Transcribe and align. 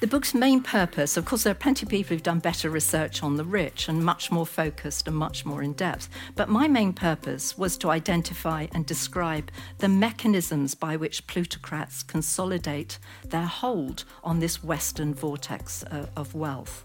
The 0.00 0.06
book's 0.06 0.32
main 0.32 0.62
purpose, 0.62 1.16
of 1.16 1.24
course, 1.24 1.42
there 1.42 1.50
are 1.50 1.64
plenty 1.64 1.84
of 1.84 1.90
people 1.90 2.14
who've 2.14 2.22
done 2.22 2.38
better 2.38 2.70
research 2.70 3.20
on 3.24 3.36
the 3.36 3.42
rich 3.42 3.88
and 3.88 4.04
much 4.04 4.30
more 4.30 4.46
focused 4.46 5.08
and 5.08 5.16
much 5.16 5.44
more 5.44 5.60
in 5.60 5.72
depth. 5.72 6.08
But 6.36 6.48
my 6.48 6.68
main 6.68 6.92
purpose 6.92 7.58
was 7.58 7.76
to 7.78 7.90
identify 7.90 8.68
and 8.70 8.86
describe 8.86 9.50
the 9.78 9.88
mechanisms 9.88 10.76
by 10.76 10.96
which 10.96 11.26
plutocrats 11.26 12.04
consolidate 12.04 13.00
their 13.24 13.46
hold 13.46 14.04
on 14.22 14.38
this 14.38 14.62
Western 14.62 15.14
vortex 15.14 15.82
uh, 15.82 16.06
of 16.16 16.32
wealth. 16.32 16.84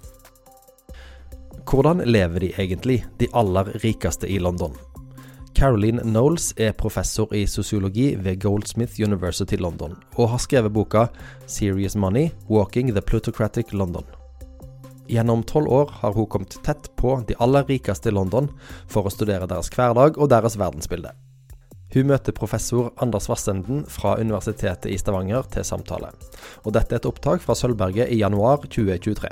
Hvordan 1.65 1.97
lever 1.97 2.39
de 2.39 2.53
egentlig, 2.57 3.05
de 3.17 3.27
aller 3.31 3.63
rikeste 3.63 4.27
i 4.27 4.39
London? 4.39 4.92
Caroline 5.53 6.01
Knowles 6.01 6.53
er 6.57 6.73
professor 6.73 7.33
i 7.35 7.45
sosiologi 7.47 8.15
ved 8.15 8.41
Goldsmith 8.41 8.99
University 8.99 9.55
London, 9.55 9.95
og 10.15 10.29
har 10.29 10.41
skrevet 10.41 10.73
boka 10.73 11.05
'Serious 11.47 11.95
Money 11.95 12.29
Walking 12.49 12.91
the 12.91 13.01
Plutocratic 13.01 13.65
London'. 13.71 14.05
Gjennom 15.07 15.43
tolv 15.43 15.67
år 15.67 15.89
har 16.01 16.13
hun 16.13 16.25
kommet 16.25 16.57
tett 16.63 16.95
på 16.95 17.23
de 17.27 17.35
aller 17.39 17.63
rikeste 17.63 18.09
i 18.09 18.11
London 18.11 18.49
for 18.87 19.05
å 19.05 19.11
studere 19.11 19.47
deres 19.47 19.69
hverdag 19.69 20.17
og 20.17 20.29
deres 20.29 20.57
verdensbilde. 20.57 21.11
Hun 21.93 22.07
møter 22.07 22.33
professor 22.33 22.91
Anders 22.97 23.29
Vassenden 23.29 23.85
fra 23.85 24.15
Universitetet 24.17 24.89
i 24.91 24.97
Stavanger 24.97 25.43
til 25.53 25.63
samtale. 25.63 26.09
Og 26.65 26.73
dette 26.73 26.95
er 26.95 27.03
et 27.03 27.05
opptak 27.05 27.41
fra 27.41 27.53
Sølvberget 27.53 28.09
i 28.09 28.23
januar 28.23 28.65
2023. 28.65 29.29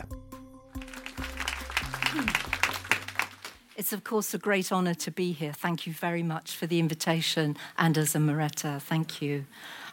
It's, 3.82 3.94
of 3.94 4.04
course, 4.04 4.36
a 4.36 4.38
great 4.38 4.72
honour 4.72 4.94
to 4.94 5.10
be 5.10 5.32
here. 5.32 5.54
Thank 5.54 5.88
you 5.88 5.94
very 5.94 6.22
much 6.22 6.56
for 6.56 6.68
the 6.68 6.78
invitation, 6.78 7.58
and 7.80 7.98
as 7.98 8.14
a 8.14 8.20
Moretta, 8.20 8.80
thank 8.80 9.24
you. 9.24 9.46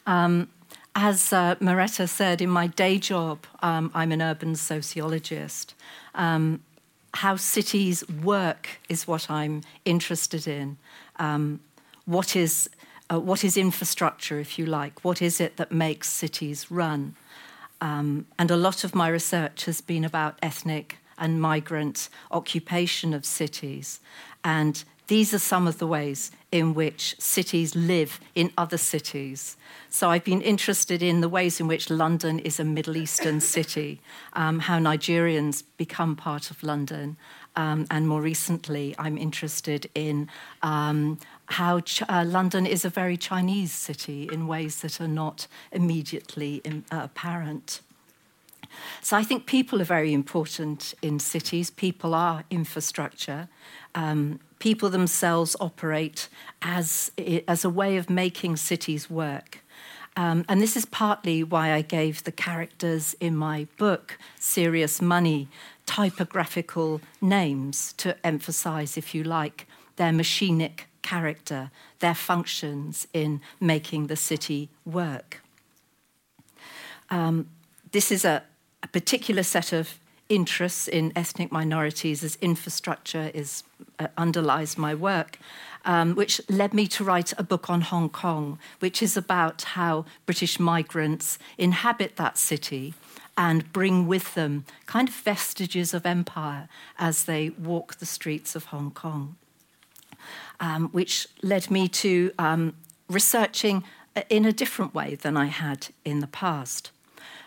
Um, 0.07 0.51
as 0.95 1.33
uh, 1.33 1.55
Moretta 1.55 2.07
said, 2.07 2.43
in 2.43 2.51
my 2.51 2.67
day 2.67 2.99
job, 2.99 3.47
um, 3.63 3.91
I'm 3.95 4.13
an 4.13 4.21
urban 4.21 4.57
sociologist. 4.57 5.75
Um, 6.15 6.61
how 7.15 7.37
cities 7.37 8.07
work 8.11 8.69
is 8.91 9.09
what 9.09 9.31
I'm 9.31 9.63
interested 9.87 10.47
in. 10.47 10.77
Um, 11.17 11.61
what 12.05 12.37
is 12.37 12.69
uh, 13.11 13.19
what 13.19 13.43
is 13.43 13.57
infrastructure, 13.57 14.39
if 14.39 14.59
you 14.59 14.67
like? 14.67 15.03
What 15.03 15.23
is 15.23 15.41
it 15.41 15.57
that 15.57 15.73
makes 15.73 16.11
cities 16.11 16.71
run? 16.71 17.15
Um, 17.81 18.27
and 18.39 18.51
a 18.51 18.57
lot 18.59 18.85
of 18.85 18.95
my 18.95 19.09
research 19.09 19.65
has 19.65 19.81
been 19.81 20.05
about 20.05 20.39
ethnic 20.43 20.99
and 21.19 21.41
migrant 21.41 22.09
occupation 22.31 23.13
of 23.15 23.25
cities. 23.25 24.01
And 24.45 24.83
these 25.09 25.33
are 25.33 25.39
some 25.39 25.67
of 25.67 25.79
the 25.79 25.87
ways 25.87 26.31
in 26.53 26.75
which 26.75 27.17
cities 27.19 27.75
live 27.75 28.21
in 28.35 28.53
other 28.59 28.77
cities. 28.77 29.57
So 29.89 30.11
I've 30.11 30.25
been 30.25 30.43
interested 30.43 31.03
in 31.03 31.23
the 31.23 31.29
ways 31.31 31.61
in 31.61 31.67
which 31.67 31.89
London 31.89 32.39
is 32.39 32.61
a 32.61 32.65
Middle 32.65 32.97
Eastern 32.97 33.41
city, 33.57 34.01
um, 34.35 34.61
how 34.61 34.79
Nigerians 34.79 35.63
become 35.79 36.15
part 36.15 36.51
of 36.51 36.63
London. 36.63 37.17
Um, 37.57 37.87
and 37.91 38.07
more 38.07 38.21
recently, 38.21 38.95
I'm 38.99 39.17
interested 39.17 39.91
in 39.95 40.29
um, 40.63 41.19
how 41.47 41.81
Ch- 41.81 42.03
uh, 42.09 42.25
London 42.27 42.67
is 42.67 42.85
a 42.85 42.91
very 42.91 43.17
Chinese 43.17 43.73
city 43.73 44.29
in 44.31 44.47
ways 44.47 44.83
that 44.83 45.01
are 45.01 45.09
not 45.09 45.47
immediately 45.73 46.61
in, 46.65 46.85
uh, 46.93 47.01
apparent. 47.05 47.81
So 49.01 49.17
I 49.17 49.23
think 49.23 49.47
people 49.47 49.81
are 49.81 49.85
very 49.85 50.13
important 50.13 50.95
in 51.03 51.19
cities. 51.19 51.71
People 51.71 52.15
are 52.15 52.45
infrastructure. 52.51 53.49
Um, 53.95 54.41
people 54.59 54.91
themselves 54.91 55.57
operate 55.61 56.29
as, 56.63 57.11
as 57.47 57.65
a 57.65 57.71
way 57.71 57.97
of 57.97 58.11
making 58.11 58.57
cities 58.57 59.09
work. 59.11 59.61
Um, 60.17 60.45
and 60.49 60.61
this 60.61 60.77
is 60.77 60.85
partly 60.85 61.45
why 61.45 61.73
I 61.73 61.83
gave 61.83 62.25
the 62.25 62.33
characters 62.33 63.15
in 63.21 63.37
my 63.37 63.69
book, 63.77 64.19
Serious 64.41 65.01
Money, 65.01 65.49
typographical 65.87 67.01
names 67.21 67.93
to 67.99 68.17
emphasize, 68.27 68.97
if 68.97 69.15
you 69.15 69.23
like, 69.23 69.67
their 69.97 70.11
machinic 70.13 70.87
character, 71.03 71.71
their 72.01 72.15
functions 72.15 73.07
in 73.13 73.41
making 73.61 74.09
the 74.09 74.17
city 74.17 74.69
work. 74.85 75.41
Um, 77.11 77.49
this 77.93 78.11
is 78.11 78.25
a, 78.25 78.43
a 78.83 78.89
particular 78.89 79.43
set 79.43 79.73
of 79.73 79.99
interests 80.29 80.89
in 80.89 81.13
ethnic 81.17 81.51
minorities 81.51 82.23
as 82.23 82.37
infrastructure 82.41 83.31
is 83.35 83.63
uh, 83.99 84.09
underlies 84.17 84.77
my 84.77 84.95
work, 84.95 85.39
um, 85.85 86.15
which 86.15 86.41
led 86.49 86.75
me 86.75 86.87
to 86.87 87.03
write 87.03 87.33
a 87.39 87.43
book 87.43 87.71
on 87.71 87.81
Hong 87.81 88.09
Kong, 88.09 88.59
which 88.81 89.03
is 89.03 89.17
about 89.17 89.63
how 89.63 90.05
British 90.27 90.61
migrants 90.61 91.39
inhabit 91.57 92.17
that 92.17 92.37
city 92.37 92.95
and 93.37 93.73
bring 93.73 94.07
with 94.07 94.35
them 94.35 94.65
kind 94.87 95.09
of 95.09 95.15
vestiges 95.15 95.95
of 95.95 96.05
empire 96.05 96.69
as 96.99 97.25
they 97.25 97.51
walk 97.51 97.97
the 97.97 98.07
streets 98.07 98.57
of 98.57 98.67
Hong 98.67 98.91
Kong, 98.91 99.37
um, 100.61 100.89
which 100.89 101.29
led 101.43 101.71
me 101.71 101.89
to 101.89 102.33
um, 102.39 102.75
researching 103.09 103.85
uh, 104.17 104.23
in 104.29 104.45
a 104.45 104.53
different 104.53 104.93
way 104.93 105.15
than 105.15 105.37
I 105.37 105.47
had 105.47 105.89
in 106.05 106.19
the 106.19 106.27
past. 106.27 106.91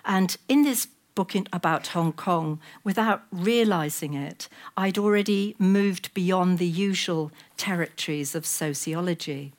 And 0.06 0.38
in 0.48 0.64
this 0.64 0.88
book 1.16 1.36
in, 1.36 1.48
about 1.52 1.88
Hong 1.88 2.14
Kong, 2.14 2.60
without 2.84 3.24
realizing 3.32 4.14
it, 4.14 4.48
I'd 4.78 4.98
already 4.98 5.56
moved 5.60 6.14
beyond 6.14 6.58
the 6.58 6.68
usual 6.68 7.32
territories 7.58 8.36
of 8.36 8.46
sociology. 8.46 9.54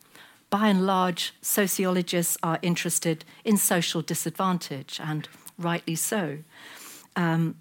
By 0.51 0.69
and 0.69 0.87
large, 0.87 1.33
sociologists 1.41 2.37
are 2.43 2.59
interested 2.63 3.25
in 3.45 3.57
social 3.57 4.03
disadvantage, 4.03 5.01
and 5.03 5.29
rightly 5.59 5.95
so. 5.95 6.39
Um, 7.17 7.57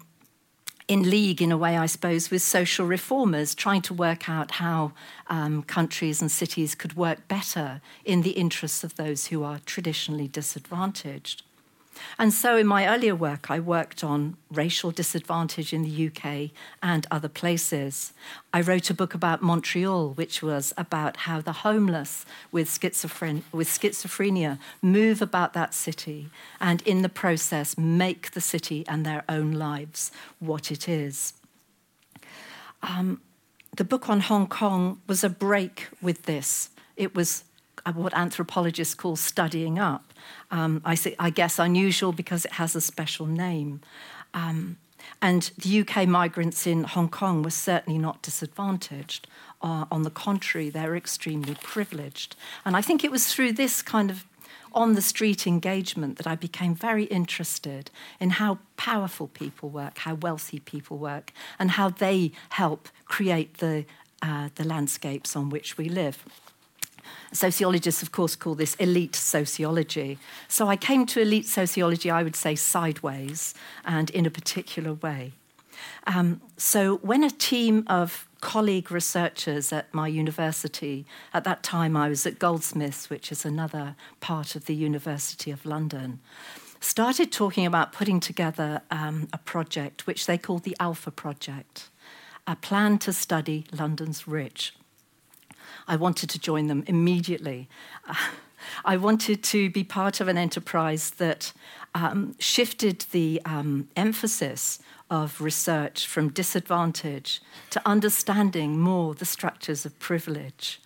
in 0.88 1.08
league, 1.08 1.40
in 1.40 1.52
a 1.52 1.56
way, 1.56 1.76
I 1.76 1.86
suppose, 1.86 2.30
with 2.30 2.42
social 2.42 2.86
reformers, 2.86 3.54
trying 3.54 3.82
to 3.82 3.94
work 3.94 4.28
out 4.28 4.52
how 4.52 4.92
um, 5.28 5.62
countries 5.62 6.20
and 6.20 6.30
cities 6.30 6.74
could 6.74 6.96
work 6.96 7.28
better 7.28 7.80
in 8.04 8.22
the 8.22 8.32
interests 8.32 8.84
of 8.84 8.96
those 8.96 9.28
who 9.28 9.42
are 9.42 9.60
traditionally 9.64 10.28
disadvantaged. 10.28 11.44
And 12.18 12.32
so, 12.32 12.56
in 12.56 12.66
my 12.66 12.86
earlier 12.86 13.14
work, 13.14 13.50
I 13.50 13.60
worked 13.60 14.02
on 14.04 14.36
racial 14.50 14.90
disadvantage 14.90 15.72
in 15.72 15.82
the 15.82 16.06
UK 16.08 16.50
and 16.82 17.06
other 17.10 17.28
places. 17.28 18.12
I 18.52 18.60
wrote 18.60 18.90
a 18.90 18.94
book 18.94 19.14
about 19.14 19.42
Montreal, 19.42 20.10
which 20.10 20.42
was 20.42 20.72
about 20.76 21.18
how 21.18 21.40
the 21.40 21.52
homeless 21.52 22.24
with, 22.50 22.68
schizophren- 22.68 23.42
with 23.52 23.68
schizophrenia 23.68 24.58
move 24.80 25.22
about 25.22 25.52
that 25.54 25.74
city 25.74 26.30
and, 26.60 26.82
in 26.82 27.02
the 27.02 27.08
process, 27.08 27.76
make 27.78 28.32
the 28.32 28.40
city 28.40 28.84
and 28.88 29.04
their 29.04 29.24
own 29.28 29.52
lives 29.52 30.10
what 30.38 30.70
it 30.70 30.88
is. 30.88 31.34
Um, 32.82 33.20
the 33.76 33.84
book 33.84 34.08
on 34.08 34.20
Hong 34.20 34.46
Kong 34.46 35.00
was 35.06 35.24
a 35.24 35.30
break 35.30 35.88
with 36.02 36.24
this. 36.24 36.70
It 36.96 37.14
was 37.14 37.44
what 37.90 38.14
anthropologists 38.14 38.94
call 38.94 39.16
studying 39.16 39.78
up. 39.78 40.12
Um, 40.50 40.82
I, 40.84 40.94
say, 40.94 41.14
I, 41.18 41.30
guess 41.30 41.58
unusual 41.58 42.12
because 42.12 42.44
it 42.44 42.52
has 42.52 42.76
a 42.76 42.80
special 42.80 43.26
name. 43.26 43.80
Um, 44.34 44.76
and 45.20 45.50
the 45.58 45.80
UK 45.80 46.06
migrants 46.06 46.66
in 46.66 46.84
Hong 46.84 47.08
Kong 47.08 47.42
were 47.42 47.50
certainly 47.50 47.98
not 47.98 48.22
disadvantaged. 48.22 49.26
Uh, 49.60 49.84
on 49.90 50.02
the 50.02 50.10
contrary, 50.10 50.70
they're 50.70 50.96
extremely 50.96 51.56
privileged. 51.62 52.36
And 52.64 52.76
I 52.76 52.82
think 52.82 53.04
it 53.04 53.10
was 53.10 53.32
through 53.32 53.52
this 53.52 53.82
kind 53.82 54.10
of 54.10 54.24
on 54.74 54.94
the 54.94 55.02
street 55.02 55.46
engagement 55.46 56.16
that 56.16 56.26
I 56.26 56.34
became 56.34 56.74
very 56.74 57.04
interested 57.04 57.90
in 58.18 58.30
how 58.30 58.58
powerful 58.76 59.28
people 59.28 59.68
work, 59.68 59.98
how 59.98 60.14
wealthy 60.14 60.60
people 60.60 60.98
work, 60.98 61.32
and 61.58 61.72
how 61.72 61.90
they 61.90 62.32
help 62.50 62.88
create 63.04 63.58
the, 63.58 63.84
uh, 64.22 64.48
the 64.54 64.64
landscapes 64.64 65.36
on 65.36 65.50
which 65.50 65.76
we 65.76 65.88
live. 65.88 66.24
Sociologists, 67.32 68.02
of 68.02 68.12
course, 68.12 68.36
call 68.36 68.54
this 68.54 68.74
elite 68.76 69.16
sociology. 69.16 70.18
So 70.48 70.68
I 70.68 70.76
came 70.76 71.06
to 71.06 71.20
elite 71.20 71.46
sociology, 71.46 72.10
I 72.10 72.22
would 72.22 72.36
say, 72.36 72.54
sideways 72.54 73.54
and 73.84 74.10
in 74.10 74.26
a 74.26 74.30
particular 74.30 74.94
way. 74.94 75.32
Um, 76.06 76.40
so 76.56 76.96
when 76.96 77.24
a 77.24 77.30
team 77.30 77.84
of 77.86 78.28
colleague 78.40 78.90
researchers 78.90 79.72
at 79.72 79.92
my 79.94 80.08
university, 80.08 81.06
at 81.32 81.44
that 81.44 81.62
time 81.62 81.96
I 81.96 82.08
was 82.08 82.26
at 82.26 82.38
Goldsmiths, 82.38 83.08
which 83.08 83.30
is 83.30 83.44
another 83.44 83.94
part 84.20 84.56
of 84.56 84.66
the 84.66 84.74
University 84.74 85.50
of 85.50 85.64
London, 85.64 86.20
started 86.80 87.30
talking 87.30 87.64
about 87.64 87.92
putting 87.92 88.18
together 88.20 88.82
um, 88.90 89.28
a 89.32 89.38
project 89.38 90.06
which 90.06 90.26
they 90.26 90.36
called 90.36 90.64
the 90.64 90.76
Alpha 90.80 91.10
Project, 91.10 91.88
a 92.46 92.56
plan 92.56 92.98
to 92.98 93.12
study 93.12 93.64
London's 93.72 94.26
rich. 94.26 94.74
I 95.92 95.96
wanted 95.96 96.30
to 96.30 96.38
join 96.38 96.68
them 96.68 96.84
immediately. 96.86 97.68
I 98.84 98.96
wanted 98.96 99.42
to 99.44 99.68
be 99.68 99.84
part 99.84 100.22
of 100.22 100.28
an 100.28 100.38
enterprise 100.38 101.10
that 101.10 101.52
um, 101.94 102.34
shifted 102.38 103.04
the 103.12 103.42
um, 103.44 103.88
emphasis 103.94 104.78
of 105.10 105.38
research 105.38 106.06
from 106.06 106.30
disadvantage 106.30 107.42
to 107.68 107.82
understanding 107.84 108.80
more 108.80 109.14
the 109.14 109.26
structures 109.26 109.84
of 109.84 109.98
privilege. 109.98 110.80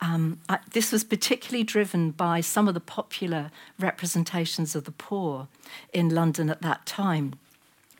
Um, 0.00 0.40
I, 0.48 0.58
this 0.72 0.90
was 0.90 1.04
particularly 1.04 1.62
driven 1.62 2.10
by 2.10 2.40
some 2.40 2.66
of 2.66 2.74
the 2.74 2.80
popular 2.80 3.52
representations 3.78 4.74
of 4.74 4.82
the 4.82 4.90
poor 4.90 5.46
in 5.92 6.08
London 6.08 6.50
at 6.50 6.62
that 6.62 6.86
time. 6.86 7.34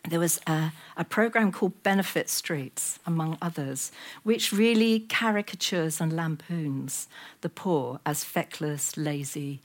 There 0.08 0.20
was 0.20 0.40
a, 0.46 0.72
a 0.96 1.04
program 1.04 1.52
called 1.52 1.82
Benefit 1.82 2.28
Streets, 2.28 2.98
among 3.06 3.36
others, 3.42 3.92
which 4.22 4.52
really 4.52 5.00
caricatures 5.00 6.00
and 6.00 6.12
lampoons 6.12 7.06
the 7.42 7.48
poor 7.48 8.00
as 8.06 8.24
feckless, 8.24 8.96
lazy 8.96 9.60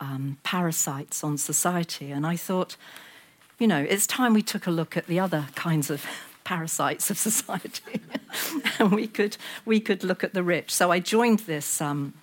um, 0.00 0.38
parasites 0.42 1.24
on 1.24 1.36
society. 1.36 2.10
And 2.10 2.26
I 2.26 2.36
thought, 2.36 2.76
you 3.58 3.66
know, 3.66 3.80
it's 3.80 4.06
time 4.06 4.32
we 4.32 4.42
took 4.42 4.66
a 4.66 4.70
look 4.70 4.96
at 4.96 5.06
the 5.06 5.18
other 5.18 5.46
kinds 5.54 5.90
of 5.90 6.06
parasites 6.44 7.10
of 7.10 7.18
society, 7.18 8.00
and 8.78 8.92
we 8.92 9.06
could 9.06 9.36
we 9.64 9.80
could 9.80 10.02
look 10.02 10.24
at 10.24 10.34
the 10.34 10.42
rich. 10.42 10.72
So 10.72 10.90
I 10.90 11.00
joined 11.00 11.40
this. 11.40 11.80
Um, 11.80 12.14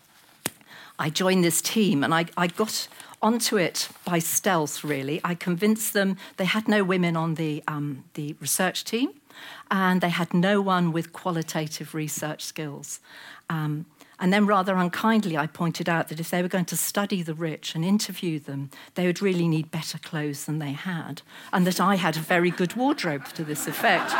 I 0.99 1.11
joined 1.11 1.43
this 1.43 1.61
team, 1.61 2.03
and 2.03 2.13
I, 2.13 2.25
I 2.35 2.47
got 2.47 2.87
onto 3.21 3.57
it 3.57 3.89
by 4.05 4.19
stealth, 4.19 4.83
really. 4.83 5.19
I 5.23 5.35
convinced 5.35 5.93
them 5.93 6.17
they 6.37 6.45
had 6.45 6.67
no 6.67 6.83
women 6.83 7.15
on 7.15 7.35
the, 7.35 7.63
um, 7.67 8.03
the 8.13 8.35
research 8.39 8.83
team, 8.83 9.11
and 9.69 10.01
they 10.01 10.09
had 10.09 10.33
no 10.33 10.61
one 10.61 10.91
with 10.91 11.13
qualitative 11.13 11.93
research 11.93 12.43
skills. 12.43 12.99
Um, 13.49 13.85
and 14.19 14.33
then, 14.33 14.47
rather 14.47 14.75
unkindly, 14.75 15.37
I 15.37 15.45
pointed 15.45 15.87
out 15.87 16.07
that 16.07 16.19
if 16.19 16.31
they 16.31 16.41
were 16.41 16.47
going 16.47 16.65
to 16.65 16.77
study 16.77 17.21
the 17.21 17.35
rich 17.35 17.75
and 17.75 17.85
interview 17.85 18.39
them, 18.39 18.71
they 18.95 19.05
would 19.05 19.21
really 19.21 19.47
need 19.47 19.69
better 19.69 19.99
clothes 19.99 20.45
than 20.45 20.57
they 20.57 20.71
had, 20.71 21.21
and 21.53 21.67
that 21.67 21.79
I 21.79 21.95
had 21.95 22.17
a 22.17 22.21
very 22.21 22.49
good 22.49 22.75
wardrobe 22.75 23.27
to 23.35 23.43
this 23.43 23.67
effect. 23.67 24.11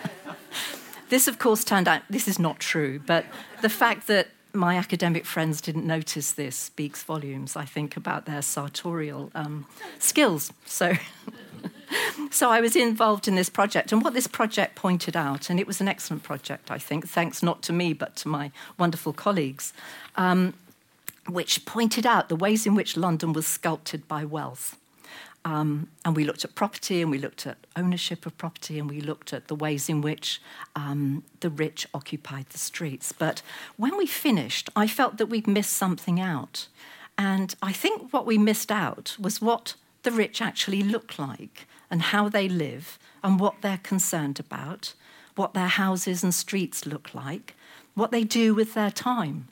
this, 1.10 1.28
of 1.28 1.38
course, 1.38 1.62
turned 1.62 1.88
out 1.88 2.02
this 2.08 2.26
is 2.26 2.38
not 2.38 2.58
true, 2.58 2.98
but 3.04 3.26
the 3.60 3.68
fact 3.68 4.06
that 4.06 4.28
my 4.52 4.76
academic 4.76 5.24
friends 5.24 5.60
didn't 5.60 5.86
notice 5.86 6.32
this 6.32 6.56
speaks 6.56 7.02
volumes, 7.02 7.56
I 7.56 7.64
think, 7.64 7.96
about 7.96 8.26
their 8.26 8.42
sartorial 8.42 9.30
um, 9.34 9.66
skills. 9.98 10.52
So, 10.64 10.94
so 12.30 12.50
I 12.50 12.60
was 12.60 12.76
involved 12.76 13.28
in 13.28 13.34
this 13.34 13.50
project. 13.50 13.92
And 13.92 14.02
what 14.02 14.14
this 14.14 14.26
project 14.26 14.74
pointed 14.74 15.16
out, 15.16 15.50
and 15.50 15.60
it 15.60 15.66
was 15.66 15.80
an 15.80 15.88
excellent 15.88 16.22
project, 16.22 16.70
I 16.70 16.78
think, 16.78 17.08
thanks 17.08 17.42
not 17.42 17.62
to 17.62 17.72
me, 17.72 17.92
but 17.92 18.16
to 18.16 18.28
my 18.28 18.50
wonderful 18.78 19.12
colleagues, 19.12 19.72
um, 20.16 20.54
which 21.28 21.64
pointed 21.64 22.06
out 22.06 22.28
the 22.28 22.36
ways 22.36 22.66
in 22.66 22.74
which 22.74 22.96
London 22.96 23.32
was 23.32 23.46
sculpted 23.46 24.08
by 24.08 24.24
wealth. 24.24 24.76
Um, 25.44 25.88
and 26.04 26.14
we 26.14 26.24
looked 26.24 26.44
at 26.44 26.54
property 26.54 27.00
and 27.00 27.10
we 27.10 27.18
looked 27.18 27.46
at 27.46 27.66
ownership 27.74 28.26
of 28.26 28.36
property 28.36 28.78
and 28.78 28.90
we 28.90 29.00
looked 29.00 29.32
at 29.32 29.48
the 29.48 29.54
ways 29.54 29.88
in 29.88 30.02
which 30.02 30.40
um, 30.76 31.24
the 31.40 31.48
rich 31.48 31.86
occupied 31.94 32.46
the 32.50 32.58
streets. 32.58 33.12
But 33.12 33.40
when 33.76 33.96
we 33.96 34.06
finished, 34.06 34.68
I 34.76 34.86
felt 34.86 35.16
that 35.16 35.26
we'd 35.26 35.46
missed 35.46 35.72
something 35.72 36.20
out. 36.20 36.68
And 37.16 37.54
I 37.62 37.72
think 37.72 38.12
what 38.12 38.26
we 38.26 38.36
missed 38.38 38.70
out 38.70 39.16
was 39.18 39.40
what 39.40 39.74
the 40.02 40.10
rich 40.10 40.42
actually 40.42 40.82
look 40.82 41.18
like 41.18 41.66
and 41.90 42.02
how 42.02 42.28
they 42.28 42.48
live 42.48 42.98
and 43.22 43.40
what 43.40 43.62
they're 43.62 43.80
concerned 43.82 44.40
about, 44.40 44.94
what 45.36 45.54
their 45.54 45.68
houses 45.68 46.22
and 46.22 46.34
streets 46.34 46.86
look 46.86 47.14
like, 47.14 47.54
what 47.94 48.10
they 48.10 48.24
do 48.24 48.54
with 48.54 48.74
their 48.74 48.90
time. 48.90 49.48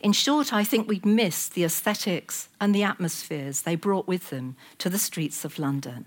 In 0.00 0.12
short, 0.12 0.52
I 0.52 0.64
think 0.64 0.88
we'd 0.88 1.06
miss 1.06 1.48
the 1.48 1.64
aesthetics 1.64 2.48
and 2.60 2.74
the 2.74 2.82
atmospheres 2.82 3.62
they 3.62 3.76
brought 3.76 4.06
with 4.06 4.30
them 4.30 4.56
to 4.78 4.88
the 4.88 4.98
streets 4.98 5.44
of 5.44 5.58
London. 5.58 6.06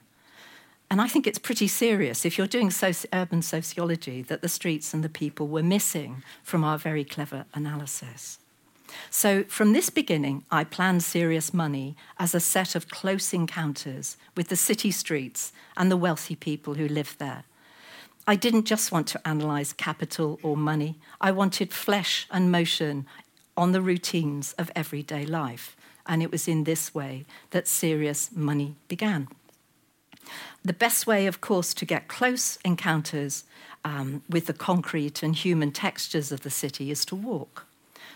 And 0.90 1.02
I 1.02 1.08
think 1.08 1.28
it's 1.28 1.40
pretty 1.40 1.68
serious 1.68 2.26
if 2.26 2.38
you're 2.38 2.48
doing 2.48 2.70
soci- 2.70 3.08
urban 3.12 3.42
sociology 3.42 4.22
that 4.24 4.42
the 4.42 4.48
streets 4.48 4.94
and 4.94 5.04
the 5.04 5.10
people 5.10 5.48
were 5.48 5.64
missing 5.64 6.24
from 6.44 6.64
our 6.64 6.78
very 6.78 7.04
clever 7.04 7.46
analysis. 7.54 8.40
So, 9.10 9.44
from 9.50 9.74
this 9.74 9.90
beginning, 9.90 10.46
I 10.50 10.64
planned 10.64 11.04
Serious 11.04 11.54
Money 11.54 11.98
as 12.18 12.34
a 12.34 12.40
set 12.40 12.74
of 12.74 12.90
close 12.90 13.34
encounters 13.34 14.16
with 14.38 14.48
the 14.48 14.56
city 14.56 14.92
streets 14.92 15.52
and 15.76 15.92
the 15.92 15.98
wealthy 15.98 16.36
people 16.36 16.76
who 16.76 16.88
live 16.88 17.18
there. 17.18 17.44
I 18.26 18.36
didn't 18.36 18.66
just 18.66 18.92
want 18.92 19.08
to 19.08 19.22
analyse 19.26 19.74
capital 19.74 20.40
or 20.42 20.56
money, 20.56 21.00
I 21.20 21.32
wanted 21.32 21.74
flesh 21.74 22.28
and 22.32 22.52
motion 22.52 23.06
on 23.58 23.72
the 23.72 23.82
routines 23.82 24.54
of 24.54 24.72
everyday 24.76 25.26
life. 25.26 25.76
And 26.06 26.24
it 26.24 26.32
was 26.32 26.48
in 26.48 26.64
this 26.64 26.96
way 26.96 27.26
that 27.50 27.68
serious 27.68 28.30
money 28.34 28.76
began. 28.88 29.28
The 30.64 30.74
best 30.74 31.08
way, 31.08 31.28
of 31.28 31.42
course, 31.42 31.74
to 31.74 31.86
get 31.86 32.08
close 32.08 32.58
encounters 32.64 33.44
um, 33.84 34.22
with 34.30 34.46
the 34.48 34.54
concrete 34.54 35.24
and 35.24 35.36
human 35.36 35.72
textures 35.72 36.32
of 36.32 36.42
the 36.42 36.50
city 36.50 36.92
is 36.92 37.06
to 37.06 37.16
walk. 37.16 37.66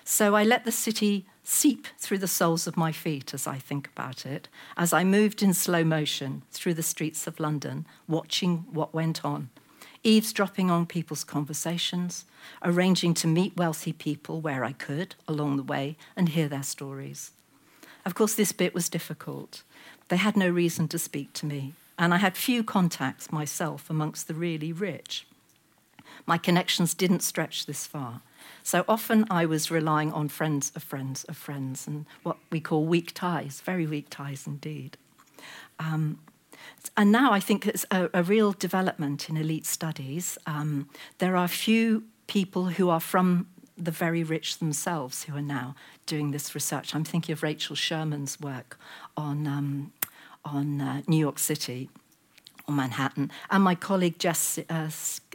So 0.04 0.36
I 0.36 0.44
let 0.44 0.66
the 0.66 0.72
city 0.72 1.26
seep 1.44 1.88
through 1.98 2.20
the 2.20 2.28
soles 2.28 2.68
of 2.68 2.78
my 2.78 2.92
feet 2.92 3.34
as 3.34 3.48
I 3.48 3.58
think 3.58 3.88
about 3.88 4.26
it, 4.26 4.48
as 4.78 4.94
I 4.94 5.04
moved 5.04 5.42
in 5.42 5.54
slow 5.54 5.84
motion 5.84 6.44
through 6.52 6.76
the 6.76 6.84
streets 6.84 7.28
of 7.28 7.40
London, 7.40 7.86
watching 8.08 8.66
what 8.72 8.94
went 8.94 9.24
on, 9.24 9.50
eavesdropping 10.04 10.72
on 10.72 10.86
people's 10.86 11.24
conversations, 11.24 12.26
arranging 12.64 13.14
to 13.16 13.28
meet 13.28 13.58
wealthy 13.58 13.94
people 13.94 14.42
where 14.42 14.64
I 14.64 14.72
could 14.72 15.16
along 15.28 15.58
the 15.58 15.64
way 15.64 15.98
and 16.16 16.30
hear 16.30 16.48
their 16.48 16.64
stories. 16.64 17.32
Of 18.06 18.16
course, 18.16 18.34
this 18.34 18.52
bit 18.52 18.74
was 18.74 18.90
difficult. 18.90 19.64
They 20.08 20.18
had 20.18 20.36
no 20.36 20.50
reason 20.50 20.88
to 20.90 21.00
speak 21.00 21.34
to 21.34 21.46
me, 21.46 21.74
and 21.98 22.14
I 22.14 22.18
had 22.18 22.36
few 22.36 22.64
contacts 22.64 23.32
myself 23.32 23.90
amongst 23.90 24.28
the 24.28 24.34
really 24.34 24.74
rich. 24.74 25.28
My 26.26 26.38
connections 26.38 26.94
didn't 26.94 27.22
stretch 27.22 27.66
this 27.66 27.86
far. 27.86 28.22
So 28.64 28.86
often 28.88 29.26
I 29.30 29.46
was 29.46 29.72
relying 29.72 30.12
on 30.12 30.28
friends 30.28 30.72
of 30.76 30.84
friends 30.84 31.24
of 31.26 31.38
friends 31.38 31.88
and 31.88 32.06
what 32.24 32.38
we 32.52 32.60
call 32.60 32.86
weak 32.86 33.14
ties, 33.14 33.62
very 33.62 33.86
weak 33.86 34.08
ties 34.10 34.46
indeed. 34.46 34.98
Um, 35.80 36.20
and 36.98 37.12
now 37.12 37.32
I 37.32 37.40
think 37.40 37.68
it's 37.68 37.86
a, 37.92 38.10
a 38.14 38.24
real 38.24 38.54
development 38.54 39.30
in 39.30 39.38
elite 39.38 39.66
studies. 39.66 40.38
Um, 40.46 40.90
there 41.20 41.36
are 41.36 41.48
few 41.48 42.04
people 42.28 42.66
who 42.66 42.90
are 42.90 43.00
from 43.00 43.48
the 43.78 43.92
very 43.92 44.24
rich 44.24 44.60
themselves 44.60 45.24
who 45.24 45.36
are 45.36 45.42
now 45.42 45.76
doing 46.06 46.32
this 46.32 46.54
research. 46.54 46.94
I'm 46.94 47.04
thinking 47.04 47.34
of 47.34 47.44
Rachel 47.44 47.76
Sherman's 47.76 48.40
work 48.40 48.80
on, 49.18 49.48
um, 49.48 49.94
on 50.46 50.82
uh, 50.82 51.02
New 51.08 51.18
York 51.18 51.40
City 51.40 51.90
or 52.68 52.74
Manhattan, 52.74 53.32
and 53.50 53.64
my 53.64 53.76
colleague 53.76 54.20
Jess 54.20 54.60
uh, 54.70 54.90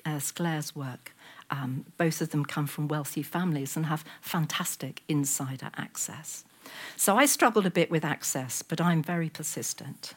uh, 0.07 0.19
Sklair's 0.19 0.77
work. 0.77 1.13
Um, 1.49 1.87
both 1.97 2.21
of 2.21 2.31
them 2.31 2.45
come 2.45 2.67
from 2.67 2.89
wealthy 2.89 3.23
families 3.23 3.77
and 3.77 3.87
have 3.87 4.05
fantastic 4.21 5.03
insider 5.09 5.71
access. 5.77 6.45
So 6.97 7.17
I 7.17 7.27
struggled 7.27 7.67
a 7.67 7.71
bit 7.71 7.91
with 7.91 8.05
access, 8.05 8.63
but 8.63 8.81
I'm 8.81 9.03
very 9.03 9.29
persistent. 9.29 10.15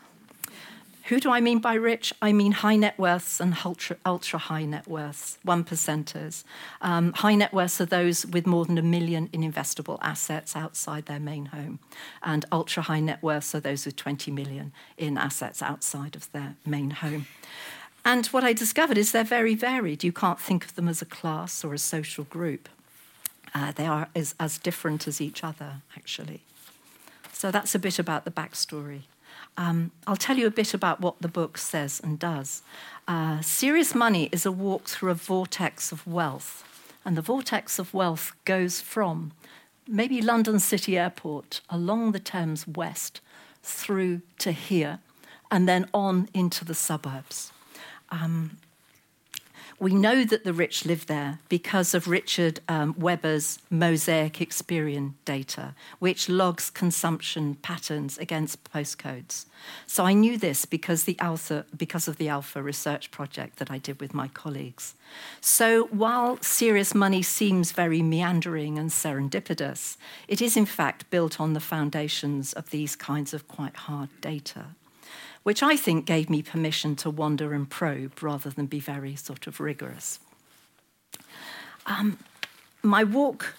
Who 1.10 1.20
do 1.20 1.32
I 1.32 1.42
mean 1.42 1.58
by 1.58 1.74
rich? 1.74 2.13
I 2.22 2.32
mean 2.32 2.51
high 2.51 2.75
net 2.75 3.00
worths 3.00 3.39
and 3.39 3.58
ultra, 3.66 3.98
ultra 4.06 4.38
high 4.38 4.66
net 4.66 4.88
worths, 4.88 5.39
one 5.42 5.63
percenters. 5.63 6.44
Um, 6.84 7.13
high 7.13 7.34
net 7.34 7.51
worths 7.51 7.82
are 7.82 7.88
those 7.88 8.28
with 8.28 8.46
more 8.46 8.63
than 8.66 8.78
a 8.78 8.84
million 8.84 9.28
in 9.34 9.42
investable 9.42 9.98
assets 10.04 10.56
outside 10.56 11.08
their 11.08 11.20
main 11.20 11.48
home, 11.48 11.80
and 12.22 12.46
ultra 12.51 12.84
high 12.84 13.00
net 13.00 13.24
worths 13.24 13.56
are 13.56 13.60
those 13.60 13.88
with 13.88 13.96
20 13.96 14.30
million 14.30 14.72
in 15.00 15.18
assets 15.18 15.63
outside 15.63 16.16
of 16.16 16.32
their 16.32 16.56
main 16.63 16.92
home. 16.92 17.25
And 18.06 18.28
what 18.28 18.44
I 18.44 18.54
discovered 18.54 19.00
is 19.00 19.12
they're 19.12 19.24
very 19.24 19.56
varied. 19.56 20.04
You 20.04 20.12
can't 20.12 20.39
think 20.39 20.63
of 20.63 20.75
them 20.75 20.88
as 20.88 21.01
a 21.01 21.08
class 21.08 21.63
or 21.63 21.74
a 21.74 21.80
social 21.80 22.25
group. 22.25 22.70
Uh, 23.56 23.72
they 23.72 23.88
are 23.88 24.10
as, 24.16 24.36
as 24.39 24.60
different 24.60 25.08
as 25.08 25.20
each 25.20 25.44
other, 25.44 25.82
actually. 25.98 26.42
So 27.34 27.50
that's 27.50 27.74
a 27.74 27.80
bit 27.80 27.98
about 27.98 28.25
the 28.25 28.32
backstory. 28.32 29.01
Um, 29.60 29.92
I'll 30.08 30.16
tell 30.16 30.38
you 30.38 30.48
a 30.48 30.51
bit 30.51 30.74
about 30.74 31.01
what 31.01 31.22
the 31.22 31.28
book 31.28 31.58
says 31.58 32.00
and 32.01 32.18
does. 32.18 32.63
Uh, 33.10 33.42
Serious 33.42 33.94
Money 33.94 34.30
is 34.32 34.46
a 34.46 34.54
walk 34.54 34.88
through 34.88 35.12
a 35.12 35.16
vortex 35.16 35.92
of 35.92 36.08
wealth, 36.08 36.63
and 37.04 37.18
the 37.18 37.22
vortex 37.22 37.78
of 37.78 37.94
wealth 37.94 38.32
goes 38.46 38.80
from 38.80 39.34
maybe 39.86 40.22
London 40.22 40.60
City 40.60 40.98
Airport 40.98 41.60
along 41.70 42.13
the 42.13 42.22
Thames 42.22 42.66
west 42.70 43.20
through 43.62 44.22
to 44.38 44.54
here, 44.54 45.00
and 45.51 45.68
then 45.68 45.89
on 45.94 46.30
into 46.34 46.63
the 46.63 46.74
suburbs. 46.74 47.51
Um, 48.12 48.60
we 49.79 49.93
know 49.93 50.25
that 50.25 50.43
the 50.43 50.53
rich 50.53 50.86
live 50.86 51.05
there 51.05 51.39
because 51.48 51.93
of 51.93 52.07
Richard 52.07 52.59
um, 52.67 52.93
Webber's 52.98 53.59
Mosaic 53.69 54.33
Experian 54.33 55.13
data, 55.24 55.74
which 56.00 56.27
logs 56.27 56.69
consumption 56.69 57.55
patterns 57.55 58.17
against 58.17 58.63
postcodes. 58.65 59.45
So 59.88 60.05
I 60.05 60.13
knew 60.13 60.38
this 60.38 60.65
because, 60.65 61.03
the 61.03 61.17
Alpha, 61.19 61.65
because 61.75 62.07
of 62.07 62.17
the 62.17 62.27
Alpha 62.27 62.62
research 62.62 63.09
project 63.12 63.57
that 63.57 63.71
I 63.71 63.77
did 63.77 64.01
with 64.01 64.13
my 64.13 64.27
colleagues. 64.27 64.95
So 65.39 65.86
while 65.86 66.38
serious 66.41 66.93
money 66.93 67.21
seems 67.21 67.71
very 67.71 68.01
meandering 68.01 68.77
and 68.77 68.89
serendipitous, 68.89 69.98
it 70.27 70.41
is 70.41 70.57
in 70.57 70.65
fact 70.65 71.09
built 71.09 71.39
on 71.39 71.53
the 71.53 71.59
foundations 71.59 72.53
of 72.53 72.69
these 72.69 72.95
kinds 72.95 73.33
of 73.33 73.48
quite 73.48 73.75
hard 73.75 74.09
data 74.21 74.67
which 75.50 75.63
I 75.63 75.75
think 75.77 76.06
gave 76.06 76.29
me 76.29 76.44
permission 76.44 76.96
to 76.98 77.10
wander 77.10 77.56
and 77.56 77.68
probe 77.68 78.22
rather 78.22 78.51
than 78.51 78.68
be 78.68 78.79
very 78.79 79.15
sort 79.15 79.48
of 79.48 79.60
rigorous. 79.60 80.20
Um, 81.88 82.20
my 82.84 83.03
walk 83.03 83.56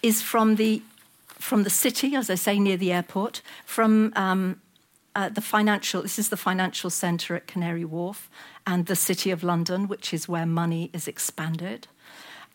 is 0.00 0.22
from 0.22 0.54
the 0.54 0.84
from 1.40 1.64
the 1.64 1.70
city, 1.70 2.14
as 2.14 2.30
I 2.30 2.36
say, 2.36 2.60
near 2.60 2.76
the 2.76 2.92
airport, 2.92 3.42
from 3.64 4.12
um, 4.14 4.60
uh, 5.16 5.28
the 5.28 5.40
financial, 5.40 6.02
this 6.02 6.20
is 6.20 6.28
the 6.28 6.36
financial 6.36 6.88
centre 6.88 7.34
at 7.34 7.48
Canary 7.48 7.84
Wharf 7.84 8.30
and 8.64 8.86
the 8.86 8.94
City 8.94 9.32
of 9.32 9.42
London, 9.42 9.88
which 9.88 10.14
is 10.14 10.28
where 10.28 10.46
money 10.46 10.90
is 10.92 11.08
expanded. 11.08 11.88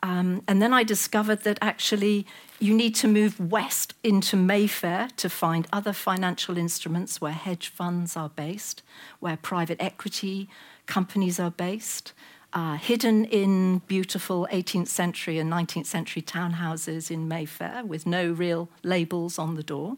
Um, 0.02 0.42
and 0.48 0.62
then 0.62 0.74
I 0.74 0.84
discovered 0.84 1.42
that 1.44 1.60
actually 1.62 2.26
you 2.62 2.76
need 2.76 2.94
to 2.94 3.08
move 3.08 3.40
west 3.40 3.96
into 4.04 4.38
Mayfair 4.38 5.10
to 5.18 5.30
find 5.30 5.68
other 5.74 5.94
financial 5.94 6.58
instruments 6.58 7.20
where 7.20 7.32
hedge 7.32 7.70
funds 7.70 8.16
are 8.16 8.30
based, 8.30 8.84
where 9.20 9.36
private 9.36 9.82
equity 9.82 10.48
companies 10.86 11.40
are 11.40 11.50
based, 11.50 12.14
uh, 12.54 12.76
hidden 12.76 13.26
in 13.26 13.80
beautiful 13.88 14.48
18th 14.52 14.90
century 14.90 15.40
and 15.40 15.52
19th 15.52 15.88
century 15.88 16.22
townhouses 16.22 17.10
in 17.10 17.28
Mayfair 17.28 17.84
with 17.84 18.06
no 18.06 18.32
real 18.32 18.70
labels 18.84 19.40
on 19.40 19.56
the 19.56 19.64
door. 19.64 19.98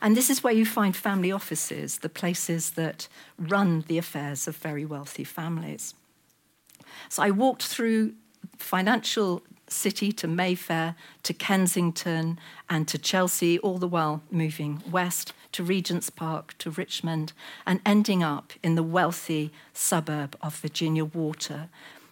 And 0.00 0.16
this 0.16 0.30
is 0.30 0.44
where 0.44 0.52
you 0.52 0.64
find 0.64 0.94
family 0.94 1.32
offices, 1.32 1.98
the 1.98 2.08
places 2.08 2.72
that 2.72 3.08
run 3.38 3.84
the 3.88 3.98
affairs 3.98 4.46
of 4.46 4.56
very 4.56 4.84
wealthy 4.84 5.24
families. 5.24 5.94
So 7.08 7.22
I 7.24 7.30
walked 7.30 7.62
through 7.62 8.12
financial 8.58 9.42
city 9.74 10.12
to 10.12 10.26
Mayfair 10.28 10.94
to 11.22 11.32
Kensington 11.32 12.38
and 12.68 12.86
to 12.88 12.98
Chelsea, 12.98 13.58
all 13.58 13.78
the 13.78 13.88
while 13.88 14.22
moving 14.30 14.82
west 14.90 15.32
to 15.52 15.62
Regent's 15.62 16.10
Park 16.10 16.56
to 16.58 16.70
Richmond 16.70 17.32
and 17.66 17.80
ending 17.84 18.22
up 18.22 18.52
in 18.62 18.74
the 18.74 18.82
wealthy 18.82 19.52
suburb 19.72 20.36
of 20.40 20.56
Virginia 20.56 21.04
Water, 21.04 21.68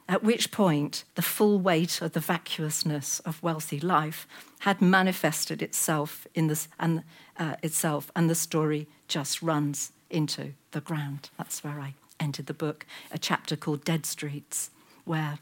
at 0.09 0.23
which 0.23 0.51
point 0.51 1.05
the 1.15 1.23
full 1.23 1.59
weight 1.59 2.03
of 2.03 2.13
the 2.13 2.21
vacuousness 2.21 3.21
of 3.21 3.43
wealthy 3.43 3.81
life 3.81 4.27
had 4.61 4.81
manifested 4.81 5.63
itself 5.63 6.27
in 6.35 6.49
this 6.49 6.69
and 6.79 7.03
uh, 7.39 7.57
itself 7.63 8.11
and 8.15 8.29
the 8.29 8.35
story 8.35 8.87
just 9.09 9.43
runs 9.43 9.93
into 10.11 10.53
the 10.73 10.81
ground. 10.81 11.31
That's 11.39 11.65
where 11.65 11.81
i 11.81 11.95
ended 12.23 12.47
the 12.47 12.55
book 12.55 12.87
a 13.11 13.19
chapter 13.19 13.57
called 13.57 13.85
dead 13.85 14.07
streets 14.07 14.71
where 15.05 15.39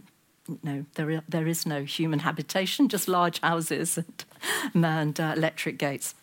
no, 0.62 0.84
there, 0.94 1.22
there 1.28 1.46
is 1.46 1.66
no 1.66 1.84
human 1.84 2.20
habitation, 2.20 2.88
just 2.88 3.08
large 3.08 3.40
houses 3.40 3.98
and, 3.98 4.24
and 4.84 5.20
uh, 5.20 5.34
electric 5.36 5.78
gates. 5.78 6.14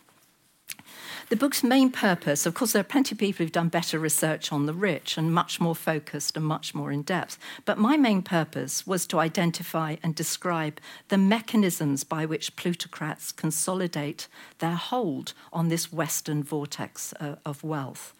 The 1.30 1.36
book's 1.36 1.62
main 1.62 1.92
purpose, 1.92 2.46
of 2.46 2.54
course, 2.54 2.72
there 2.72 2.80
are 2.80 2.86
plenty 2.86 3.14
of 3.14 3.20
people 3.20 3.44
who've 3.44 3.52
done 3.52 3.68
better 3.68 4.00
research 4.00 4.54
on 4.54 4.66
the 4.66 4.74
rich 4.74 5.18
and 5.18 5.34
much 5.34 5.60
more 5.60 5.76
focused 5.76 6.38
and 6.38 6.46
much 6.46 6.74
more 6.74 6.90
in 6.90 7.02
depth. 7.02 7.38
But 7.66 7.78
my 7.78 7.98
main 7.98 8.22
purpose 8.22 8.88
was 8.88 9.06
to 9.08 9.20
identify 9.20 9.98
and 10.02 10.16
describe 10.16 10.80
the 11.10 11.18
mechanisms 11.18 12.06
by 12.06 12.26
which 12.26 12.56
plutocrats 12.56 13.34
consolidate 13.34 14.30
their 14.60 14.76
hold 14.76 15.34
on 15.52 15.68
this 15.68 15.92
Western 15.92 16.44
vortex 16.44 17.14
uh, 17.20 17.36
of 17.46 17.62
wealth. 17.62 18.14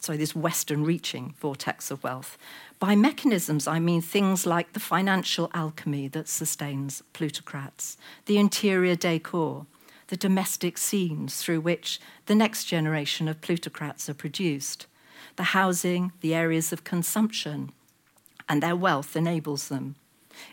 Sorry, 0.00 0.16
this 0.16 0.34
Western 0.34 0.84
reaching 0.84 1.34
vortex 1.38 1.90
of 1.90 2.04
wealth. 2.04 2.38
By 2.78 2.94
mechanisms, 2.94 3.66
I 3.66 3.80
mean 3.80 4.00
things 4.00 4.46
like 4.46 4.72
the 4.72 4.80
financial 4.80 5.50
alchemy 5.52 6.06
that 6.08 6.28
sustains 6.28 7.02
plutocrats, 7.12 7.96
the 8.26 8.38
interior 8.38 8.94
decor, 8.94 9.66
the 10.06 10.16
domestic 10.16 10.78
scenes 10.78 11.42
through 11.42 11.60
which 11.60 12.00
the 12.26 12.34
next 12.34 12.64
generation 12.64 13.28
of 13.28 13.40
plutocrats 13.40 14.08
are 14.08 14.14
produced, 14.14 14.86
the 15.36 15.54
housing, 15.54 16.12
the 16.20 16.34
areas 16.34 16.72
of 16.72 16.84
consumption, 16.84 17.72
and 18.48 18.62
their 18.62 18.76
wealth 18.76 19.16
enables 19.16 19.68
them. 19.68 19.96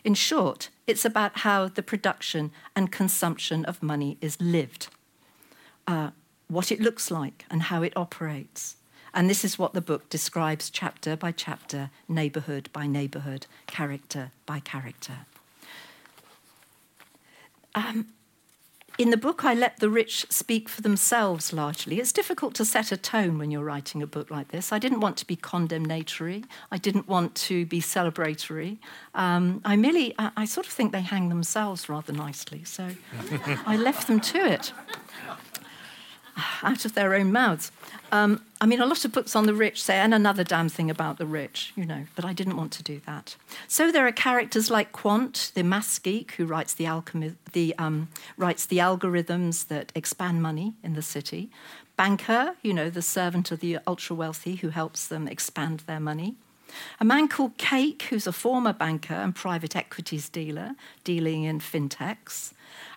In 0.04 0.14
short, 0.14 0.70
it's 0.86 1.04
about 1.04 1.38
how 1.38 1.68
the 1.68 1.82
production 1.82 2.50
and 2.74 2.92
consumption 2.92 3.64
of 3.64 3.82
money 3.82 4.18
is 4.20 4.40
lived, 4.40 4.88
uh, 5.86 6.10
what 6.48 6.72
it 6.72 6.80
looks 6.80 7.10
like, 7.10 7.44
and 7.50 7.62
how 7.62 7.82
it 7.82 7.96
operates. 7.96 8.76
And 9.16 9.30
this 9.30 9.46
is 9.46 9.58
what 9.58 9.72
the 9.72 9.80
book 9.80 10.10
describes 10.10 10.68
chapter 10.68 11.16
by 11.16 11.32
chapter, 11.32 11.88
neighborhood 12.06 12.68
by 12.74 12.86
neighborhood, 12.86 13.46
character 13.66 14.30
by 14.44 14.60
character. 14.60 15.20
Um, 17.74 18.08
in 18.98 19.08
the 19.08 19.16
book, 19.16 19.42
I 19.42 19.54
let 19.54 19.80
the 19.80 19.88
rich 19.88 20.26
speak 20.28 20.68
for 20.68 20.82
themselves 20.82 21.54
largely. 21.54 21.98
It's 21.98 22.12
difficult 22.12 22.54
to 22.56 22.66
set 22.66 22.92
a 22.92 22.96
tone 22.98 23.38
when 23.38 23.50
you're 23.50 23.64
writing 23.64 24.02
a 24.02 24.06
book 24.06 24.30
like 24.30 24.48
this. 24.48 24.70
I 24.70 24.78
didn't 24.78 25.00
want 25.00 25.16
to 25.18 25.26
be 25.26 25.36
condemnatory, 25.36 26.44
I 26.70 26.76
didn't 26.76 27.08
want 27.08 27.34
to 27.46 27.64
be 27.64 27.80
celebratory. 27.80 28.76
Um, 29.14 29.62
I 29.64 29.76
merely, 29.76 30.14
I, 30.18 30.30
I 30.36 30.44
sort 30.44 30.66
of 30.66 30.72
think 30.74 30.92
they 30.92 31.00
hang 31.00 31.30
themselves 31.30 31.88
rather 31.88 32.12
nicely, 32.12 32.64
so 32.64 32.90
I 33.66 33.76
left 33.76 34.08
them 34.08 34.20
to 34.20 34.44
it 34.44 34.72
out 36.62 36.84
of 36.84 36.94
their 36.94 37.14
own 37.14 37.32
mouths. 37.32 37.72
Um, 38.12 38.42
I 38.60 38.66
mean, 38.66 38.80
a 38.80 38.86
lot 38.86 39.04
of 39.04 39.12
books 39.12 39.34
on 39.36 39.46
the 39.46 39.54
rich 39.54 39.82
say, 39.82 39.96
and 39.96 40.14
another 40.14 40.44
damn 40.44 40.68
thing 40.68 40.90
about 40.90 41.18
the 41.18 41.26
rich, 41.26 41.72
you 41.76 41.84
know, 41.84 42.06
but 42.14 42.24
I 42.24 42.32
didn't 42.32 42.56
want 42.56 42.72
to 42.72 42.82
do 42.82 43.00
that. 43.06 43.36
So 43.68 43.90
there 43.90 44.06
are 44.06 44.12
characters 44.12 44.70
like 44.70 44.92
Quant, 44.92 45.52
the 45.54 45.62
maths 45.62 45.98
geek 45.98 46.32
who 46.32 46.46
writes 46.46 46.74
the, 46.74 46.86
alchemy, 46.86 47.34
the, 47.52 47.74
um, 47.78 48.08
writes 48.36 48.66
the 48.66 48.78
algorithms 48.78 49.68
that 49.68 49.92
expand 49.94 50.42
money 50.42 50.74
in 50.82 50.94
the 50.94 51.02
city. 51.02 51.50
Banker, 51.96 52.56
you 52.62 52.74
know, 52.74 52.90
the 52.90 53.02
servant 53.02 53.50
of 53.50 53.60
the 53.60 53.78
ultra 53.86 54.14
wealthy 54.14 54.56
who 54.56 54.68
helps 54.68 55.06
them 55.06 55.26
expand 55.26 55.80
their 55.80 56.00
money. 56.00 56.36
A 57.00 57.04
man 57.04 57.28
called 57.28 57.56
Cake, 57.58 58.02
who's 58.10 58.26
a 58.26 58.32
former 58.32 58.72
banker 58.72 59.14
and 59.14 59.34
private 59.34 59.76
equities 59.76 60.28
dealer, 60.28 60.72
dealing 61.04 61.44
in 61.44 61.60
fintechs. 61.60 62.52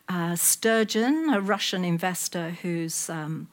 Uh, 0.09 0.35
Sturgeon, 0.35 1.29
a 1.31 1.39
Russian 1.39 1.85
investor 1.85 2.49
who's 2.63 3.11
um, 3.11 3.47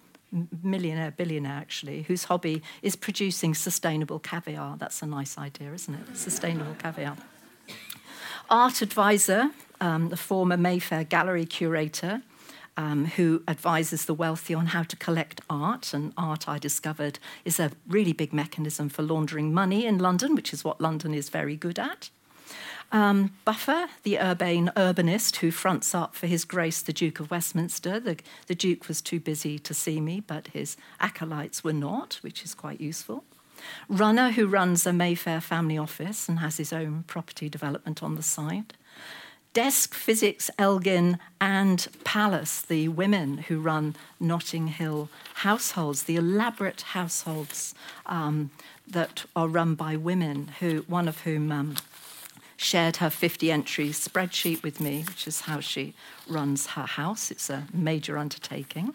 millionaire, 0.62 1.10
billionaire 1.10 1.58
actually, 1.58 2.02
whose 2.02 2.24
hobby 2.24 2.62
is 2.80 2.96
producing 2.96 3.54
sustainable 3.54 4.18
caviar. 4.18 4.76
That's 4.78 5.02
a 5.02 5.06
nice 5.06 5.36
idea, 5.36 5.74
isn't 5.74 5.94
it? 5.94 6.16
Sustainable 6.16 6.74
caviar. 6.78 7.18
Art 8.48 8.80
advisor, 8.80 9.50
um, 9.82 10.08
the 10.08 10.16
former 10.16 10.56
Mayfair 10.56 11.04
gallery 11.04 11.44
curator, 11.44 12.22
um, 12.78 13.04
who 13.04 13.42
advises 13.46 14.06
the 14.06 14.14
wealthy 14.14 14.54
on 14.54 14.66
how 14.66 14.82
to 14.84 14.96
collect 14.96 15.42
art. 15.50 15.92
And 15.92 16.14
art, 16.16 16.48
I 16.48 16.58
discovered, 16.58 17.18
is 17.44 17.60
a 17.60 17.70
really 17.86 18.14
big 18.14 18.32
mechanism 18.32 18.88
for 18.88 19.02
laundering 19.02 19.52
money 19.52 19.84
in 19.84 19.98
London, 19.98 20.34
which 20.34 20.54
is 20.54 20.64
what 20.64 20.80
London 20.80 21.12
is 21.12 21.28
very 21.28 21.56
good 21.56 21.78
at. 21.78 22.08
Um, 22.92 23.32
Buffer, 23.44 23.88
the 24.04 24.18
urbane 24.18 24.70
urbanist 24.76 25.36
who 25.36 25.50
fronts 25.50 25.94
up 25.94 26.14
for 26.14 26.26
His 26.26 26.44
Grace 26.44 26.82
the 26.82 26.92
Duke 26.92 27.20
of 27.20 27.30
Westminster. 27.30 27.98
The, 27.98 28.18
the 28.46 28.54
Duke 28.54 28.88
was 28.88 29.02
too 29.02 29.20
busy 29.20 29.58
to 29.58 29.74
see 29.74 30.00
me, 30.00 30.20
but 30.20 30.48
his 30.48 30.76
acolytes 31.00 31.64
were 31.64 31.72
not, 31.72 32.18
which 32.22 32.44
is 32.44 32.54
quite 32.54 32.80
useful. 32.80 33.24
Runner, 33.88 34.30
who 34.32 34.46
runs 34.46 34.86
a 34.86 34.92
Mayfair 34.92 35.40
family 35.40 35.78
office 35.78 36.28
and 36.28 36.38
has 36.38 36.58
his 36.58 36.72
own 36.72 37.04
property 37.06 37.48
development 37.48 38.02
on 38.02 38.14
the 38.14 38.22
side. 38.22 38.74
Desk 39.52 39.94
Physics 39.94 40.50
Elgin 40.58 41.18
and 41.40 41.88
Palace, 42.04 42.60
the 42.60 42.88
women 42.88 43.38
who 43.38 43.58
run 43.58 43.96
Notting 44.20 44.66
Hill 44.66 45.08
households, 45.36 46.02
the 46.02 46.16
elaborate 46.16 46.82
households 46.82 47.74
um, 48.04 48.50
that 48.86 49.24
are 49.34 49.48
run 49.48 49.74
by 49.74 49.96
women, 49.96 50.48
who 50.60 50.84
one 50.88 51.08
of 51.08 51.20
whom 51.20 51.50
um, 51.50 51.76
shared 52.56 52.96
her 52.96 53.10
50 53.10 53.50
entry 53.50 53.88
spreadsheet 53.88 54.62
with 54.62 54.80
me, 54.80 55.04
which 55.06 55.26
is 55.26 55.42
how 55.42 55.60
she 55.60 55.94
runs 56.28 56.68
her 56.68 56.86
house. 56.86 57.30
It's 57.30 57.50
a 57.50 57.66
major 57.72 58.18
undertaking. 58.18 58.94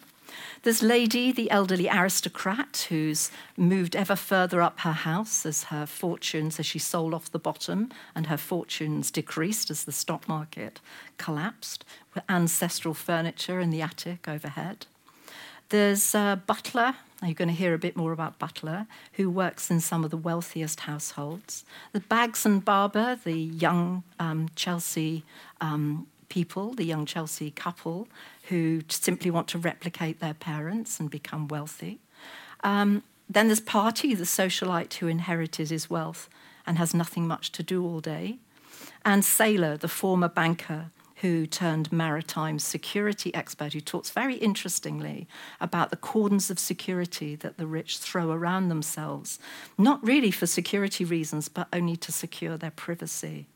There's 0.64 0.82
Lady, 0.82 1.32
the 1.32 1.52
elderly 1.52 1.90
aristocrat, 1.90 2.88
who's 2.90 3.32
moved 3.58 3.96
ever 3.96 4.16
further 4.16 4.62
up 4.62 4.80
her 4.82 4.94
house 4.94 5.46
as 5.46 5.66
her 5.66 5.86
fortunes, 5.86 6.60
as 6.60 6.66
she 6.66 6.80
sold 6.80 7.14
off 7.14 7.32
the 7.32 7.40
bottom 7.40 7.90
and 8.16 8.28
her 8.28 8.38
fortunes 8.38 9.12
decreased 9.12 9.70
as 9.70 9.84
the 9.84 9.92
stock 9.92 10.28
market 10.28 10.80
collapsed, 11.18 11.84
with 12.14 12.24
ancestral 12.30 12.94
furniture 12.94 13.60
in 13.60 13.72
the 13.72 13.82
attic 13.82 14.28
overhead. 14.28 14.86
There's 15.70 16.14
uh, 16.14 16.36
Butler, 16.36 16.96
you're 17.28 17.36
going 17.36 17.50
to 17.50 17.54
hear 17.54 17.74
a 17.74 17.80
bit 17.80 17.96
more 17.96 18.12
about 18.12 18.40
Butler, 18.40 18.88
who 19.14 19.30
works 19.30 19.70
in 19.70 19.80
some 19.80 20.04
of 20.04 20.10
the 20.10 20.18
wealthiest 20.18 20.82
households. 20.82 21.66
The 21.92 22.00
Bags 22.00 22.46
and 22.46 22.64
Barber, 22.66 23.20
the 23.24 23.38
young 23.38 24.04
um, 24.20 24.50
Chelsea 24.56 25.24
um, 25.60 26.08
people, 26.30 26.74
the 26.74 26.86
young 26.86 27.06
Chelsea 27.06 27.52
couple, 27.52 28.08
who 28.50 28.82
simply 28.88 29.30
want 29.30 29.48
to 29.50 29.60
replicate 29.60 30.20
their 30.20 30.34
parents 30.34 31.00
and 31.00 31.12
become 31.12 31.48
wealthy. 31.48 32.00
Um, 32.64 33.04
then 33.30 33.48
there's 33.48 33.60
Party, 33.60 34.16
the 34.16 34.24
socialite 34.24 34.96
who 34.96 35.08
inherited 35.08 35.70
his 35.70 35.90
wealth 35.90 36.28
and 36.66 36.78
has 36.78 36.94
nothing 36.94 37.28
much 37.28 37.52
to 37.54 37.64
do 37.64 37.86
all 37.86 38.00
day. 38.00 38.40
And 39.06 39.24
Sailor, 39.24 39.78
the 39.78 39.88
former 39.88 40.28
banker 40.28 40.92
who 41.22 41.46
turned 41.46 41.92
maritime 41.92 42.58
security 42.60 43.34
expert, 43.34 43.74
who 43.74 43.82
talks 43.82 44.10
very 44.10 44.36
interestingly 44.36 45.28
about 45.60 45.90
the 45.90 45.96
cordons 45.96 46.50
of 46.50 46.58
security 46.60 47.36
that 47.36 47.58
the 47.58 47.68
rich 47.68 47.98
throw 47.98 48.32
around 48.32 48.70
themselves, 48.70 49.40
not 49.78 50.04
really 50.04 50.32
for 50.32 50.48
security 50.48 51.06
reasons, 51.06 51.48
but 51.48 51.68
only 51.72 51.96
to 51.96 52.12
secure 52.12 52.58
their 52.58 52.72
privacy. 52.72 53.48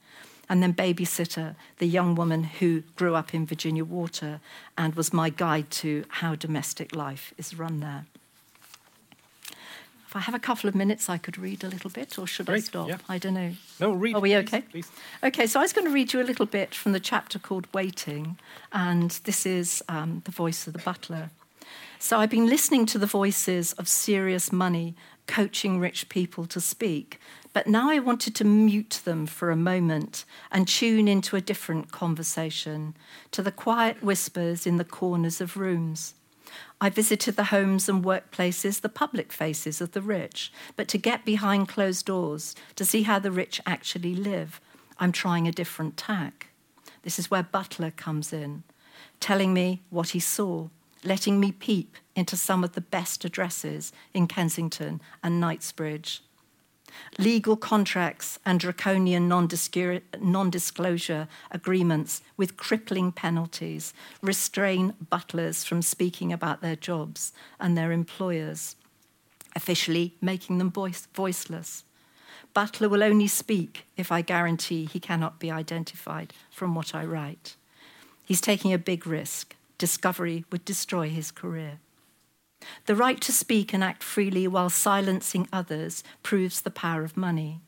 And 0.48 0.62
then 0.62 0.74
Babysitter, 0.74 1.56
the 1.80 1.88
young 1.88 2.14
woman 2.14 2.44
who 2.44 2.84
grew 2.96 3.16
up 3.16 3.34
in 3.34 3.48
Virginia 3.48 3.84
Water 3.84 4.42
and 4.78 4.94
was 4.94 5.12
my 5.12 5.30
guide 5.30 5.72
to 5.72 6.06
how 6.10 6.36
domestic 6.36 6.96
life 6.96 7.34
is 7.38 7.58
run 7.58 7.80
there. 7.80 8.06
If 10.16 10.20
I 10.20 10.24
have 10.28 10.36
a 10.36 10.40
couple 10.40 10.70
of 10.70 10.76
minutes, 10.76 11.10
I 11.10 11.18
could 11.18 11.38
read 11.38 11.62
a 11.66 11.68
little 11.68 11.90
bit, 11.90 12.18
or 12.18 12.26
should 12.26 12.50
I 12.50 12.60
stop? 12.60 12.88
yeah. 12.88 13.00
I 13.10 13.18
don't 13.18 13.34
know. 13.34 13.52
No, 13.82 13.92
read. 13.92 14.16
Are 14.16 14.22
we 14.22 14.30
please, 14.30 14.38
okay? 14.38 14.62
Please. 14.62 14.90
Okay, 15.22 15.46
so 15.46 15.60
I 15.60 15.64
was 15.64 15.74
going 15.74 15.86
to 15.88 15.92
read 15.92 16.14
you 16.14 16.22
a 16.22 16.24
little 16.24 16.46
bit 16.46 16.74
from 16.74 16.94
the 16.94 17.02
chapter 17.02 17.38
called 17.38 17.68
Waiting, 17.74 18.38
and 18.72 19.12
this 19.26 19.46
is 19.46 19.84
um, 19.90 20.22
the 20.24 20.32
voice 20.32 20.68
of 20.68 20.72
the 20.74 20.80
butler. 20.80 21.32
So 22.00 22.18
I've 22.18 22.30
been 22.30 22.48
listening 22.48 22.86
to 22.86 22.98
the 22.98 23.06
voices 23.06 23.74
of 23.74 23.90
serious 23.90 24.54
money 24.54 24.96
coaching 25.28 25.82
rich 25.82 26.08
people 26.08 26.46
to 26.46 26.62
speak, 26.62 27.20
but 27.52 27.68
now 27.68 27.92
I 27.92 28.00
wanted 28.00 28.36
to 28.36 28.46
mute 28.46 29.02
them 29.04 29.26
for 29.26 29.52
a 29.52 29.58
moment 29.58 30.24
and 30.50 30.66
tune 30.66 31.10
into 31.10 31.36
a 31.36 31.42
different 31.42 31.92
conversation, 31.92 32.96
to 33.32 33.42
the 33.42 33.52
quiet 33.52 34.02
whispers 34.02 34.66
in 34.66 34.78
the 34.78 34.86
corners 34.86 35.42
of 35.42 35.58
rooms. 35.58 36.14
I 36.80 36.90
visited 36.90 37.36
the 37.36 37.46
homes 37.46 37.88
and 37.90 38.04
workplaces, 38.04 38.82
the 38.82 38.90
public 38.90 39.32
faces 39.32 39.82
of 39.82 39.92
the 39.92 40.02
rich, 40.02 40.52
but 40.76 40.88
to 40.90 40.98
get 40.98 41.26
behind 41.26 41.68
closed 41.68 42.06
doors, 42.06 42.56
to 42.76 42.86
see 42.86 43.04
how 43.04 43.20
the 43.20 43.32
rich 43.32 43.62
actually 43.66 44.16
live, 44.16 44.60
I'm 45.00 45.12
trying 45.12 45.48
a 45.48 45.52
different 45.52 45.98
tack. 45.98 46.48
This 47.04 47.20
is 47.20 47.30
where 47.30 47.44
Butler 47.44 47.92
comes 47.92 48.34
in, 48.34 48.64
telling 49.20 49.54
me 49.54 49.82
what 49.90 50.10
he 50.10 50.20
saw, 50.20 50.70
letting 51.04 51.40
me 51.40 51.52
peep 51.52 51.98
into 52.16 52.36
some 52.38 52.64
of 52.64 52.74
the 52.74 52.82
best 52.82 53.26
addresses 53.26 53.92
in 54.14 54.28
Kensington 54.28 55.02
and 55.24 55.40
Knightsbridge. 55.40 56.24
Legal 57.18 57.56
contracts 57.56 58.40
and 58.46 58.60
draconian 58.60 59.28
non 59.28 59.48
disclosure 60.50 61.28
agreements 61.52 62.22
with 62.38 62.58
crippling 62.58 63.12
penalties 63.12 63.94
restrain 64.22 64.94
butlers 65.10 65.64
from 65.64 65.82
speaking 65.82 66.32
about 66.32 66.62
their 66.62 66.76
jobs 66.76 67.34
and 67.60 67.78
their 67.78 67.92
employers, 67.92 68.76
officially 69.56 70.16
making 70.22 70.58
them 70.58 70.72
voice- 70.72 71.08
voiceless. 71.14 71.84
Butler 72.54 72.88
will 72.88 73.04
only 73.04 73.28
speak 73.28 73.86
if 73.98 74.12
I 74.12 74.22
guarantee 74.22 74.86
he 74.86 75.00
cannot 75.00 75.40
be 75.40 75.52
identified 75.52 76.34
from 76.50 76.76
what 76.76 76.96
I 76.96 77.04
write. 77.04 77.56
He's 78.24 78.42
taking 78.42 78.74
a 78.74 78.78
big 78.78 79.06
risk. 79.06 79.56
Discovery 79.78 80.46
would 80.52 80.64
destroy 80.64 81.10
his 81.10 81.32
career. 81.32 81.80
The 82.86 82.96
right 82.96 83.20
to 83.22 83.32
speak 83.32 83.74
and 83.74 83.84
act 83.84 84.04
freely 84.04 84.48
while 84.48 84.70
silencing 84.70 85.48
others 85.52 86.04
proves 86.24 86.62
the 86.62 86.72
power 86.72 87.04
of 87.04 87.18
money. 87.18 87.62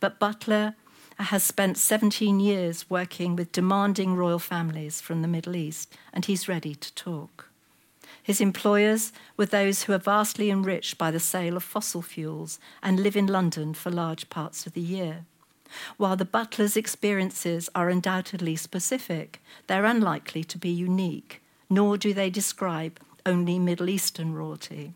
But 0.00 0.18
Butler 0.18 0.74
has 1.18 1.42
spent 1.44 1.78
17 1.78 2.40
years 2.40 2.90
working 2.90 3.36
with 3.36 3.52
demanding 3.52 4.16
royal 4.16 4.38
families 4.38 5.00
from 5.00 5.22
the 5.22 5.28
Middle 5.28 5.56
East, 5.56 5.96
and 6.12 6.24
he's 6.24 6.48
ready 6.48 6.74
to 6.74 6.94
talk. 6.94 7.50
His 8.22 8.40
employers 8.40 9.12
were 9.36 9.46
those 9.46 9.82
who 9.82 9.92
are 9.92 9.98
vastly 9.98 10.50
enriched 10.50 10.98
by 10.98 11.10
the 11.10 11.20
sale 11.20 11.56
of 11.56 11.62
fossil 11.62 12.02
fuels 12.02 12.58
and 12.82 13.00
live 13.00 13.16
in 13.16 13.26
London 13.26 13.74
for 13.74 13.90
large 13.90 14.30
parts 14.30 14.66
of 14.66 14.72
the 14.72 14.80
year. 14.80 15.26
While 15.96 16.16
the 16.16 16.24
butler's 16.24 16.76
experiences 16.76 17.68
are 17.74 17.88
undoubtedly 17.88 18.56
specific, 18.56 19.42
they're 19.66 19.84
unlikely 19.84 20.44
to 20.44 20.58
be 20.58 20.70
unique, 20.70 21.42
nor 21.68 21.96
do 21.96 22.14
they 22.14 22.30
describe 22.30 22.98
only 23.26 23.58
Middle 23.58 23.88
Eastern 23.88 24.34
royalty. 24.34 24.92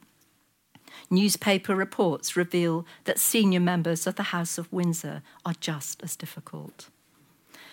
Newspaper 1.11 1.75
reports 1.75 2.37
reveal 2.37 2.85
that 3.05 3.19
senior 3.19 3.61
members 3.61 4.07
of 4.07 4.17
the 4.17 4.25
House 4.35 4.59
of 4.59 4.73
Windsor 4.73 5.23
are 5.45 5.55
just 5.61 6.03
as 6.03 6.17
difficult. 6.17 6.89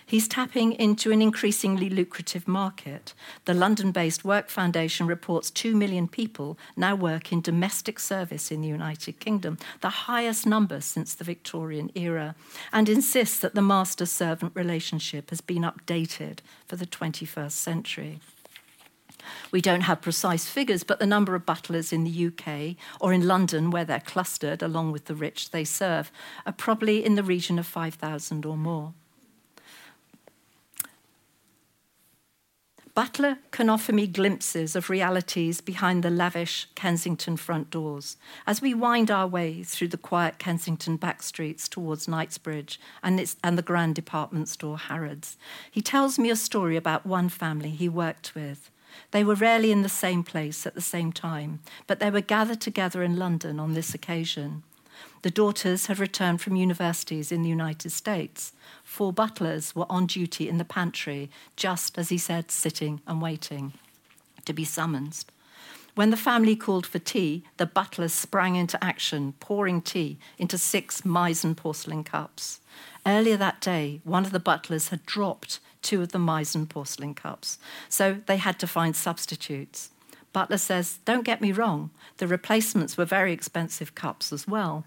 He's 0.08 0.28
tapping 0.28 0.74
into 0.74 1.12
an 1.12 1.20
increasingly 1.20 1.90
lucrative 1.90 2.48
market. 2.48 3.16
The 3.46 3.56
London 3.56 3.92
based 3.92 4.24
Work 4.24 4.50
Foundation 4.50 5.08
reports 5.08 5.50
2 5.50 5.76
million 5.76 6.08
people 6.08 6.60
now 6.78 6.94
work 6.94 7.32
in 7.32 7.42
domestic 7.42 8.00
service 8.00 8.52
in 8.52 8.62
the 8.62 8.68
United 8.68 9.20
Kingdom, 9.20 9.58
the 9.82 9.90
highest 9.90 10.46
number 10.46 10.80
since 10.80 11.16
the 11.16 11.24
Victorian 11.24 11.90
era, 11.96 12.36
and 12.72 12.88
insists 12.88 13.40
that 13.40 13.56
the 13.56 13.64
master 13.64 14.06
servant 14.06 14.52
relationship 14.54 15.32
has 15.32 15.42
been 15.42 15.64
updated 15.64 16.40
for 16.68 16.76
the 16.76 16.86
21st 16.86 17.52
century. 17.52 18.20
We 19.52 19.62
don't 19.62 19.82
have 19.82 20.02
precise 20.02 20.46
figures, 20.48 20.84
but 20.84 21.00
the 21.00 21.06
number 21.06 21.36
of 21.36 21.46
butlers 21.46 21.94
in 21.94 22.04
the 22.04 22.28
UK 22.28 22.76
or 23.00 23.14
in 23.14 23.28
London, 23.28 23.72
where 23.72 23.86
they're 23.86 24.00
clustered 24.00 24.62
along 24.62 24.92
with 24.92 25.06
the 25.06 25.16
rich 25.16 25.52
they 25.52 25.64
serve, 25.64 26.12
are 26.46 26.54
probably 26.54 27.04
in 27.04 27.16
the 27.16 27.24
region 27.24 27.60
of 27.60 27.66
5,000 27.66 28.46
or 28.46 28.58
more. 28.58 28.94
Butler 32.96 33.40
can 33.52 33.70
offer 33.70 33.92
me 33.92 34.08
glimpses 34.08 34.74
of 34.74 34.90
realities 34.90 35.60
behind 35.60 36.02
the 36.02 36.10
lavish 36.10 36.70
Kensington 36.76 37.36
front 37.36 37.70
doors 37.70 38.16
as 38.48 38.62
we 38.62 38.74
wind 38.74 39.12
our 39.12 39.28
way 39.28 39.64
through 39.64 39.90
the 39.90 39.98
quiet 39.98 40.40
Kensington 40.40 40.96
back 40.96 41.22
streets 41.22 41.68
towards 41.68 42.08
Knightsbridge 42.08 42.80
and, 43.04 43.20
its, 43.20 43.36
and 43.44 43.58
the 43.58 43.62
grand 43.62 43.96
department 43.96 44.48
store 44.48 44.78
Harrods. 44.78 45.36
He 45.70 45.82
tells 45.82 46.18
me 46.18 46.30
a 46.30 46.38
story 46.38 46.78
about 46.78 47.06
one 47.06 47.28
family 47.28 47.72
he 47.72 47.90
worked 47.90 48.34
with. 48.34 48.72
They 49.12 49.24
were 49.24 49.36
rarely 49.36 49.72
in 49.72 49.82
the 49.82 49.90
same 49.90 50.24
place 50.24 50.66
at 50.66 50.76
the 50.76 50.82
same 50.82 51.12
time, 51.12 51.60
but 51.88 52.00
they 52.00 52.10
were 52.10 52.22
gathered 52.22 52.62
together 52.62 53.04
in 53.04 53.18
London 53.18 53.60
on 53.60 53.74
this 53.74 53.94
occasion. 53.94 54.64
The 55.22 55.32
daughters 55.32 55.88
had 55.88 56.00
returned 56.00 56.42
from 56.42 56.56
universities 56.56 57.32
in 57.32 57.42
the 57.42 57.50
United 57.50 57.90
States. 57.92 58.54
Four 58.84 59.12
butlers 59.12 59.76
were 59.76 59.88
on 59.90 60.06
duty 60.06 60.48
in 60.48 60.58
the 60.58 60.66
pantry, 60.66 61.30
just 61.56 61.98
as 61.98 62.10
he 62.10 62.18
said, 62.18 62.52
sitting 62.52 63.02
and 63.08 63.22
waiting 63.22 63.74
to 64.46 64.54
be 64.54 64.64
summoned. 64.64 65.26
When 65.96 66.10
the 66.10 66.18
family 66.18 66.56
called 66.56 66.86
for 66.86 67.00
tea, 67.00 67.44
the 67.58 67.66
butlers 67.66 68.14
sprang 68.14 68.56
into 68.56 68.82
action, 68.84 69.34
pouring 69.40 69.82
tea 69.82 70.18
into 70.38 70.58
six 70.58 71.02
Meissen 71.02 71.56
porcelain 71.56 72.04
cups. 72.04 72.60
Earlier 73.06 73.38
that 73.38 73.62
day, 73.62 74.02
one 74.04 74.26
of 74.26 74.32
the 74.32 74.40
butlers 74.40 74.90
had 74.90 75.06
dropped 75.06 75.60
two 75.86 76.02
of 76.02 76.12
the 76.12 76.20
Meissen 76.20 76.68
porcelain 76.68 77.14
cups, 77.14 77.58
so 77.88 78.18
they 78.26 78.38
had 78.38 78.60
to 78.60 78.68
find 78.68 78.96
substitutes. 78.96 79.92
Butler 80.34 80.58
says, 80.58 81.00
Don't 81.06 81.24
get 81.24 81.40
me 81.40 81.54
wrong, 81.54 81.92
the 82.18 82.28
replacements 82.28 82.98
were 82.98 83.06
very 83.06 83.32
expensive 83.32 83.96
cups 83.96 84.34
as 84.34 84.46
well. 84.46 84.84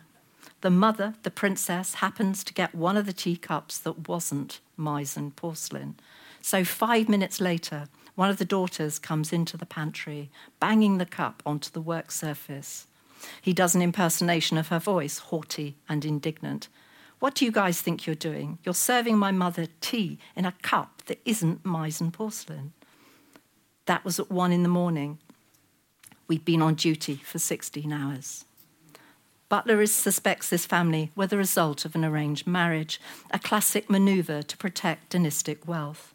The 0.60 0.70
mother, 0.70 1.14
the 1.22 1.30
princess, 1.30 1.94
happens 1.94 2.42
to 2.44 2.52
get 2.52 2.74
one 2.74 2.96
of 2.96 3.06
the 3.06 3.12
teacups 3.12 3.78
that 3.78 4.08
wasn't 4.08 4.60
Meissen 4.78 5.34
porcelain. 5.34 5.94
So 6.42 6.64
five 6.64 7.08
minutes 7.08 7.40
later, 7.40 7.88
one 8.14 8.28
of 8.28 8.38
the 8.38 8.44
daughters 8.44 8.98
comes 8.98 9.32
into 9.32 9.56
the 9.56 9.64
pantry, 9.64 10.30
banging 10.58 10.98
the 10.98 11.06
cup 11.06 11.42
onto 11.46 11.70
the 11.70 11.80
work 11.80 12.10
surface. 12.10 12.86
He 13.40 13.52
does 13.52 13.74
an 13.74 13.82
impersonation 13.82 14.58
of 14.58 14.68
her 14.68 14.80
voice, 14.80 15.18
haughty 15.18 15.76
and 15.88 16.04
indignant. 16.04 16.68
What 17.18 17.34
do 17.34 17.44
you 17.44 17.50
guys 17.50 17.80
think 17.80 18.06
you're 18.06 18.14
doing? 18.14 18.58
You're 18.62 18.74
serving 18.74 19.18
my 19.18 19.32
mother 19.32 19.66
tea 19.80 20.18
in 20.36 20.44
a 20.44 20.54
cup 20.62 21.02
that 21.06 21.20
isn't 21.24 21.64
Meissen 21.64 22.12
porcelain. 22.12 22.72
That 23.86 24.04
was 24.04 24.20
at 24.20 24.30
one 24.30 24.52
in 24.52 24.62
the 24.62 24.68
morning. 24.68 25.18
We'd 26.28 26.44
been 26.44 26.62
on 26.62 26.74
duty 26.74 27.16
for 27.16 27.38
16 27.38 27.92
hours. 27.92 28.44
Butler 29.48 29.84
suspects 29.86 30.50
this 30.50 30.66
family 30.66 31.10
were 31.16 31.26
the 31.26 31.38
result 31.38 31.86
of 31.86 31.94
an 31.94 32.04
arranged 32.04 32.46
marriage, 32.46 33.00
a 33.30 33.38
classic 33.38 33.88
maneuver 33.88 34.42
to 34.42 34.56
protect 34.58 35.10
dynastic 35.10 35.66
wealth. 35.66 36.12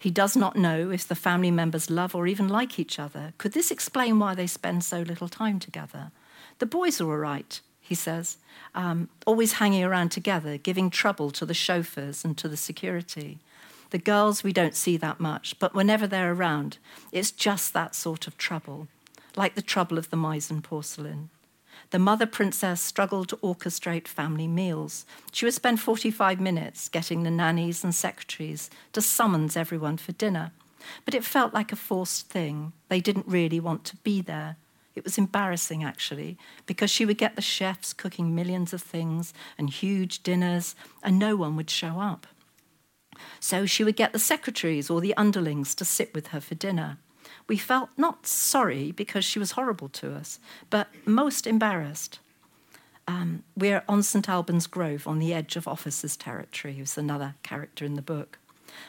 He 0.00 0.10
does 0.10 0.36
not 0.36 0.56
know 0.56 0.90
if 0.90 1.06
the 1.06 1.14
family 1.14 1.50
members 1.52 1.90
love 1.90 2.14
or 2.14 2.26
even 2.26 2.48
like 2.48 2.78
each 2.78 2.98
other. 2.98 3.34
Could 3.38 3.52
this 3.52 3.70
explain 3.70 4.18
why 4.18 4.34
they 4.34 4.48
spend 4.48 4.82
so 4.82 5.00
little 5.00 5.28
time 5.28 5.60
together? 5.60 6.10
The 6.58 6.66
boys 6.66 7.00
are 7.00 7.08
all 7.08 7.18
right, 7.18 7.60
he 7.86 7.94
says, 7.94 8.38
um, 8.74 9.08
always 9.26 9.54
hanging 9.54 9.84
around 9.84 10.10
together, 10.10 10.56
giving 10.56 10.90
trouble 10.90 11.30
to 11.30 11.46
the 11.46 11.54
chauffeurs 11.54 12.24
and 12.24 12.36
to 12.36 12.48
the 12.48 12.56
security. 12.56 13.38
The 13.90 13.98
girls 13.98 14.42
we 14.42 14.52
don't 14.52 14.74
see 14.74 14.96
that 14.96 15.20
much, 15.20 15.56
but 15.60 15.72
whenever 15.72 16.08
they're 16.08 16.32
around, 16.32 16.78
it's 17.12 17.30
just 17.30 17.72
that 17.72 17.94
sort 17.94 18.26
of 18.26 18.36
trouble, 18.36 18.88
like 19.36 19.54
the 19.54 19.62
trouble 19.62 19.98
of 19.98 20.10
the 20.10 20.16
Meissen 20.16 20.64
porcelain. 20.64 21.30
The 21.90 22.00
mother 22.00 22.26
princess 22.26 22.80
struggled 22.80 23.28
to 23.28 23.36
orchestrate 23.36 24.08
family 24.08 24.48
meals. 24.48 25.06
She 25.30 25.44
would 25.44 25.54
spend 25.54 25.78
45 25.78 26.40
minutes 26.40 26.88
getting 26.88 27.22
the 27.22 27.30
nannies 27.30 27.84
and 27.84 27.94
secretaries 27.94 28.68
to 28.94 29.00
summons 29.00 29.56
everyone 29.56 29.98
for 29.98 30.10
dinner. 30.10 30.50
But 31.04 31.14
it 31.14 31.24
felt 31.24 31.54
like 31.54 31.70
a 31.70 31.76
forced 31.76 32.28
thing. 32.28 32.72
They 32.88 33.00
didn't 33.00 33.28
really 33.28 33.60
want 33.60 33.84
to 33.84 33.96
be 33.98 34.20
there. 34.20 34.56
It 34.96 35.04
was 35.04 35.18
embarrassing, 35.18 35.84
actually, 35.84 36.38
because 36.64 36.90
she 36.90 37.04
would 37.04 37.18
get 37.18 37.36
the 37.36 37.42
chefs 37.42 37.92
cooking 37.92 38.34
millions 38.34 38.72
of 38.72 38.82
things 38.82 39.34
and 39.58 39.68
huge 39.68 40.22
dinners, 40.22 40.74
and 41.02 41.18
no 41.18 41.36
one 41.36 41.54
would 41.54 41.70
show 41.70 42.00
up. 42.00 42.26
So 43.38 43.66
she 43.66 43.84
would 43.84 43.96
get 43.96 44.12
the 44.12 44.18
secretaries 44.18 44.90
or 44.90 45.00
the 45.00 45.14
underlings 45.16 45.74
to 45.76 45.84
sit 45.84 46.14
with 46.14 46.28
her 46.28 46.40
for 46.40 46.54
dinner. 46.54 46.96
We 47.46 47.58
felt 47.58 47.90
not 47.96 48.26
sorry 48.26 48.90
because 48.90 49.24
she 49.24 49.38
was 49.38 49.52
horrible 49.52 49.88
to 49.90 50.14
us, 50.14 50.40
but 50.70 50.88
most 51.04 51.46
embarrassed. 51.46 52.18
Um, 53.06 53.44
we're 53.56 53.84
on 53.88 54.02
St 54.02 54.28
Albans 54.28 54.66
Grove 54.66 55.06
on 55.06 55.18
the 55.18 55.32
edge 55.32 55.56
of 55.56 55.68
officers' 55.68 56.16
territory, 56.16 56.74
who's 56.74 56.98
another 56.98 57.34
character 57.42 57.84
in 57.84 57.94
the 57.94 58.02
book. 58.02 58.38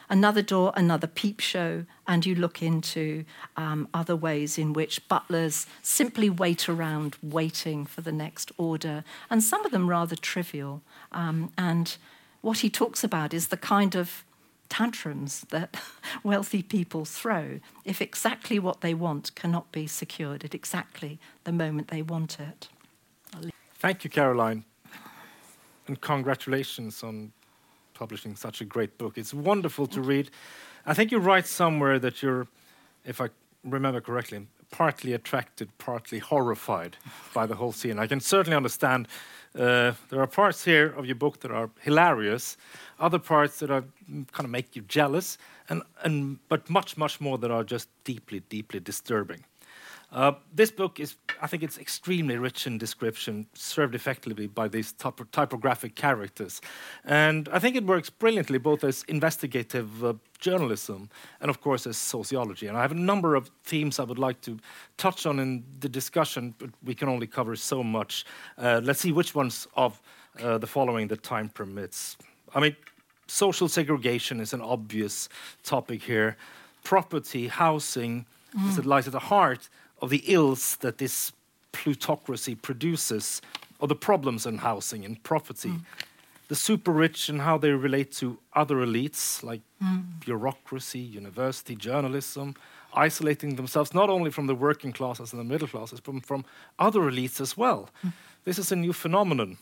Another 0.08 0.42
door, 0.42 0.72
another 0.76 1.06
peep 1.06 1.40
show, 1.40 1.84
and 2.06 2.24
you 2.24 2.34
look 2.34 2.62
into 2.62 3.24
um, 3.56 3.88
other 3.92 4.16
ways 4.16 4.58
in 4.58 4.72
which 4.72 5.06
butlers 5.08 5.66
simply 5.82 6.30
wait 6.30 6.68
around 6.68 7.16
waiting 7.22 7.86
for 7.86 8.00
the 8.00 8.12
next 8.12 8.52
order, 8.56 9.04
and 9.30 9.42
some 9.42 9.64
of 9.64 9.72
them 9.72 9.88
rather 9.88 10.16
trivial. 10.16 10.82
Um, 11.12 11.52
and 11.56 11.96
what 12.40 12.58
he 12.58 12.70
talks 12.70 13.02
about 13.02 13.34
is 13.34 13.48
the 13.48 13.56
kind 13.56 13.94
of 13.94 14.24
tantrums 14.68 15.46
that 15.50 15.80
wealthy 16.22 16.62
people 16.62 17.04
throw 17.04 17.60
if 17.84 18.00
exactly 18.02 18.58
what 18.58 18.80
they 18.80 18.94
want 18.94 19.34
cannot 19.34 19.70
be 19.72 19.86
secured 19.86 20.44
at 20.44 20.54
exactly 20.54 21.18
the 21.44 21.52
moment 21.52 21.88
they 21.88 22.02
want 22.02 22.38
it. 22.38 22.68
Thank 23.78 24.04
you, 24.04 24.10
Caroline. 24.10 24.64
And 25.86 26.00
congratulations 26.00 27.02
on 27.02 27.32
publishing 27.98 28.36
such 28.36 28.60
a 28.60 28.64
great 28.64 28.96
book. 28.98 29.18
It's 29.18 29.34
wonderful 29.34 29.86
to 29.88 30.00
read. 30.00 30.30
I 30.86 30.94
think 30.94 31.10
you 31.10 31.18
write 31.18 31.46
somewhere 31.46 31.98
that 31.98 32.22
you're, 32.22 32.46
if 33.04 33.20
I 33.20 33.28
remember 33.64 34.00
correctly, 34.00 34.46
partly 34.70 35.12
attracted, 35.14 35.68
partly 35.78 36.18
horrified 36.18 36.96
by 37.34 37.46
the 37.46 37.56
whole 37.56 37.72
scene. 37.72 37.98
I 37.98 38.06
can 38.06 38.20
certainly 38.20 38.56
understand. 38.56 39.08
Uh, 39.54 39.92
there 40.10 40.20
are 40.20 40.26
parts 40.26 40.64
here 40.64 40.94
of 40.96 41.06
your 41.06 41.16
book 41.16 41.40
that 41.40 41.50
are 41.50 41.70
hilarious, 41.80 42.56
other 43.00 43.18
parts 43.18 43.58
that 43.58 43.70
are 43.70 43.82
mm, 43.82 44.30
kind 44.32 44.44
of 44.44 44.50
make 44.50 44.76
you 44.76 44.82
jealous, 44.82 45.38
and, 45.68 45.82
and 46.04 46.38
but 46.48 46.70
much, 46.70 46.96
much 46.96 47.20
more 47.20 47.38
that 47.38 47.50
are 47.50 47.64
just 47.64 47.88
deeply, 48.04 48.40
deeply 48.48 48.80
disturbing. 48.80 49.44
Uh, 50.10 50.32
this 50.54 50.70
book 50.70 50.98
is, 50.98 51.16
I 51.42 51.46
think, 51.46 51.62
it's 51.62 51.76
extremely 51.76 52.38
rich 52.38 52.66
in 52.66 52.78
description, 52.78 53.46
served 53.52 53.94
effectively 53.94 54.46
by 54.46 54.66
these 54.66 54.92
typo 54.92 55.24
typographic 55.32 55.96
characters, 55.96 56.62
and 57.04 57.46
I 57.52 57.58
think 57.58 57.76
it 57.76 57.84
works 57.84 58.08
brilliantly 58.08 58.58
both 58.58 58.84
as 58.84 59.04
investigative 59.08 60.02
uh, 60.02 60.14
journalism 60.38 61.10
and, 61.42 61.50
of 61.50 61.60
course, 61.60 61.86
as 61.86 61.98
sociology. 61.98 62.68
And 62.68 62.78
I 62.78 62.80
have 62.80 62.92
a 62.92 62.94
number 62.94 63.34
of 63.34 63.50
themes 63.64 63.98
I 63.98 64.04
would 64.04 64.18
like 64.18 64.40
to 64.42 64.58
touch 64.96 65.26
on 65.26 65.38
in 65.38 65.64
the 65.80 65.90
discussion, 65.90 66.54
but 66.58 66.70
we 66.82 66.94
can 66.94 67.08
only 67.08 67.26
cover 67.26 67.54
so 67.54 67.82
much. 67.82 68.24
Uh, 68.56 68.80
let's 68.82 69.00
see 69.00 69.12
which 69.12 69.34
ones 69.34 69.68
of 69.74 70.00
uh, 70.42 70.56
the 70.56 70.66
following 70.66 71.08
the 71.08 71.16
time 71.18 71.50
permits. 71.50 72.16
I 72.54 72.60
mean, 72.60 72.76
social 73.26 73.68
segregation 73.68 74.40
is 74.40 74.54
an 74.54 74.62
obvious 74.62 75.28
topic 75.64 76.02
here. 76.02 76.38
Property, 76.82 77.48
housing, 77.48 78.24
mm. 78.56 78.78
it 78.78 78.86
lies 78.86 79.06
at 79.06 79.12
the 79.12 79.18
heart 79.18 79.68
of 80.00 80.10
the 80.10 80.22
ills 80.26 80.76
that 80.76 80.98
this 80.98 81.32
plutocracy 81.72 82.54
produces, 82.54 83.40
or 83.78 83.88
the 83.88 83.94
problems 83.94 84.46
in 84.46 84.58
housing 84.58 85.04
and 85.04 85.22
property. 85.22 85.70
Mm. 85.70 85.84
The 86.48 86.54
super 86.54 86.92
rich 86.92 87.28
and 87.28 87.42
how 87.42 87.58
they 87.58 87.70
relate 87.70 88.10
to 88.12 88.38
other 88.54 88.76
elites 88.76 89.42
like 89.42 89.60
mm. 89.82 90.04
bureaucracy, 90.24 90.98
university, 90.98 91.76
journalism, 91.76 92.54
isolating 92.94 93.56
themselves 93.56 93.92
not 93.92 94.08
only 94.08 94.30
from 94.30 94.46
the 94.46 94.54
working 94.54 94.92
classes 94.92 95.32
and 95.32 95.40
the 95.40 95.44
middle 95.44 95.68
classes, 95.68 96.00
but 96.00 96.24
from 96.24 96.44
other 96.78 97.00
elites 97.00 97.40
as 97.40 97.56
well. 97.56 97.90
Mm. 98.04 98.12
This 98.44 98.58
is 98.58 98.72
a 98.72 98.76
new 98.76 98.92
phenomenon. 98.92 99.58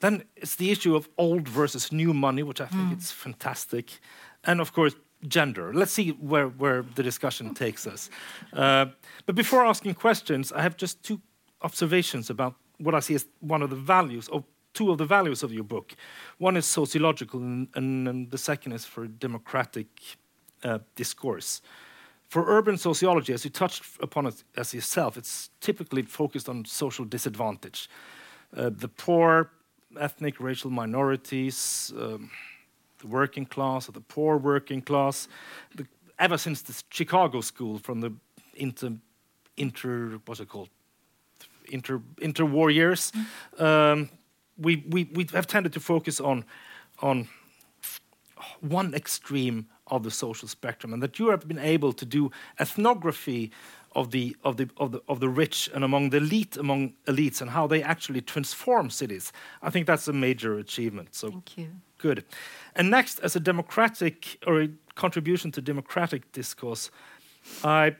Then 0.00 0.24
it's 0.36 0.56
the 0.56 0.70
issue 0.70 0.96
of 0.96 1.08
old 1.16 1.48
versus 1.48 1.92
new 1.92 2.12
money, 2.12 2.42
which 2.42 2.60
I 2.60 2.66
think 2.66 2.90
mm. 2.90 2.98
is 2.98 3.12
fantastic. 3.12 3.98
And 4.44 4.60
of 4.60 4.72
course, 4.72 4.94
gender. 5.26 5.72
Let's 5.74 5.92
see 5.92 6.10
where, 6.10 6.48
where 6.48 6.84
the 6.94 7.02
discussion 7.02 7.54
takes 7.54 7.86
us. 7.86 8.10
Uh, 8.52 8.86
but 9.26 9.34
before 9.34 9.64
asking 9.66 9.94
questions, 9.94 10.52
I 10.52 10.62
have 10.62 10.76
just 10.76 11.02
two 11.02 11.20
observations 11.62 12.30
about 12.30 12.54
what 12.78 12.94
I 12.94 13.00
see 13.00 13.14
as 13.14 13.26
one 13.40 13.62
of 13.62 13.70
the 13.70 13.76
values, 13.76 14.28
or 14.28 14.44
two 14.74 14.90
of 14.90 14.98
the 14.98 15.04
values 15.04 15.42
of 15.42 15.52
your 15.52 15.64
book. 15.64 15.94
One 16.38 16.56
is 16.56 16.66
sociological, 16.66 17.40
and, 17.40 17.68
and, 17.74 18.08
and 18.08 18.30
the 18.30 18.38
second 18.38 18.72
is 18.72 18.84
for 18.84 19.06
democratic 19.06 19.88
uh, 20.62 20.78
discourse. 20.94 21.62
For 22.28 22.44
urban 22.46 22.76
sociology, 22.76 23.32
as 23.32 23.44
you 23.44 23.50
touched 23.50 23.82
upon 24.00 24.26
it 24.26 24.44
as 24.56 24.74
yourself, 24.74 25.16
it's 25.16 25.50
typically 25.60 26.02
focused 26.02 26.48
on 26.48 26.64
social 26.64 27.04
disadvantage. 27.04 27.88
Uh, 28.56 28.70
the 28.70 28.88
poor, 28.88 29.50
ethnic, 29.98 30.38
racial 30.38 30.70
minorities, 30.70 31.92
um, 31.96 32.30
the 32.98 33.06
working 33.06 33.46
class 33.46 33.88
or 33.88 33.92
the 33.92 34.00
poor 34.00 34.36
working 34.36 34.82
class. 34.82 35.28
The, 35.74 35.86
ever 36.18 36.38
since 36.38 36.62
the 36.62 36.82
Chicago 36.90 37.40
School, 37.40 37.78
from 37.78 38.00
the 38.00 38.12
inter, 38.54 38.92
inter 39.56 40.20
what's 40.26 40.40
it 40.40 40.48
called, 40.48 40.68
inter 41.70 42.00
interwar 42.20 42.72
years, 42.72 43.12
mm. 43.58 43.60
um, 43.60 44.10
we, 44.56 44.84
we 44.88 45.04
we 45.04 45.26
have 45.32 45.46
tended 45.46 45.72
to 45.72 45.80
focus 45.80 46.20
on 46.20 46.44
on 47.00 47.28
one 48.60 48.94
extreme 48.94 49.68
of 49.86 50.02
the 50.02 50.10
social 50.10 50.48
spectrum, 50.48 50.92
and 50.92 51.02
that 51.02 51.18
you 51.18 51.30
have 51.30 51.46
been 51.46 51.58
able 51.58 51.92
to 51.92 52.04
do 52.04 52.30
ethnography 52.60 53.50
of 53.92 54.10
the 54.10 54.36
of 54.44 54.56
the 54.56 54.68
of 54.76 54.92
the 54.92 55.02
of 55.08 55.20
the 55.20 55.28
rich 55.28 55.70
and 55.74 55.84
among 55.84 56.10
the 56.10 56.18
elite 56.18 56.56
among 56.56 56.92
elites 57.06 57.40
and 57.40 57.50
how 57.50 57.66
they 57.66 57.82
actually 57.82 58.20
transform 58.20 58.90
cities. 58.90 59.32
I 59.62 59.70
think 59.70 59.86
that's 59.86 60.08
a 60.08 60.12
major 60.12 60.58
achievement. 60.58 61.14
So 61.14 61.30
Thank 61.30 61.58
you. 61.58 61.68
Good. 61.98 62.24
And 62.74 62.90
next, 62.90 63.18
as 63.20 63.36
a 63.36 63.40
democratic 63.40 64.38
or 64.46 64.62
a 64.62 64.68
contribution 64.94 65.50
to 65.52 65.60
democratic 65.60 66.32
discourse, 66.32 66.90
I, 67.64 67.96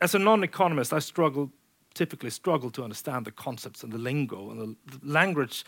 as 0.00 0.14
a 0.14 0.18
non-economist, 0.18 0.92
I 0.92 1.00
struggle, 1.00 1.50
typically 1.94 2.30
struggle 2.30 2.70
to 2.70 2.84
understand 2.84 3.26
the 3.26 3.32
concepts 3.32 3.82
and 3.82 3.92
the 3.92 3.98
lingo 3.98 4.50
and 4.50 4.60
the, 4.60 4.98
the 4.98 5.12
language 5.12 5.64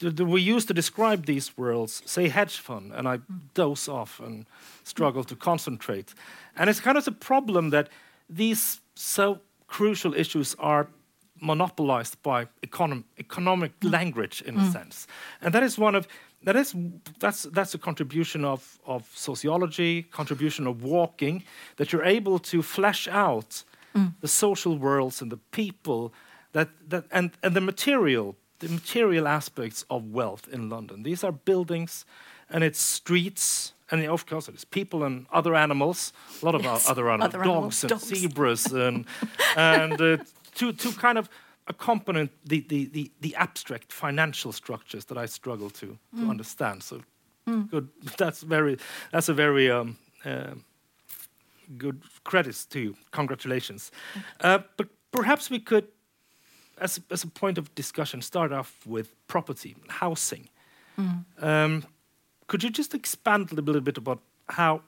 that 0.00 0.20
we 0.20 0.40
use 0.40 0.64
to 0.66 0.74
describe 0.74 1.26
these 1.26 1.56
worlds. 1.58 2.02
Say 2.06 2.28
hedge 2.28 2.58
fund, 2.58 2.92
and 2.94 3.08
I 3.08 3.18
doze 3.54 3.88
off 3.88 4.20
and 4.20 4.46
struggle 4.84 5.24
to 5.24 5.36
concentrate. 5.36 6.14
And 6.56 6.70
it's 6.70 6.80
kind 6.80 6.96
of 6.96 7.06
a 7.08 7.12
problem 7.12 7.70
that 7.70 7.88
these 8.28 8.80
so 8.94 9.40
crucial 9.66 10.14
issues 10.14 10.54
are 10.58 10.88
monopolized 11.40 12.20
by 12.22 12.46
econom 12.62 13.04
economic 13.18 13.78
mm. 13.80 13.92
language 13.92 14.42
in 14.42 14.56
mm. 14.56 14.68
a 14.68 14.72
sense. 14.72 15.06
And 15.40 15.54
that 15.54 15.62
is 15.62 15.78
one 15.78 15.94
of 15.94 16.08
that 16.44 16.56
is 16.56 16.74
that's 17.18 17.42
that's 17.44 17.74
a 17.74 17.78
contribution 17.78 18.44
of 18.44 18.78
of 18.86 19.10
sociology, 19.14 20.04
contribution 20.04 20.66
of 20.66 20.82
walking, 20.82 21.42
that 21.76 21.92
you're 21.92 22.04
able 22.04 22.38
to 22.38 22.62
flesh 22.62 23.08
out 23.08 23.64
mm. 23.94 24.14
the 24.20 24.28
social 24.28 24.78
worlds 24.78 25.20
and 25.22 25.32
the 25.32 25.40
people 25.50 26.12
that 26.52 26.68
that 26.88 27.04
and 27.10 27.32
and 27.42 27.54
the 27.54 27.60
material 27.60 28.36
the 28.60 28.68
material 28.68 29.28
aspects 29.28 29.84
of 29.88 30.10
wealth 30.10 30.48
in 30.50 30.68
London. 30.68 31.02
These 31.02 31.22
are 31.24 31.32
buildings, 31.32 32.04
and 32.50 32.64
it's 32.64 32.80
streets, 32.80 33.72
and 33.90 34.04
of 34.06 34.26
course 34.26 34.48
it's 34.48 34.64
people 34.64 35.04
and 35.04 35.26
other 35.32 35.54
animals. 35.54 36.12
A 36.42 36.44
lot 36.44 36.54
of 36.54 36.62
yes, 36.62 36.88
other 36.88 37.10
animals, 37.10 37.34
other 37.34 37.44
dogs 37.44 37.84
animals, 37.84 38.10
and 38.10 38.20
zebras, 38.20 38.66
and 38.66 39.06
and 39.56 40.00
uh, 40.00 40.16
to 40.56 40.72
to 40.72 40.92
kind 40.92 41.18
of 41.18 41.28
accompany 41.68 42.30
the, 42.44 42.60
the, 42.68 42.86
the, 42.86 43.10
the, 43.20 43.34
abstract 43.36 43.92
financial 43.92 44.52
structures 44.52 45.04
that 45.06 45.18
I 45.18 45.26
struggle 45.26 45.70
to, 45.70 45.86
to 45.86 46.22
mm. 46.22 46.30
understand. 46.30 46.82
So 46.82 47.02
mm. 47.46 47.70
good. 47.70 47.88
That's 48.18 48.42
very. 48.42 48.78
That's 49.12 49.28
a 49.28 49.34
very 49.34 49.70
um, 49.70 49.98
uh, 50.24 50.54
good 51.76 52.02
credits 52.24 52.64
to 52.66 52.80
you. 52.80 52.96
Congratulations. 53.10 53.92
Uh, 54.40 54.60
but 54.76 54.88
perhaps 55.12 55.50
we 55.50 55.60
could, 55.60 55.86
as 56.80 57.00
as 57.10 57.22
a 57.22 57.28
point 57.28 57.58
of 57.58 57.74
discussion, 57.74 58.22
start 58.22 58.52
off 58.52 58.86
with 58.86 59.14
property, 59.26 59.76
housing. 59.88 60.48
Mm. 60.98 61.24
Um, 61.40 61.84
could 62.46 62.64
you 62.64 62.70
just 62.70 62.94
expand 62.94 63.52
a 63.52 63.60
little 63.60 63.82
bit 63.82 63.98
about 63.98 64.20
how 64.48 64.80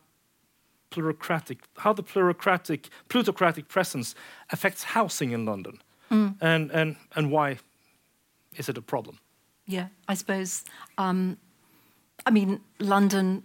plutocratic, 0.90 1.58
how 1.76 1.92
the 1.92 2.02
plutocratic, 2.02 2.88
plutocratic 3.08 3.68
presence 3.68 4.14
affects 4.50 4.82
housing 4.82 5.32
in 5.32 5.44
London? 5.44 5.80
Mm. 6.10 6.36
And, 6.40 6.70
and, 6.70 6.96
and 7.14 7.30
why 7.30 7.58
is 8.56 8.68
it 8.68 8.76
a 8.76 8.82
problem? 8.82 9.18
Yeah, 9.66 9.88
I 10.08 10.14
suppose. 10.14 10.64
Um, 10.98 11.38
I 12.26 12.30
mean, 12.30 12.60
London 12.78 13.44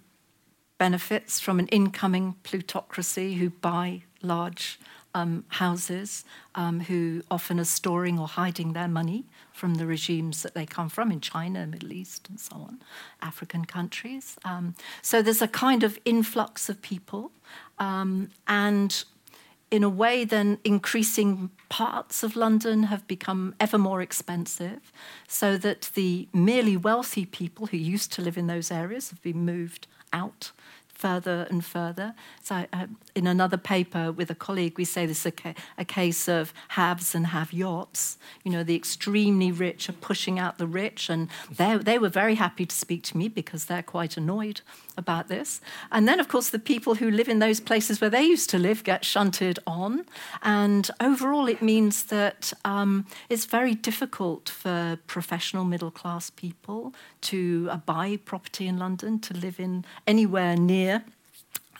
benefits 0.77 1.39
from 1.39 1.59
an 1.59 1.67
incoming 1.67 2.35
plutocracy 2.43 3.35
who 3.35 3.49
buy 3.49 4.03
large 4.21 4.79
um, 5.13 5.45
houses, 5.47 6.25
um, 6.55 6.81
who 6.81 7.23
often 7.31 7.59
are 7.59 7.65
storing 7.65 8.19
or 8.19 8.27
hiding 8.27 8.73
their 8.73 8.89
money 8.89 9.23
from 9.53 9.75
the 9.75 9.85
regimes 9.85 10.43
that 10.43 10.53
they 10.53 10.65
come 10.65 10.89
from 10.89 11.09
in 11.09 11.21
China, 11.21 11.65
Middle 11.65 11.93
East, 11.93 12.27
and 12.27 12.37
so 12.37 12.57
on, 12.57 12.81
African 13.21 13.63
countries. 13.63 14.37
Um, 14.43 14.75
so 15.01 15.21
there's 15.21 15.41
a 15.41 15.47
kind 15.47 15.83
of 15.83 15.97
influx 16.03 16.67
of 16.67 16.81
people, 16.81 17.31
um, 17.79 18.29
and 18.45 19.05
in 19.71 19.83
a 19.83 19.89
way, 19.89 20.23
then 20.23 20.59
increasing 20.63 21.49
parts 21.69 22.23
of 22.23 22.35
London 22.35 22.83
have 22.83 23.07
become 23.07 23.55
ever 23.59 23.77
more 23.77 24.01
expensive, 24.01 24.91
so 25.27 25.57
that 25.57 25.91
the 25.95 26.27
merely 26.33 26.77
wealthy 26.77 27.25
people 27.25 27.67
who 27.67 27.77
used 27.77 28.11
to 28.13 28.21
live 28.21 28.37
in 28.37 28.47
those 28.47 28.71
areas 28.71 29.09
have 29.09 29.21
been 29.21 29.45
moved 29.45 29.87
out 30.13 30.51
further 30.95 31.45
and 31.49 31.63
further. 31.63 32.15
So, 32.41 32.65
uh, 32.73 32.87
in 33.13 33.27
another 33.27 33.57
paper 33.57 34.11
with 34.11 34.31
a 34.31 34.35
colleague, 34.35 34.77
we 34.77 34.85
say 34.85 35.05
this 35.05 35.19
is 35.19 35.25
a, 35.27 35.31
ca- 35.31 35.53
a 35.77 35.85
case 35.85 36.27
of 36.27 36.53
haves 36.69 37.13
and 37.13 37.27
have 37.27 37.53
yachts. 37.53 38.17
You 38.43 38.51
know, 38.51 38.63
the 38.63 38.75
extremely 38.75 39.51
rich 39.51 39.89
are 39.89 39.93
pushing 39.93 40.39
out 40.39 40.57
the 40.57 40.65
rich, 40.67 41.09
and 41.09 41.29
they, 41.51 41.77
they 41.77 41.99
were 41.99 42.09
very 42.09 42.35
happy 42.35 42.65
to 42.65 42.75
speak 42.75 43.03
to 43.03 43.17
me 43.17 43.27
because 43.27 43.65
they're 43.65 43.83
quite 43.83 44.17
annoyed 44.17 44.61
about 44.97 45.27
this. 45.27 45.59
And 45.91 46.07
then, 46.07 46.19
of 46.19 46.29
course, 46.29 46.49
the 46.49 46.59
people 46.59 46.95
who 46.95 47.11
live 47.11 47.27
in 47.27 47.39
those 47.39 47.59
places 47.59 47.99
where 47.99 48.09
they 48.09 48.23
used 48.23 48.49
to 48.51 48.57
live 48.57 48.83
get 48.83 49.03
shunted 49.03 49.59
on. 49.67 50.05
And 50.41 50.89
overall, 51.01 51.47
it 51.47 51.61
means 51.61 52.03
that 52.03 52.53
um, 52.63 53.05
it's 53.29 53.45
very 53.45 53.75
difficult 53.75 54.47
for 54.47 54.97
professional 55.07 55.65
middle 55.65 55.91
class 55.91 56.29
people 56.29 56.93
to 57.21 57.67
uh, 57.69 57.77
buy 57.77 58.17
property 58.23 58.67
in 58.67 58.77
London, 58.77 59.19
to 59.19 59.33
live 59.33 59.59
in 59.59 59.83
anywhere 60.07 60.55
near 60.55 60.84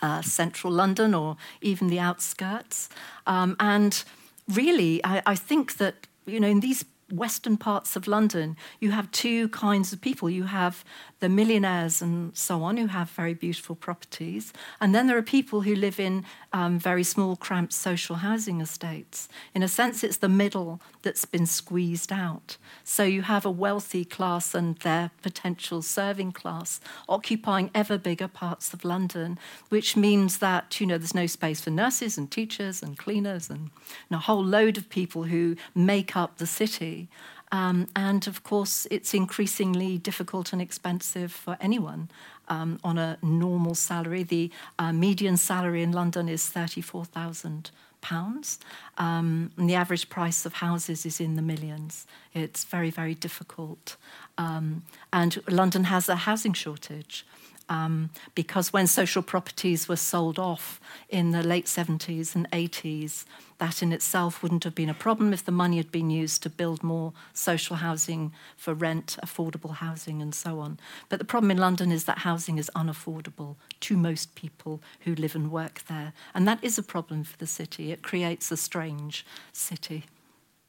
uh, 0.01 0.21
central 0.21 0.73
London 0.73 1.13
or 1.13 1.37
even 1.61 1.87
the 1.87 1.99
outskirts. 1.99 2.89
Um, 3.25 3.55
and 3.59 4.03
really, 4.47 5.01
I, 5.03 5.21
I 5.25 5.35
think 5.35 5.77
that, 5.77 5.95
you 6.25 6.39
know, 6.39 6.49
in 6.49 6.59
these 6.59 6.85
western 7.11 7.57
parts 7.57 7.95
of 7.95 8.07
London, 8.07 8.55
you 8.79 8.91
have 8.91 9.07
two 9.11 9.49
kinds 9.49 9.93
of 9.93 10.01
people. 10.01 10.29
You 10.29 10.45
have 10.45 10.83
the 11.19 11.29
millionaires 11.29 12.01
and 12.01 12.35
so 12.35 12.61
on 12.63 12.77
who 12.77 12.87
have 12.87 13.09
very 13.11 13.33
beautiful 13.33 13.75
properties, 13.75 14.51
and 14.81 14.93
then 14.93 15.07
there 15.07 15.17
are 15.17 15.23
people 15.23 15.61
who 15.61 15.73
live 15.73 15.99
in 15.99 16.25
um, 16.51 16.77
very 16.77 17.03
small, 17.03 17.35
cramped 17.35 17.73
social 17.73 18.17
housing 18.17 18.61
estates. 18.61 19.29
In 19.53 19.63
a 19.63 19.67
sense, 19.67 20.03
it's 20.03 20.17
the 20.17 20.29
middle 20.29 20.81
that's 21.01 21.25
been 21.25 21.45
squeezed 21.45 22.11
out. 22.11 22.57
So 22.83 23.03
you 23.03 23.21
have 23.23 23.45
a 23.45 23.51
wealthy 23.51 24.05
class 24.05 24.53
and 24.53 24.77
their 24.77 25.11
potential 25.21 25.81
serving 25.81 26.33
class 26.33 26.79
occupying 27.07 27.71
ever 27.73 27.97
bigger 27.97 28.27
parts 28.27 28.73
of 28.73 28.83
London, 28.83 29.39
which 29.69 29.95
means 29.95 30.39
that 30.39 30.79
you 30.79 30.87
know 30.87 30.97
there's 30.97 31.15
no 31.15 31.27
space 31.27 31.61
for 31.61 31.69
nurses 31.69 32.17
and 32.17 32.29
teachers 32.29 32.83
and 32.83 32.97
cleaners 32.97 33.49
and, 33.49 33.69
and 34.09 34.17
a 34.17 34.19
whole 34.19 34.43
load 34.43 34.77
of 34.77 34.89
people 34.89 35.23
who 35.23 35.55
make 35.73 36.15
up 36.15 36.37
the 36.37 36.47
city. 36.47 37.09
Um, 37.55 37.87
and 37.95 38.27
of 38.27 38.43
course, 38.43 38.85
it's 38.91 39.13
increasingly 39.13 39.97
difficult 39.97 40.51
and 40.51 40.61
expensive 40.61 41.31
for 41.31 41.55
anyone 41.61 42.09
um, 42.49 42.79
on 42.83 42.97
a 42.97 43.17
normal 43.21 43.75
salary. 43.75 44.23
The 44.23 44.51
uh, 44.77 44.91
median 44.91 45.37
salary 45.37 45.81
in 45.81 45.93
London 45.93 46.27
is 46.27 46.43
£34,000. 46.43 48.57
Um, 48.97 49.51
and 49.57 49.69
the 49.69 49.75
average 49.75 50.09
price 50.09 50.45
of 50.45 50.55
houses 50.55 51.05
is 51.05 51.21
in 51.21 51.37
the 51.37 51.41
millions. 51.41 52.05
It's 52.33 52.65
very, 52.65 52.89
very 52.89 53.15
difficult. 53.15 53.95
Um, 54.37 54.83
and 55.13 55.41
London 55.47 55.85
has 55.85 56.09
a 56.09 56.17
housing 56.17 56.53
shortage. 56.53 57.25
Um, 57.67 58.11
because 58.35 58.71
when 58.71 58.85
social 58.85 59.23
properties 59.23 59.87
were 59.87 59.95
sold 59.95 60.37
off 60.37 60.79
in 61.09 61.31
the 61.31 61.41
late 61.41 61.65
70s 61.65 62.35
and 62.35 62.49
80s, 62.51 63.25
that 63.57 63.81
in 63.81 63.91
itself 63.91 64.43
wouldn't 64.43 64.63
have 64.65 64.75
been 64.75 64.89
a 64.89 64.93
problem 64.93 65.33
if 65.33 65.43
the 65.43 65.51
money 65.51 65.77
had 65.77 65.91
been 65.91 66.09
used 66.09 66.43
to 66.43 66.49
build 66.49 66.83
more 66.83 67.13
social 67.33 67.77
housing 67.77 68.33
for 68.57 68.73
rent, 68.73 69.17
affordable 69.23 69.75
housing, 69.75 70.21
and 70.21 70.35
so 70.35 70.59
on. 70.59 70.77
But 71.09 71.19
the 71.19 71.25
problem 71.25 71.51
in 71.51 71.57
London 71.57 71.91
is 71.91 72.03
that 72.03 72.19
housing 72.19 72.57
is 72.57 72.69
unaffordable 72.75 73.55
to 73.81 73.97
most 73.97 74.35
people 74.35 74.81
who 75.01 75.15
live 75.15 75.35
and 75.35 75.51
work 75.51 75.83
there. 75.87 76.13
And 76.33 76.47
that 76.47 76.63
is 76.63 76.77
a 76.77 76.83
problem 76.83 77.23
for 77.23 77.37
the 77.37 77.47
city. 77.47 77.91
It 77.91 78.03
creates 78.03 78.51
a 78.51 78.57
strange 78.57 79.25
city. 79.53 80.05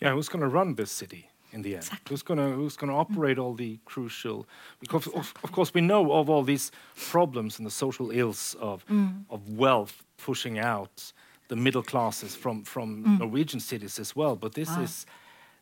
Yeah, 0.00 0.12
who's 0.12 0.28
going 0.28 0.42
to 0.42 0.48
run 0.48 0.76
this 0.76 0.92
city? 0.92 1.30
In 1.56 1.62
the 1.62 1.72
end? 1.74 1.84
Exactly. 1.84 2.12
Who's 2.12 2.22
going 2.28 2.38
to 2.44 2.48
who's 2.58 2.76
going 2.80 2.92
to 2.92 2.98
operate 3.04 3.38
all 3.42 3.54
the 3.54 3.72
crucial? 3.92 4.38
Because 4.80 5.06
of, 5.20 5.26
of, 5.44 5.50
course 5.56 5.70
we 5.74 5.80
know 5.80 6.02
of 6.20 6.28
all 6.30 6.44
these 6.44 6.70
problems 7.10 7.58
and 7.58 7.66
the 7.66 7.76
social 7.84 8.08
ills 8.20 8.54
of 8.60 8.84
Mm. 8.86 9.24
of 9.30 9.40
wealth 9.62 9.94
pushing 10.26 10.58
out 10.58 11.12
the 11.48 11.56
middle 11.56 11.82
classes 11.92 12.36
from 12.42 12.64
from 12.64 12.88
Mm. 13.04 13.18
Norwegian 13.18 13.60
cities 13.60 13.98
as 13.98 14.10
well. 14.16 14.36
But 14.36 14.52
this 14.52 14.68
Wow. 14.68 14.82
is 14.84 15.06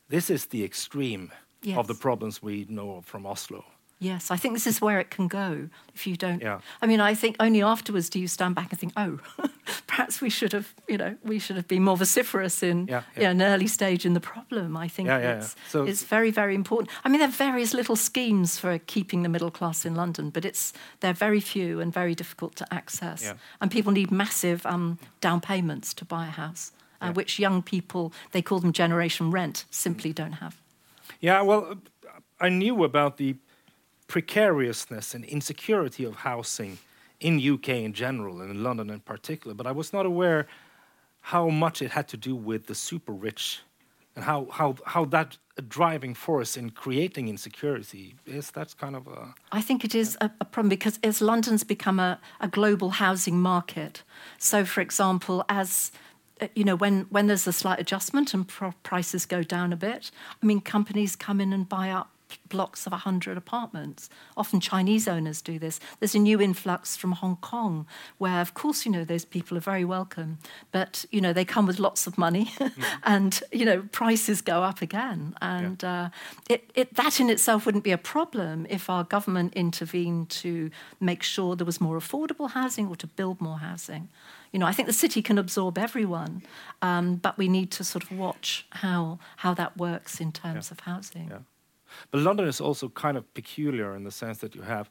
this 0.08 0.30
is 0.30 0.46
the 0.46 0.62
extreme 0.64 1.30
of 1.76 1.86
the 1.86 1.94
problems 2.06 2.42
we 2.42 2.66
know 2.68 2.96
of 2.96 3.04
from 3.06 3.24
Oslo. 3.26 3.64
Yes, 4.00 4.30
I 4.30 4.36
think 4.36 4.54
this 4.54 4.66
is 4.66 4.80
where 4.80 4.98
it 5.00 5.10
can 5.10 5.28
go 5.28 5.68
if 5.94 6.06
you 6.06 6.16
don't. 6.16 6.42
Yeah. 6.42 6.60
I 6.82 6.86
mean, 6.86 7.00
I 7.00 7.14
think 7.14 7.36
only 7.40 7.62
afterwards 7.62 8.10
do 8.10 8.18
you 8.18 8.28
stand 8.28 8.54
back 8.54 8.70
and 8.70 8.78
think, 8.78 8.92
oh, 8.96 9.18
perhaps 9.86 10.20
we 10.20 10.28
should 10.28 10.52
have, 10.52 10.74
you 10.88 10.98
know, 10.98 11.16
we 11.22 11.38
should 11.38 11.56
have 11.56 11.68
been 11.68 11.82
more 11.84 11.96
vociferous 11.96 12.62
in 12.62 12.86
Yeah, 12.86 13.02
yeah, 13.16 13.22
yeah. 13.22 13.30
an 13.30 13.40
early 13.40 13.66
stage 13.66 14.04
in 14.04 14.12
the 14.12 14.20
problem. 14.20 14.76
I 14.76 14.88
think 14.88 15.06
Yeah, 15.08 15.18
yeah, 15.18 15.24
yeah. 15.24 15.36
it's, 15.38 15.56
So- 15.68 15.84
it's 15.84 16.02
very, 16.02 16.30
very 16.30 16.54
important. 16.54 16.90
I 17.04 17.08
mean, 17.08 17.20
there 17.20 17.28
are 17.28 17.32
various 17.50 17.72
little 17.72 17.96
schemes 17.96 18.58
for 18.58 18.78
keeping 18.78 19.22
the 19.22 19.28
middle 19.30 19.50
class 19.50 19.86
in 19.86 19.94
London, 19.94 20.30
but 20.30 20.44
it's 20.44 20.72
they're 21.00 21.14
very 21.14 21.40
few 21.40 21.80
and 21.80 21.92
very 21.92 22.14
difficult 22.14 22.56
to 22.56 22.74
access. 22.74 23.22
Yeah. 23.22 23.34
And 23.60 23.70
people 23.70 23.92
need 23.92 24.10
massive 24.10 24.66
um, 24.66 24.98
down 25.20 25.40
payments 25.40 25.94
to 25.94 26.04
buy 26.04 26.26
a 26.26 26.30
house, 26.30 26.72
uh, 27.00 27.12
which 27.12 27.38
young 27.38 27.62
people, 27.62 28.12
they 28.32 28.42
call 28.42 28.58
them 28.60 28.72
generation 28.72 29.30
rent, 29.30 29.64
simply 29.70 30.12
don't 30.12 30.32
have. 30.34 30.60
Yeah, 31.20 31.40
well, 31.42 31.76
I 32.40 32.48
knew 32.50 32.84
about 32.84 33.16
the 33.16 33.36
precariousness 34.06 35.14
and 35.14 35.24
insecurity 35.24 36.04
of 36.04 36.16
housing 36.16 36.78
in 37.20 37.40
UK 37.40 37.68
in 37.68 37.92
general 37.92 38.40
and 38.40 38.50
in 38.50 38.62
London 38.62 38.90
in 38.90 39.00
particular, 39.00 39.54
but 39.54 39.66
I 39.66 39.72
was 39.72 39.92
not 39.92 40.06
aware 40.06 40.46
how 41.20 41.48
much 41.48 41.80
it 41.80 41.90
had 41.92 42.06
to 42.08 42.16
do 42.16 42.36
with 42.36 42.66
the 42.66 42.74
super 42.74 43.12
rich 43.12 43.62
and 44.14 44.24
how 44.24 44.46
how 44.50 44.76
how 44.84 45.04
that 45.06 45.38
driving 45.68 46.14
force 46.14 46.56
in 46.56 46.70
creating 46.70 47.28
insecurity 47.28 48.14
is. 48.26 48.50
That's 48.50 48.74
kind 48.74 48.94
of 48.94 49.06
a 49.06 49.34
I 49.50 49.62
think 49.62 49.84
it 49.84 49.94
is 49.94 50.16
a, 50.20 50.30
a 50.40 50.44
problem 50.44 50.68
because 50.68 50.98
as 51.02 51.20
London's 51.20 51.64
become 51.64 51.98
a, 51.98 52.20
a 52.40 52.48
global 52.48 52.90
housing 52.90 53.40
market, 53.40 54.02
so 54.38 54.64
for 54.64 54.80
example, 54.80 55.44
as 55.48 55.92
uh, 56.40 56.48
you 56.54 56.64
know, 56.64 56.74
when, 56.76 57.02
when 57.10 57.26
there's 57.28 57.46
a 57.46 57.52
slight 57.52 57.78
adjustment 57.78 58.34
and 58.34 58.50
prices 58.82 59.24
go 59.24 59.42
down 59.42 59.72
a 59.72 59.76
bit, 59.76 60.10
I 60.42 60.46
mean, 60.46 60.60
companies 60.60 61.14
come 61.14 61.40
in 61.40 61.52
and 61.52 61.68
buy 61.68 61.90
up 61.90 62.10
blocks 62.48 62.86
of 62.86 62.92
100 62.92 63.36
apartments. 63.36 64.08
Often 64.36 64.60
Chinese 64.60 65.08
owners 65.08 65.42
do 65.42 65.58
this. 65.58 65.80
There's 65.98 66.14
a 66.14 66.18
new 66.18 66.40
influx 66.40 66.96
from 66.96 67.12
Hong 67.12 67.36
Kong, 67.36 67.86
where, 68.18 68.40
of 68.40 68.54
course, 68.54 68.86
you 68.86 68.92
know, 68.92 69.04
those 69.04 69.24
people 69.24 69.56
are 69.56 69.60
very 69.60 69.84
welcome, 69.84 70.38
but, 70.72 71.04
you 71.10 71.20
know, 71.20 71.32
they 71.32 71.44
come 71.44 71.66
with 71.66 71.78
lots 71.78 72.06
of 72.06 72.18
money 72.18 72.52
and, 73.02 73.42
you 73.52 73.64
know, 73.64 73.82
prices 73.92 74.40
go 74.40 74.62
up 74.62 74.82
again. 74.82 75.34
And 75.40 75.82
uh, 75.82 76.10
it, 76.48 76.70
it, 76.74 76.94
that 76.94 77.20
in 77.20 77.30
itself 77.30 77.66
wouldn't 77.66 77.84
be 77.84 77.92
a 77.92 77.98
problem 77.98 78.66
if 78.68 78.88
our 78.88 79.04
government 79.04 79.54
intervened 79.54 80.30
to 80.30 80.70
make 81.00 81.22
sure 81.22 81.56
there 81.56 81.66
was 81.66 81.80
more 81.80 81.98
affordable 81.98 82.50
housing 82.50 82.88
or 82.88 82.96
to 82.96 83.06
build 83.06 83.40
more 83.40 83.58
housing. 83.58 84.08
You 84.52 84.60
know, 84.60 84.66
I 84.66 84.72
think 84.72 84.86
the 84.86 84.92
city 84.92 85.20
can 85.20 85.36
absorb 85.36 85.76
everyone, 85.78 86.42
um, 86.80 87.16
but 87.16 87.36
we 87.36 87.48
need 87.48 87.72
to 87.72 87.82
sort 87.82 88.04
of 88.04 88.16
watch 88.16 88.66
how, 88.70 89.18
how 89.38 89.52
that 89.54 89.76
works 89.76 90.20
in 90.20 90.30
terms 90.30 90.70
of 90.70 90.80
housing. 90.80 91.28
Yeah. 91.28 91.38
But 92.10 92.20
London 92.20 92.46
is 92.48 92.60
also 92.60 92.88
kind 92.88 93.16
of 93.16 93.24
peculiar 93.34 93.94
in 93.96 94.04
the 94.04 94.10
sense 94.10 94.38
that 94.38 94.54
you 94.54 94.62
have 94.62 94.88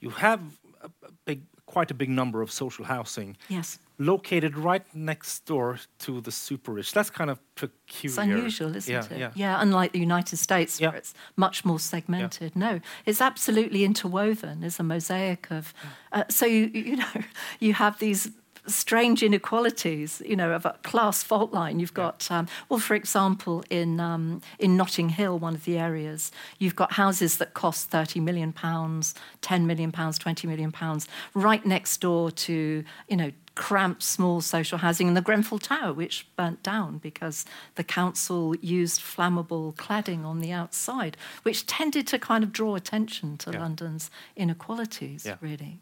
you 0.00 0.10
have 0.10 0.40
a, 0.82 0.86
a 1.06 1.10
big 1.24 1.42
quite 1.66 1.90
a 1.90 1.94
big 1.94 2.08
number 2.08 2.42
of 2.42 2.50
social 2.50 2.84
housing 2.84 3.36
Yes. 3.48 3.78
located 3.98 4.56
right 4.56 4.84
next 4.94 5.46
door 5.46 5.78
to 5.98 6.20
the 6.20 6.32
super 6.32 6.72
rich. 6.72 6.92
That's 6.92 7.10
kind 7.10 7.30
of 7.30 7.38
peculiar. 7.54 8.08
It's 8.08 8.18
unusual, 8.18 8.76
isn't 8.76 8.92
yeah, 8.92 9.04
it? 9.16 9.18
Yeah. 9.20 9.30
yeah, 9.36 9.62
unlike 9.62 9.92
the 9.92 10.00
United 10.00 10.38
States, 10.38 10.80
Yeah. 10.80 10.88
where 10.88 10.98
it's 10.98 11.14
much 11.36 11.64
more 11.64 11.78
segmented. 11.78 12.56
No, 12.56 12.80
it's 13.06 13.20
absolutely 13.20 13.84
interwoven. 13.84 14.64
It's 14.64 14.80
a 14.80 14.82
mosaic 14.82 15.50
of. 15.52 15.72
Uh, 16.12 16.24
so 16.28 16.44
you 16.46 16.70
you 16.74 16.96
know 16.96 17.12
you 17.60 17.74
have 17.74 17.98
these 17.98 18.30
strange 18.66 19.22
inequalities, 19.22 20.22
you 20.24 20.36
know, 20.36 20.52
of 20.52 20.64
a 20.66 20.76
class 20.82 21.22
fault 21.22 21.52
line. 21.52 21.80
You've 21.80 21.94
got, 21.94 22.30
um, 22.30 22.46
well, 22.68 22.80
for 22.80 22.94
example, 22.94 23.64
in 23.70 24.00
um, 24.00 24.40
in 24.58 24.76
Notting 24.76 25.10
Hill, 25.10 25.38
one 25.38 25.54
of 25.54 25.64
the 25.64 25.78
areas, 25.78 26.30
you've 26.58 26.76
got 26.76 26.92
houses 26.92 27.38
that 27.38 27.54
cost 27.54 27.90
thirty 27.90 28.20
million 28.20 28.52
pounds, 28.52 29.14
ten 29.40 29.66
million 29.66 29.92
pounds, 29.92 30.18
twenty 30.18 30.46
million 30.46 30.72
pounds, 30.72 31.08
right 31.34 31.64
next 31.64 32.00
door 32.00 32.30
to, 32.30 32.84
you 33.08 33.16
know, 33.16 33.32
cramped 33.56 34.02
small 34.02 34.40
social 34.40 34.78
housing 34.78 35.08
in 35.08 35.14
the 35.14 35.20
Grenfell 35.20 35.58
Tower, 35.58 35.92
which 35.92 36.26
burnt 36.36 36.62
down 36.62 36.98
because 36.98 37.44
the 37.74 37.84
council 37.84 38.54
used 38.62 39.00
flammable 39.00 39.74
cladding 39.74 40.24
on 40.24 40.38
the 40.40 40.52
outside, 40.52 41.16
which 41.42 41.66
tended 41.66 42.06
to 42.06 42.18
kind 42.18 42.42
of 42.44 42.52
draw 42.52 42.74
attention 42.74 43.36
to 43.38 43.50
Yeah. 43.50 43.60
London's 43.60 44.10
inequalities, 44.36 45.26
Yeah. 45.26 45.36
really. 45.40 45.80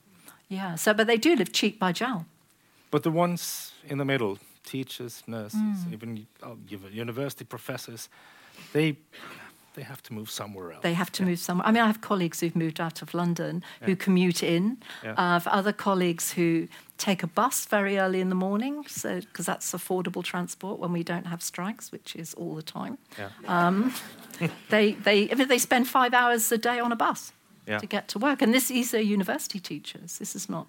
Yeah, 0.49 0.75
so, 0.77 0.95
but 0.95 1.07
they 1.07 1.19
do 1.19 1.37
live 1.37 1.53
cheek 1.53 1.79
by 1.79 1.93
jowl. 1.93 2.25
But 2.91 3.03
the 3.03 3.11
ones 3.11 3.73
in 3.89 3.99
the 3.99 4.05
middle, 4.05 4.39
teachers, 4.65 5.23
nurses, 5.27 5.61
Mm. 5.61 5.93
even 5.93 6.27
uni- 6.71 6.95
university 7.01 7.45
professors, 7.45 8.09
they 8.73 8.97
they 9.75 9.85
have 9.85 10.03
to 10.03 10.13
move 10.13 10.29
somewhere 10.29 10.73
else. 10.73 10.83
They 10.83 10.95
have 10.95 11.13
to 11.13 11.23
move 11.23 11.39
somewhere. 11.39 11.69
I 11.69 11.71
mean, 11.71 11.83
I 11.85 11.87
have 11.87 12.01
colleagues 12.01 12.41
who've 12.41 12.57
moved 12.57 12.81
out 12.81 13.01
of 13.03 13.15
London 13.15 13.63
who 13.83 13.95
commute 13.95 14.43
in. 14.43 14.79
Yeah. 15.05 15.15
I 15.17 15.35
have 15.35 15.47
other 15.47 15.73
colleagues 15.73 16.33
who 16.33 16.67
take 16.97 17.23
a 17.23 17.29
bus 17.29 17.65
very 17.67 17.97
early 17.97 18.21
in 18.21 18.29
the 18.29 18.35
morning, 18.35 18.85
so 18.89 19.21
because 19.21 19.47
that's 19.47 19.71
affordable 19.73 20.25
transport 20.25 20.81
when 20.81 20.93
we 20.93 21.05
don't 21.05 21.27
have 21.27 21.43
strikes, 21.43 21.93
which 21.93 22.17
is 22.17 22.35
all 22.35 22.57
the 22.57 22.63
time. 22.63 22.99
yeah. 23.19 23.29
Um, 23.47 23.93
they 24.71 24.93
they 25.05 25.31
I 25.31 25.35
mean, 25.35 25.47
they 25.49 25.59
spend 25.59 25.87
five 25.87 26.13
hours 26.13 26.51
a 26.53 26.59
day 26.59 26.81
on 26.81 26.91
a 26.93 26.97
bus 26.97 27.33
Yeah. 27.69 27.79
to 27.79 27.87
get 27.87 28.09
to 28.09 28.19
work, 28.19 28.43
and 28.43 28.53
this 28.53 28.69
these 28.69 28.93
are 28.95 29.01
university 29.15 29.61
teachers. 29.61 30.19
This 30.19 30.35
is 30.35 30.49
not 30.49 30.67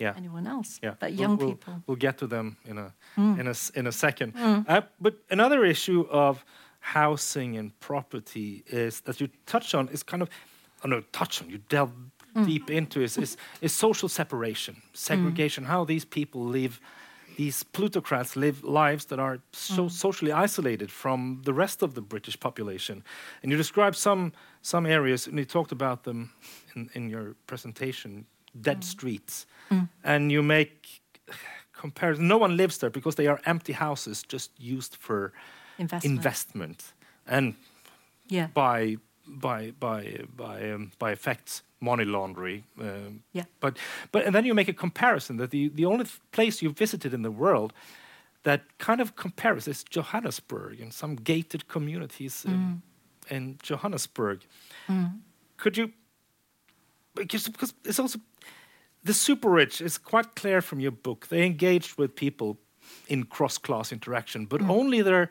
Yeah. 0.00 0.14
anyone 0.16 0.46
else, 0.46 0.78
Yeah, 0.82 0.94
but 1.00 1.10
we'll- 1.10 1.20
young 1.20 1.36
we'll, 1.38 1.48
people. 1.50 1.82
We'll 1.86 1.96
get 2.00 2.18
to 2.18 2.26
them 2.26 2.56
in 2.64 2.78
a 2.78 2.92
Mm. 3.16 3.38
in 3.40 3.46
a 3.48 3.54
in 3.78 3.86
a 3.86 3.92
second. 3.92 4.32
Uh, 4.36 4.82
but 5.00 5.14
another 5.30 5.64
issue 5.64 6.06
of 6.10 6.44
housing 6.80 7.56
and 7.58 7.72
property 7.80 8.62
is 8.66 9.00
that 9.02 9.20
you 9.20 9.28
touch 9.46 9.74
on 9.74 9.88
is 9.88 10.02
kind 10.02 10.22
of, 10.22 10.28
oh 10.84 10.88
no, 10.88 11.00
touch 11.12 11.42
on 11.42 11.50
you 11.50 11.58
delve 11.68 11.92
Mm. 12.34 12.46
deep 12.46 12.70
into 12.70 13.00
is, 13.00 13.16
is 13.18 13.36
is 13.60 13.72
social 13.72 14.08
separation, 14.08 14.74
segregation, 14.92 15.64
how 15.64 15.84
these 15.86 16.04
people 16.06 16.40
live. 16.44 16.80
These 17.36 17.64
plutocrats 17.72 18.34
live 18.36 18.62
lives 18.64 19.04
that 19.06 19.18
are 19.18 19.38
so 19.52 19.84
Mm. 19.84 19.90
socially 19.90 20.32
isolated 20.32 20.90
from 20.90 21.42
the 21.44 21.52
rest 21.52 21.82
of 21.82 21.94
the 21.94 22.00
British 22.02 22.36
population, 22.40 23.02
and 23.42 23.50
you 23.52 23.56
describe 23.58 23.94
some 23.94 24.32
some 24.60 24.86
areas, 24.90 25.26
and 25.28 25.38
you 25.38 25.44
talked 25.46 25.72
about 25.72 26.02
them 26.02 26.30
in, 26.74 26.90
in 26.94 27.08
your 27.10 27.34
presentation, 27.46 28.26
dead 28.62 28.84
streets, 28.84 29.46
and 30.04 30.32
you 30.32 30.42
make 30.42 31.00
comparison. 31.80 32.28
No 32.28 32.38
one 32.38 32.56
lives 32.56 32.78
there 32.78 32.90
because 32.90 33.14
they 33.16 33.26
are 33.28 33.40
empty 33.44 33.72
houses 33.72 34.22
just 34.32 34.50
used 34.58 34.96
for 34.96 35.32
Investment. 35.78 36.16
investment 36.16 36.92
and 37.26 37.54
Yeah. 38.30 38.48
by 38.54 38.96
by 39.26 39.72
by 39.78 40.24
by 40.36 40.72
um, 40.72 40.90
by 40.98 41.12
effects 41.12 41.62
money 41.80 42.04
laundering. 42.04 42.64
Um, 42.80 43.22
Yeah. 43.32 43.44
But 43.60 43.78
but 44.12 44.24
and 44.26 44.34
then 44.34 44.44
you 44.44 44.54
make 44.54 44.68
a 44.70 44.74
comparison 44.74 45.36
that 45.38 45.50
the 45.50 45.68
the 45.74 45.84
only 45.86 46.06
place 46.30 46.64
you 46.64 46.72
visited 46.72 47.12
in 47.14 47.22
the 47.22 47.30
world 47.30 47.72
that 48.42 48.60
kind 48.78 49.00
of 49.00 49.14
compares 49.14 49.68
is 49.68 49.84
Johannesburg 49.84 50.80
and 50.80 50.92
some 50.92 51.16
gated 51.16 51.66
communities 51.68 52.44
in, 52.44 52.82
in 53.30 53.58
Johannesburg. 53.62 54.40
Could 55.56 55.76
you 55.76 55.92
because 57.18 57.48
because 57.48 57.74
it's 57.84 57.98
also 57.98 58.18
the 59.04 59.14
super 59.14 59.48
rich 59.50 59.80
is 59.80 59.98
quite 59.98 60.34
clear 60.34 60.60
from 60.60 60.80
your 60.80 60.92
book. 60.92 61.28
They 61.28 61.44
engaged 61.44 61.98
with 61.98 62.14
people 62.14 62.58
in 63.08 63.24
cross 63.24 63.58
class 63.58 63.92
interaction, 63.92 64.46
but 64.46 64.60
mm. 64.60 64.70
only 64.70 65.02
their 65.02 65.30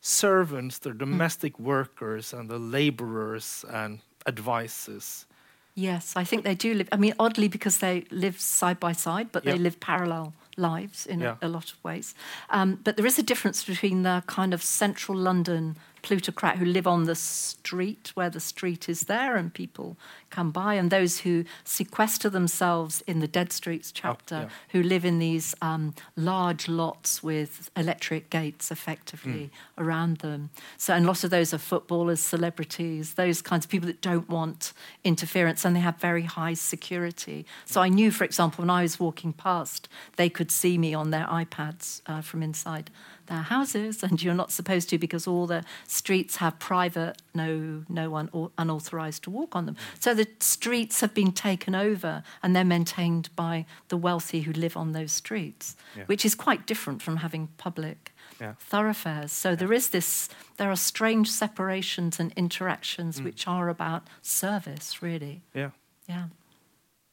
servants, 0.00 0.78
their 0.78 0.94
mm. 0.94 0.98
domestic 0.98 1.58
workers, 1.58 2.32
and 2.32 2.48
the 2.48 2.58
laborers 2.58 3.64
and 3.68 4.00
advisors. 4.26 5.26
Yes, 5.74 6.14
I 6.16 6.24
think 6.24 6.44
they 6.44 6.54
do 6.54 6.72
live. 6.72 6.88
I 6.90 6.96
mean, 6.96 7.12
oddly, 7.18 7.48
because 7.48 7.78
they 7.78 8.04
live 8.10 8.40
side 8.40 8.80
by 8.80 8.92
side, 8.92 9.30
but 9.30 9.44
they 9.44 9.58
live 9.58 9.78
parallel 9.78 10.32
lives 10.56 11.06
in 11.06 11.20
Yeah. 11.20 11.36
a, 11.40 11.46
a 11.46 11.48
lot 11.48 11.72
of 11.72 11.82
ways. 11.84 12.14
Um, 12.50 12.80
but 12.84 12.96
there 12.96 13.06
is 13.06 13.18
a 13.18 13.22
difference 13.22 13.64
between 13.64 14.02
the 14.02 14.22
kind 14.26 14.54
of 14.54 14.62
central 14.62 15.16
London 15.18 15.76
plutocrat 16.02 16.56
who 16.58 16.64
live 16.64 16.86
on 16.86 17.04
the 17.04 17.16
street 17.16 18.12
where 18.14 18.30
the 18.30 18.38
street 18.38 18.88
is 18.88 19.04
there 19.04 19.34
and 19.34 19.52
people 19.52 19.96
come 20.30 20.52
by, 20.52 20.74
and 20.74 20.90
those 20.90 21.20
who 21.20 21.44
sequester 21.64 22.28
themselves 22.30 23.02
in 23.08 23.18
the 23.18 23.26
Dead 23.26 23.52
Streets 23.52 23.90
chapter, 23.90 24.34
yeah. 24.42 24.48
who 24.68 24.82
live 24.82 25.04
in 25.04 25.18
these 25.18 25.54
um, 25.62 25.94
large 26.14 26.68
lots 26.68 27.22
with 27.24 27.70
electric 27.76 28.30
gates 28.30 28.70
effectively 28.70 29.50
around 29.78 30.18
them. 30.18 30.50
So, 30.76 30.94
and 30.94 31.06
lots 31.06 31.24
of 31.24 31.30
those 31.30 31.52
are 31.52 31.58
footballers, 31.58 32.20
celebrities, 32.20 33.14
those 33.14 33.42
kinds 33.42 33.64
of 33.64 33.70
people 33.70 33.88
that 33.88 34.00
don't 34.00 34.28
want 34.28 34.72
interference 35.02 35.64
and 35.64 35.74
they 35.74 35.80
have 35.80 35.96
very 35.96 36.22
high 36.22 36.54
security. 36.54 37.46
So, 37.64 37.80
I 37.80 37.88
knew, 37.88 38.10
for 38.12 38.24
example, 38.24 38.62
when 38.62 38.70
I 38.70 38.82
was 38.82 39.00
walking 39.00 39.32
past, 39.32 39.88
they 40.16 40.28
could 40.28 40.45
see 40.50 40.78
me 40.78 40.94
on 40.94 41.10
their 41.10 41.26
iPads 41.26 42.00
uh, 42.06 42.20
from 42.20 42.42
inside 42.42 42.90
their 43.26 43.42
houses, 43.42 44.02
and 44.02 44.22
you're 44.22 44.34
not 44.34 44.52
supposed 44.52 44.88
to 44.90 44.98
because 44.98 45.26
all 45.26 45.46
the 45.46 45.64
streets 45.88 46.36
have 46.36 46.58
private, 46.60 47.20
no, 47.34 47.84
no 47.88 48.08
one 48.08 48.30
au- 48.32 48.52
unauthorized 48.56 49.24
to 49.24 49.30
walk 49.30 49.56
on 49.56 49.66
them. 49.66 49.76
So 49.98 50.14
the 50.14 50.28
streets 50.40 51.00
have 51.00 51.12
been 51.12 51.32
taken 51.32 51.74
over 51.74 52.22
and 52.42 52.54
they're 52.54 52.64
maintained 52.64 53.30
by 53.34 53.66
the 53.88 53.96
wealthy 53.96 54.42
who 54.42 54.52
live 54.52 54.76
on 54.76 54.92
those 54.92 55.10
streets, 55.12 55.74
Yeah. 55.96 56.04
which 56.06 56.24
is 56.24 56.34
quite 56.36 56.66
different 56.66 57.02
from 57.02 57.16
having 57.16 57.48
public 57.56 58.12
Yeah. 58.40 58.54
thoroughfares. 58.60 59.32
So 59.32 59.56
there 59.56 59.72
is 59.72 59.88
this, 59.88 60.28
there 60.56 60.70
are 60.70 60.76
strange 60.76 61.28
separations 61.30 62.20
and 62.20 62.32
interactions 62.36 63.20
which 63.20 63.48
are 63.48 63.68
about 63.68 64.06
service, 64.22 65.02
really. 65.02 65.42
Yeah. 65.54 65.70
Yeah. 66.08 66.26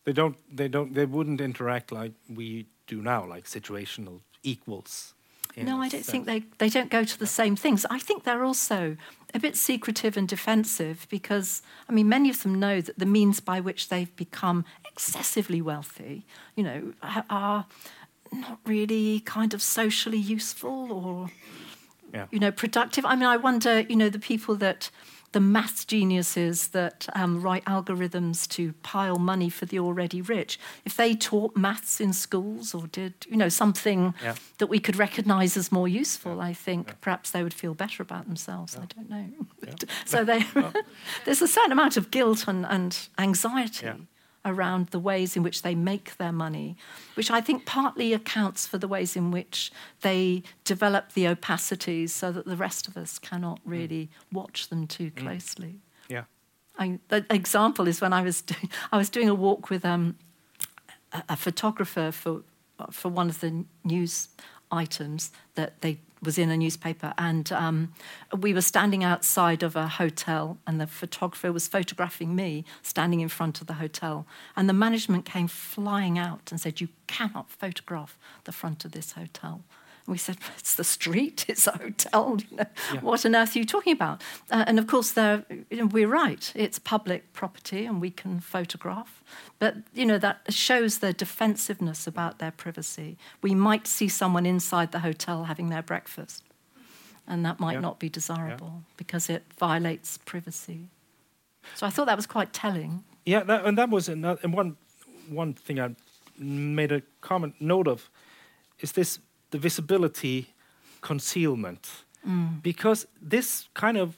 They 0.06 0.12
don't. 0.14 0.36
They 0.56 0.68
don't. 0.68 0.94
They 0.94 1.06
wouldn't 1.06 1.40
interact 1.40 1.92
like 1.92 2.12
we 2.30 2.68
do 2.88 3.02
now, 3.02 3.26
like 3.26 3.46
situational 3.46 4.22
equals. 4.44 5.14
No, 5.56 5.80
I 5.80 5.88
don't 5.88 6.04
think 6.04 6.26
they, 6.26 6.46
they 6.58 6.68
don't 6.68 6.90
go 6.90 7.04
to 7.04 7.20
the 7.20 7.28
same 7.28 7.56
things. 7.56 7.86
I 7.88 8.00
think 8.00 8.24
they're 8.24 8.44
also 8.44 8.98
a 9.36 9.40
bit 9.40 9.56
secretive 9.56 10.18
and 10.18 10.28
defensive 10.28 11.06
because, 11.12 11.62
I 11.88 11.92
mean, 11.92 12.10
many 12.10 12.32
of 12.32 12.42
them 12.42 12.60
know 12.60 12.82
that 12.82 12.98
the 12.98 13.06
means 13.06 13.40
by 13.40 13.60
which 13.60 13.90
they've 13.90 14.14
become 14.16 14.66
excessively 14.84 15.62
wealthy, 15.62 16.26
you 16.56 16.64
know, 16.64 16.94
are 17.30 17.68
not 18.32 18.60
really 18.66 19.20
kind 19.20 19.54
of 19.54 19.62
socially 19.62 20.18
useful 20.18 20.92
or, 20.92 21.30
Yeah. 22.12 22.26
you 22.32 22.40
know, 22.40 22.52
productive. 22.52 23.06
I 23.06 23.16
mean, 23.16 23.26
I 23.26 23.38
wonder, 23.38 23.82
you 23.82 23.96
know, 23.96 24.10
the 24.10 24.18
people 24.20 24.56
that, 24.56 24.90
the 25.34 25.40
math 25.42 25.86
geniuses 25.88 26.70
that 26.70 27.08
um, 27.14 27.42
write 27.42 27.66
algorithms 27.66 28.48
to 28.50 28.74
pile 28.84 29.18
money 29.18 29.50
for 29.50 29.66
the 29.66 29.78
already 29.80 30.22
rich, 30.22 30.58
if 30.86 30.96
they 30.96 31.14
taught 31.14 31.56
maths 31.58 32.00
in 32.00 32.14
schools 32.14 32.74
or 32.74 32.88
did, 32.88 33.14
you 33.30 33.36
know, 33.38 33.50
something 33.50 34.14
Yeah. 34.24 34.36
that 34.60 34.68
we 34.68 34.80
could 34.80 34.96
recognize 34.96 35.58
as 35.58 35.72
more 35.72 35.88
useful, 35.88 36.40
I 36.40 36.54
think 36.54 37.00
perhaps 37.02 37.32
they 37.32 37.44
would 37.44 37.54
feel 37.54 37.74
better 37.74 38.02
about 38.02 38.26
themselves. 38.26 38.76
I 38.78 38.86
don't 38.86 39.10
know. 39.10 39.28
so 40.06 40.24
they, 40.24 40.46
there's 41.26 41.42
a 41.42 41.48
certain 41.48 41.72
amount 41.72 41.98
of 41.98 42.10
guilt 42.12 42.48
and, 42.48 42.66
and 42.66 42.98
anxiety 43.18 43.86
Yeah. 43.88 43.96
Around 44.46 44.88
the 44.88 45.00
ways 45.00 45.36
in 45.36 45.44
which 45.44 45.62
they 45.62 45.76
make 45.76 46.18
their 46.18 46.32
money, 46.32 46.76
which 47.16 47.32
I 47.32 47.42
think 47.42 47.66
partly 47.66 48.14
accounts 48.14 48.68
for 48.68 48.78
the 48.78 48.88
ways 48.88 49.16
in 49.16 49.32
which 49.32 49.72
they 50.02 50.44
develop 50.64 51.14
the 51.14 51.26
opacities 51.26 52.10
so 52.10 52.32
that 52.32 52.46
the 52.46 52.58
rest 52.58 52.88
of 52.88 52.98
us 52.98 53.20
cannot 53.20 53.60
really 53.66 54.10
watch 54.32 54.70
them 54.70 54.88
too 54.88 55.12
closely. 55.12 55.80
Yeah. 56.10 56.24
I, 56.78 57.00
the 57.08 57.26
example 57.30 57.88
is 57.88 58.02
when 58.02 58.14
I 58.14 58.22
was 58.22 58.42
doing, 58.42 58.70
I 58.92 58.98
was 58.98 59.10
doing 59.10 59.30
a 59.30 59.36
walk 59.36 59.70
with 59.70 59.86
um, 59.86 60.18
a, 61.12 61.24
a 61.30 61.36
photographer 61.36 62.12
for 62.12 62.44
for 62.92 63.10
one 63.10 63.30
of 63.30 63.40
the 63.40 63.66
news 63.84 64.30
items 64.72 65.32
that 65.56 65.80
they 65.82 66.00
was 66.24 66.38
in 66.38 66.50
a 66.50 66.58
newspaper, 66.58 67.14
and 67.18 67.52
um, 67.52 67.94
we 68.38 68.54
were 68.54 68.62
standing 68.62 69.04
outside 69.04 69.64
of 69.64 69.76
a 69.76 69.88
hotel, 69.88 70.58
and 70.66 70.80
the 70.80 70.88
photographer 70.88 71.52
was 71.52 71.68
photographing 71.68 72.36
me 72.36 72.66
standing 72.82 73.20
in 73.20 73.30
front 73.30 73.62
of 73.62 73.68
the 73.68 73.74
hotel, 73.74 74.26
and 74.56 74.68
the 74.68 74.74
management 74.74 75.26
came 75.26 75.48
flying 75.48 76.18
out 76.18 76.52
and 76.52 76.60
said, 76.60 76.82
"You 76.82 76.90
cannot 77.08 77.50
photograph 77.50 78.18
the 78.46 78.52
front 78.52 78.86
of 78.86 78.92
this 78.92 79.14
hotel." 79.14 79.64
We 80.06 80.18
said, 80.18 80.38
"It's 80.58 80.76
the 80.76 80.84
street. 80.84 81.46
It's 81.50 81.68
a 81.68 81.72
hotel. 81.78 82.38
You 82.50 82.58
know, 82.58 82.66
What 83.02 83.26
on 83.26 83.36
earth 83.36 83.56
are 83.56 83.60
you 83.60 83.66
talking 83.66 83.94
about?" 83.94 84.22
Uh, 84.52 84.66
and 84.68 84.78
of 84.80 84.86
course, 84.88 85.12
they're, 85.14 85.46
you 85.70 85.78
know, 85.78 85.86
we're 85.86 86.08
right. 86.10 86.52
It's 86.56 86.78
public 86.80 87.32
property, 87.34 87.86
and 87.86 88.02
we 88.02 88.12
can 88.12 88.40
photograph. 88.42 89.24
But 89.60 89.76
you 89.94 90.06
know 90.06 90.18
that 90.20 90.38
shows 90.50 90.98
their 91.00 91.14
defensiveness 91.14 92.08
about 92.08 92.40
their 92.40 92.52
privacy. 92.52 93.18
We 93.42 93.56
might 93.56 93.88
see 93.88 94.10
someone 94.10 94.46
inside 94.46 94.92
the 94.92 95.00
hotel 95.00 95.46
having 95.46 95.70
their 95.70 95.84
breakfast, 95.84 96.44
and 97.28 97.46
that 97.46 97.60
might 97.60 97.74
Yeah. 97.74 97.82
not 97.82 98.00
be 98.00 98.10
desirable 98.10 98.84
because 98.98 99.30
it 99.34 99.44
violates 99.60 100.18
privacy. 100.26 100.90
So 101.76 101.88
I 101.88 101.92
thought 101.92 102.08
that 102.08 102.18
was 102.18 102.28
quite 102.28 102.52
telling. 102.52 103.04
Yeah, 103.26 103.44
that, 103.46 103.66
and 103.66 103.78
that 103.78 103.90
was 103.90 104.10
another, 104.10 104.40
and 104.44 104.54
one 104.54 104.76
one 105.30 105.54
thing 105.54 105.80
I 105.80 105.96
made 106.38 106.92
a 106.92 107.02
comment 107.22 107.56
note 107.60 107.88
of 107.92 108.10
is 108.80 108.92
this 108.92 109.20
the 109.54 109.60
visibility 109.60 110.48
concealment 111.02 112.04
because 112.62 113.06
this 113.22 113.68
kind 113.74 113.98
of 113.98 114.18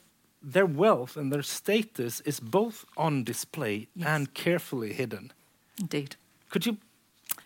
their 0.54 0.66
wealth 0.66 1.16
and 1.16 1.32
their 1.32 1.42
status 1.42 2.20
is 2.24 2.40
both 2.40 2.84
on 2.96 3.24
display 3.24 3.88
Yes. 3.96 4.08
and 4.08 4.32
carefully 4.34 4.92
hidden. 4.92 5.32
Indeed. 5.80 6.16
Could 6.50 6.66
you? 6.66 6.76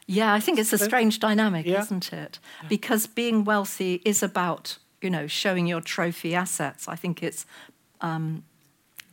Yeah, 0.07 0.37
I 0.37 0.41
think 0.41 0.59
it's 0.59 0.73
a 0.73 0.79
strange 0.79 1.19
dynamic, 1.19 1.67
yeah. 1.67 1.81
isn't 1.83 2.13
it? 2.13 2.39
Because 2.69 3.07
being 3.09 3.45
wealthy 3.45 4.03
is 4.05 4.23
about, 4.23 4.79
you 5.03 5.11
know, 5.11 5.27
showing 5.29 5.67
your 5.69 5.81
trophy 5.81 6.35
assets. 6.35 6.89
I 6.89 6.97
think 6.97 7.23
it's 7.23 7.47
um, 8.03 8.43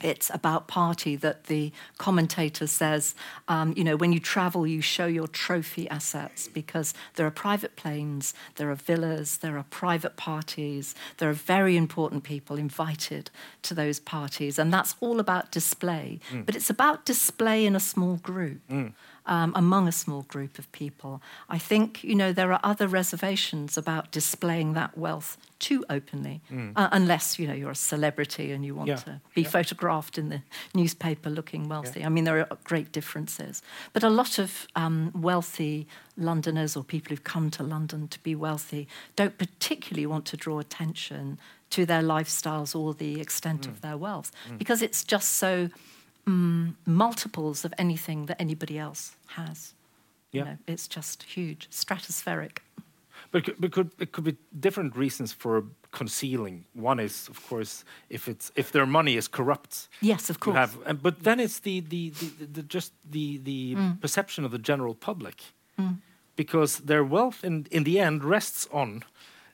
it's 0.01 0.29
about 0.33 0.67
party 0.67 1.15
that 1.15 1.45
the 1.45 1.71
commentator 1.97 2.67
says, 2.67 3.15
um, 3.47 3.73
you 3.75 3.83
know, 3.83 3.95
when 3.95 4.13
you 4.13 4.19
travel, 4.19 4.67
you 4.67 4.81
show 4.81 5.05
your 5.07 5.27
trophy 5.27 5.89
assets 5.89 6.47
because 6.47 6.93
there 7.15 7.25
are 7.25 7.31
private 7.31 7.75
planes, 7.75 8.33
there 8.55 8.69
are 8.69 8.75
villas, 8.75 9.37
there 9.37 9.57
are 9.57 9.65
private 9.69 10.15
parties, 10.17 10.93
there 11.17 11.29
are 11.29 11.33
very 11.33 11.75
important 11.75 12.23
people 12.23 12.57
invited 12.57 13.29
to 13.63 13.73
those 13.73 13.99
parties, 13.99 14.59
and 14.59 14.71
that's 14.71 14.95
all 14.99 15.19
about 15.19 15.51
display. 15.51 16.19
But 16.45 16.55
it's 16.55 16.69
about 16.69 17.05
display 17.05 17.65
in 17.65 17.75
a 17.75 17.79
small 17.79 18.17
group. 18.17 18.61
Um, 19.27 19.51
among 19.55 19.87
a 19.87 19.91
small 19.91 20.23
group 20.23 20.57
of 20.57 20.71
people. 20.71 21.21
I 21.49 21.57
think, 21.57 22.03
you 22.03 22.15
know, 22.15 22.33
there 22.33 22.51
are 22.51 22.59
other 22.63 22.87
reservations 22.87 23.77
about 23.77 24.11
displaying 24.11 24.73
that 24.73 24.97
wealth 24.97 25.37
too 25.59 25.83
openly, 25.89 26.41
mm. 26.51 26.71
uh, 26.75 26.89
unless, 26.91 27.37
you 27.37 27.47
know, 27.47 27.53
you're 27.53 27.71
a 27.71 27.75
celebrity 27.75 28.51
and 28.51 28.63
you 28.65 28.73
want 28.73 28.87
yeah. 28.89 28.95
to 28.95 29.21
be 29.35 29.41
yeah. 29.41 29.49
photographed 29.49 30.17
in 30.17 30.29
the 30.29 30.41
newspaper 30.73 31.29
looking 31.29 31.67
wealthy. 31.67 31.99
Yeah. 31.99 32.05
I 32.05 32.09
mean, 32.09 32.23
there 32.23 32.39
are 32.39 32.57
great 32.63 32.91
differences. 32.91 33.61
But 33.93 34.03
a 34.03 34.09
lot 34.09 34.39
of 34.39 34.67
um, 34.75 35.11
wealthy 35.13 35.87
Londoners 36.15 36.77
or 36.77 36.83
people 36.83 37.09
who've 37.09 37.23
come 37.23 37.51
to 37.51 37.63
London 37.63 38.07
to 38.07 38.19
be 38.23 38.35
wealthy 38.35 38.87
don't 39.15 39.37
particularly 39.37 40.05
want 40.05 40.25
to 40.27 40.37
draw 40.37 40.59
attention 40.59 41.37
to 41.69 41.85
their 41.85 42.01
lifestyles 42.01 42.75
or 42.75 42.93
the 42.93 43.19
extent 43.19 43.61
mm. 43.63 43.67
of 43.69 43.81
their 43.81 43.97
wealth 43.97 44.31
mm. 44.49 44.57
because 44.57 44.81
it's 44.81 45.03
just 45.03 45.33
so 45.33 45.69
mm, 46.27 46.75
multiples 46.85 47.65
of 47.65 47.73
anything 47.77 48.25
that 48.25 48.39
anybody 48.39 48.77
else 48.77 49.15
has. 49.27 49.73
Yeah. 50.31 50.41
You 50.41 50.45
know, 50.45 50.57
it's 50.67 50.87
just 50.87 51.23
huge, 51.23 51.69
stratospheric. 51.71 52.59
But 53.31 53.39
it 53.39 53.45
could, 53.45 53.63
it 53.63 53.71
could, 53.71 53.91
it 53.99 54.11
could 54.11 54.23
be 54.23 54.37
different 54.59 54.95
reasons 54.95 55.33
for 55.33 55.63
concealing. 55.91 56.65
One 56.73 56.99
is, 56.99 57.27
of 57.27 57.45
course, 57.47 57.83
if 58.09 58.27
it's 58.27 58.51
if 58.55 58.71
their 58.71 58.85
money 58.85 59.17
is 59.17 59.27
corrupt. 59.27 59.89
Yes, 60.01 60.29
of 60.29 60.39
course. 60.39 60.55
Have, 60.55 61.01
but 61.01 61.23
then 61.23 61.39
it's 61.39 61.59
the 61.59 61.81
the, 61.81 62.11
the, 62.11 62.45
the 62.45 62.63
just 62.63 62.93
the 63.09 63.37
the 63.43 63.75
mm. 63.75 63.99
perception 63.99 64.45
of 64.45 64.51
the 64.51 64.59
general 64.59 64.95
public, 64.95 65.43
mm. 65.79 65.97
because 66.35 66.77
their 66.77 67.03
wealth 67.03 67.43
in 67.43 67.65
in 67.71 67.83
the 67.83 67.99
end 67.99 68.23
rests 68.23 68.67
on 68.71 69.03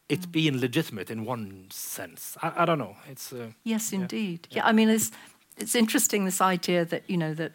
it 0.10 0.22
mm. 0.22 0.32
being 0.32 0.60
legitimate 0.60 1.10
in 1.10 1.26
one 1.26 1.68
sense. 1.72 2.38
I, 2.42 2.64
I 2.64 2.66
don't 2.66 2.80
know. 2.80 2.96
It's 3.10 3.32
uh, 3.34 3.52
yes, 3.64 3.94
indeed. 3.94 4.48
Yeah. 4.50 4.58
yeah, 4.58 4.70
I 4.70 4.74
mean, 4.74 4.90
it's 4.90 5.12
it's 5.58 5.76
interesting 5.76 6.26
this 6.26 6.42
idea 6.42 6.86
that 6.86 7.04
you 7.08 7.18
know 7.18 7.34
that 7.34 7.52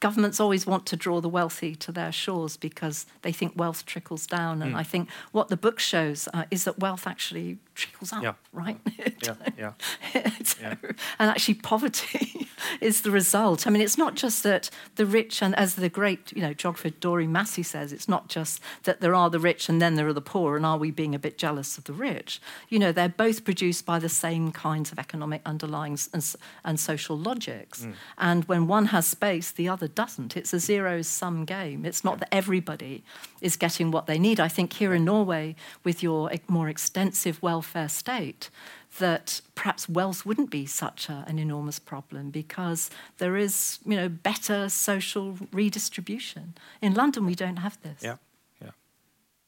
governments 0.00 0.38
always 0.38 0.66
want 0.66 0.86
to 0.86 0.96
draw 0.96 1.20
the 1.20 1.28
wealthy 1.28 1.74
to 1.74 1.92
their 1.92 2.12
shores 2.12 2.56
because 2.56 3.06
they 3.22 3.32
think 3.32 3.52
wealth 3.56 3.84
trickles 3.84 4.26
down. 4.26 4.62
And 4.62 4.74
mm. 4.74 4.78
I 4.78 4.82
think 4.84 5.08
what 5.32 5.48
the 5.48 5.56
book 5.56 5.80
shows 5.80 6.28
uh, 6.32 6.44
is 6.50 6.64
that 6.64 6.78
wealth 6.78 7.06
actually 7.06 7.58
trickles 7.78 8.12
up, 8.12 8.22
yeah. 8.22 8.34
right? 8.52 8.78
yeah, 9.22 9.34
yeah. 9.56 9.72
so, 10.42 10.56
yeah. 10.60 10.74
And 11.18 11.30
actually, 11.30 11.54
poverty 11.54 12.48
is 12.80 13.02
the 13.02 13.10
result. 13.10 13.66
I 13.66 13.70
mean, 13.70 13.80
it's 13.80 13.96
not 13.96 14.16
just 14.16 14.42
that 14.42 14.68
the 14.96 15.06
rich, 15.06 15.40
and 15.40 15.54
as 15.54 15.76
the 15.76 15.88
great, 15.88 16.32
you 16.32 16.42
know, 16.42 16.52
geographer 16.52 16.90
Doreen 16.90 17.32
Massey 17.32 17.62
says, 17.62 17.92
it's 17.92 18.08
not 18.08 18.28
just 18.28 18.60
that 18.82 19.00
there 19.00 19.14
are 19.14 19.30
the 19.30 19.38
rich 19.38 19.68
and 19.68 19.80
then 19.80 19.94
there 19.94 20.08
are 20.08 20.12
the 20.12 20.20
poor, 20.20 20.56
and 20.56 20.66
are 20.66 20.76
we 20.76 20.90
being 20.90 21.14
a 21.14 21.18
bit 21.18 21.38
jealous 21.38 21.78
of 21.78 21.84
the 21.84 21.92
rich? 21.92 22.40
You 22.68 22.80
know, 22.80 22.90
they're 22.90 23.08
both 23.08 23.44
produced 23.44 23.86
by 23.86 23.98
the 23.98 24.08
same 24.08 24.50
kinds 24.50 24.90
of 24.90 24.98
economic 24.98 25.44
underlyings 25.44 26.08
and, 26.12 26.42
and 26.64 26.80
social 26.80 27.16
logics. 27.16 27.84
Mm. 27.84 27.94
And 28.18 28.44
when 28.46 28.66
one 28.66 28.86
has 28.86 29.06
space, 29.06 29.52
the 29.52 29.68
other 29.68 29.86
doesn't. 29.86 30.36
It's 30.36 30.52
a 30.52 30.58
zero 30.58 31.02
sum 31.02 31.44
game. 31.44 31.86
It's 31.86 32.04
not 32.04 32.18
that 32.18 32.34
everybody 32.34 33.04
is 33.40 33.56
getting 33.56 33.92
what 33.92 34.06
they 34.06 34.18
need. 34.18 34.40
I 34.40 34.48
think 34.48 34.72
here 34.72 34.92
in 34.92 35.04
Norway, 35.04 35.54
with 35.84 36.02
your 36.02 36.30
more 36.48 36.68
extensive 36.68 37.40
welfare 37.40 37.67
state, 37.88 38.50
that 38.98 39.40
perhaps 39.54 39.88
wealth 39.88 40.24
wouldn't 40.24 40.50
be 40.50 40.66
such 40.66 41.08
a, 41.08 41.24
an 41.26 41.38
enormous 41.38 41.78
problem 41.78 42.30
because 42.30 42.90
there 43.18 43.36
is, 43.36 43.78
you 43.84 43.96
know, 43.96 44.08
better 44.08 44.68
social 44.68 45.36
redistribution. 45.52 46.54
In 46.80 46.94
London, 46.94 47.26
we 47.26 47.34
don't 47.34 47.58
have 47.58 47.80
this. 47.82 48.02
Yeah, 48.02 48.16
yeah. 48.62 48.70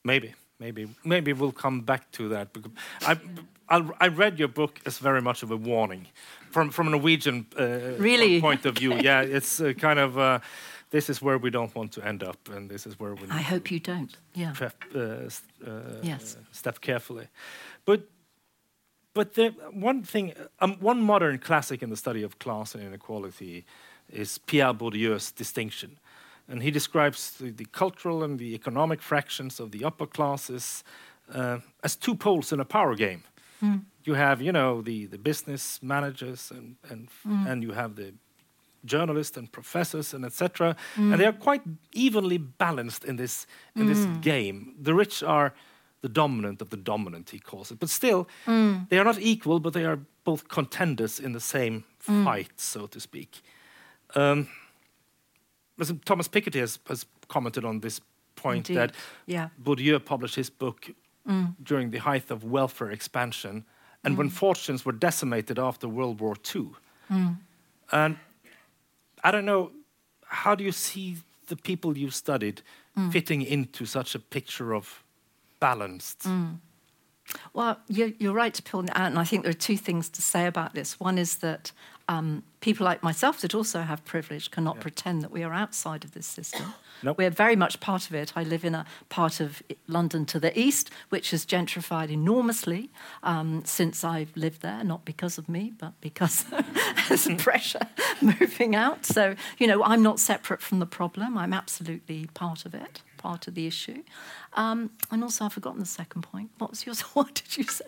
Maybe, 0.04 0.34
maybe, 0.58 0.88
maybe 1.04 1.32
we'll 1.32 1.52
come 1.52 1.80
back 1.80 2.10
to 2.12 2.28
that. 2.28 2.48
I, 3.02 3.18
I, 3.68 3.88
I 4.00 4.08
read 4.08 4.38
your 4.38 4.48
book 4.48 4.80
as 4.84 4.98
very 4.98 5.22
much 5.22 5.42
of 5.42 5.50
a 5.50 5.56
warning 5.56 6.06
from 6.50 6.70
from 6.70 6.88
a 6.88 6.90
Norwegian 6.90 7.46
uh, 7.58 7.96
really? 7.98 8.40
point 8.40 8.66
of 8.66 8.76
view. 8.78 8.94
yeah, 9.00 9.22
it's 9.22 9.60
uh, 9.60 9.72
kind 9.72 9.98
of. 9.98 10.18
Uh, 10.18 10.38
this 10.90 11.08
is 11.08 11.22
where 11.22 11.38
we 11.38 11.50
don't 11.50 11.72
want 11.74 11.92
to 11.92 12.04
end 12.04 12.24
up, 12.24 12.48
and 12.48 12.68
this 12.68 12.86
is 12.86 12.98
where 12.98 13.14
we. 13.14 13.22
I 13.30 13.42
hope 13.42 13.70
you 13.70 13.78
don't. 13.78 14.16
Yeah. 14.34 14.52
Prep, 14.54 14.74
uh, 14.94 14.98
uh, 14.98 15.80
yes. 16.02 16.36
Step 16.50 16.80
carefully, 16.80 17.28
but 17.84 18.02
but 19.12 19.34
the, 19.34 19.48
one 19.72 20.02
thing, 20.02 20.34
um, 20.60 20.76
one 20.80 21.02
modern 21.02 21.38
classic 21.38 21.82
in 21.82 21.90
the 21.90 21.96
study 21.96 22.22
of 22.22 22.38
class 22.38 22.74
and 22.74 22.84
inequality 22.84 23.64
is 24.08 24.38
Pierre 24.38 24.72
Bourdieu's 24.72 25.32
distinction. 25.32 25.98
And 26.48 26.62
he 26.62 26.70
describes 26.70 27.32
the, 27.32 27.50
the 27.50 27.66
cultural 27.66 28.22
and 28.22 28.38
the 28.38 28.54
economic 28.54 29.02
fractions 29.02 29.60
of 29.60 29.72
the 29.72 29.84
upper 29.84 30.06
classes 30.06 30.84
uh, 31.32 31.58
as 31.82 31.96
two 31.96 32.14
poles 32.14 32.52
in 32.52 32.60
a 32.60 32.64
power 32.64 32.94
game. 32.94 33.24
Mm. 33.62 33.82
You 34.04 34.14
have, 34.14 34.40
you 34.40 34.52
know, 34.52 34.80
the, 34.80 35.06
the 35.06 35.18
business 35.18 35.82
managers 35.82 36.50
and, 36.50 36.76
and, 36.88 37.08
mm. 37.26 37.50
and 37.50 37.62
you 37.62 37.72
have 37.72 37.96
the 37.96 38.14
journalists 38.84 39.36
and 39.36 39.50
professors 39.50 40.14
and 40.14 40.24
etc. 40.24 40.76
Mm. 40.96 41.12
And 41.12 41.20
they 41.20 41.26
are 41.26 41.32
quite 41.32 41.62
evenly 41.92 42.38
balanced 42.38 43.04
in 43.04 43.16
this, 43.16 43.46
in 43.76 43.86
this 43.86 44.04
hmm. 44.04 44.20
game. 44.20 44.74
The 44.80 44.94
rich 44.94 45.22
are 45.22 45.52
the 46.02 46.08
dominant 46.08 46.62
of 46.62 46.70
the 46.70 46.76
dominant, 46.76 47.30
he 47.30 47.38
calls 47.38 47.70
it. 47.70 47.78
But 47.78 47.90
still, 47.90 48.28
mm. 48.46 48.88
they 48.88 48.98
are 48.98 49.04
not 49.04 49.18
equal, 49.20 49.60
but 49.60 49.72
they 49.72 49.84
are 49.84 49.98
both 50.24 50.48
contenders 50.48 51.20
in 51.20 51.32
the 51.32 51.40
same 51.40 51.84
mm. 52.06 52.24
fight, 52.24 52.52
so 52.56 52.86
to 52.86 53.00
speak. 53.00 53.42
Um, 54.14 54.48
Thomas 56.04 56.28
Piketty 56.28 56.60
has, 56.60 56.78
has, 56.88 57.06
commented 57.28 57.64
on 57.64 57.78
this 57.78 58.00
point 58.34 58.68
Indeed. 58.68 58.76
that 58.76 58.94
yeah. 59.26 59.48
Bourdieu 59.62 60.04
published 60.04 60.34
his 60.34 60.50
book 60.50 60.90
mm. 61.28 61.54
during 61.62 61.92
the 61.92 61.98
height 61.98 62.30
of 62.32 62.42
welfare 62.42 62.90
expansion 62.90 63.64
and 64.02 64.18
when 64.18 64.28
mm. 64.28 64.32
fortunes 64.32 64.84
were 64.84 64.92
decimated 64.92 65.58
after 65.58 65.88
World 65.88 66.20
War 66.20 66.34
II. 66.54 66.70
Mm. 67.08 67.36
And 67.92 68.16
I 69.22 69.30
don't 69.30 69.44
know, 69.44 69.70
how 70.24 70.56
do 70.56 70.64
you 70.64 70.72
see 70.72 71.18
the 71.46 71.56
people 71.56 71.96
you 71.96 72.10
studied 72.10 72.62
mm. 72.98 73.12
fitting 73.12 73.42
into 73.42 73.84
such 73.86 74.14
a 74.14 74.18
picture 74.18 74.74
of 74.74 75.04
balanced. 75.60 76.20
Mm. 76.20 76.58
Well, 77.52 77.78
you're, 77.88 78.10
you're, 78.18 78.34
right 78.34 78.52
to 78.54 78.62
pull 78.62 78.80
it 78.80 78.90
out, 78.90 79.06
and 79.06 79.18
I 79.18 79.24
think 79.24 79.44
there 79.44 79.50
are 79.50 79.64
two 79.68 79.76
things 79.76 80.08
to 80.10 80.22
say 80.22 80.46
about 80.46 80.74
this. 80.74 80.98
One 80.98 81.16
is 81.16 81.36
that 81.36 81.70
um, 82.08 82.42
people 82.58 82.84
like 82.84 83.04
myself 83.04 83.40
that 83.40 83.54
also 83.54 83.82
have 83.82 84.04
privilege 84.04 84.50
cannot 84.50 84.76
yeah. 84.76 84.82
pretend 84.82 85.22
that 85.22 85.30
we 85.30 85.44
are 85.44 85.52
outside 85.52 86.04
of 86.04 86.12
this 86.12 86.26
system. 86.26 86.74
Nope. 87.02 87.16
We're 87.16 87.30
very 87.30 87.56
much 87.56 87.80
part 87.80 88.08
of 88.10 88.14
it. 88.14 88.34
I 88.36 88.42
live 88.42 88.62
in 88.62 88.74
a 88.74 88.84
part 89.08 89.40
of 89.40 89.62
London 89.86 90.26
to 90.26 90.38
the 90.38 90.58
east, 90.58 90.90
which 91.08 91.30
has 91.30 91.46
gentrified 91.46 92.10
enormously 92.10 92.90
um, 93.22 93.62
since 93.64 94.04
I've 94.04 94.36
lived 94.36 94.60
there, 94.60 94.84
not 94.84 95.06
because 95.06 95.38
of 95.38 95.48
me, 95.48 95.72
but 95.78 95.98
because 96.02 96.44
there's 97.08 97.26
pressure 97.38 97.88
moving 98.20 98.74
out. 98.74 99.06
So, 99.06 99.34
you 99.56 99.66
know, 99.66 99.82
I'm 99.82 100.02
not 100.02 100.20
separate 100.20 100.60
from 100.60 100.78
the 100.78 100.84
problem. 100.84 101.38
I'm 101.38 101.54
absolutely 101.54 102.28
part 102.34 102.66
of 102.66 102.74
it 102.74 103.00
part 103.20 103.46
of 103.48 103.54
the 103.54 103.66
issue. 103.66 104.02
Um, 104.54 104.90
and 105.10 105.22
also, 105.22 105.44
I've 105.44 105.52
forgotten 105.52 105.80
the 105.80 105.86
second 105.86 106.22
point. 106.22 106.50
What 106.58 106.70
was 106.70 106.86
yours? 106.86 107.00
What 107.14 107.34
did 107.34 107.56
you 107.58 107.64
say? 107.64 107.84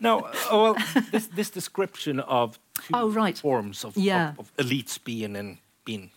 no, 0.00 0.28
oh, 0.50 0.72
well, 0.72 1.02
this, 1.12 1.26
this 1.26 1.50
description 1.50 2.20
of 2.20 2.58
oh, 2.94 3.10
right. 3.10 3.38
forms 3.38 3.84
of, 3.84 3.96
yeah. 3.96 4.30
of, 4.38 4.38
of 4.38 4.56
elites 4.56 5.02
being 5.02 5.36
and 5.36 5.58
being 5.84 6.10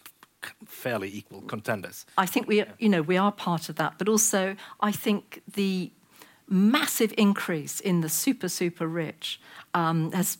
fairly 0.66 1.10
equal 1.14 1.42
contenders. 1.42 2.06
I 2.18 2.26
think 2.26 2.48
we, 2.48 2.64
you 2.80 2.90
know, 2.90 3.02
we 3.02 3.18
are 3.18 3.32
part 3.32 3.70
of 3.70 3.76
that, 3.76 3.96
but 3.98 4.08
also 4.10 4.56
I 4.80 4.92
think 4.92 5.42
the 5.54 5.92
massive 6.48 7.14
increase 7.18 7.80
in 7.80 8.02
the 8.02 8.10
super 8.10 8.50
super 8.50 8.86
rich 8.86 9.40
um, 9.74 10.12
has 10.12 10.38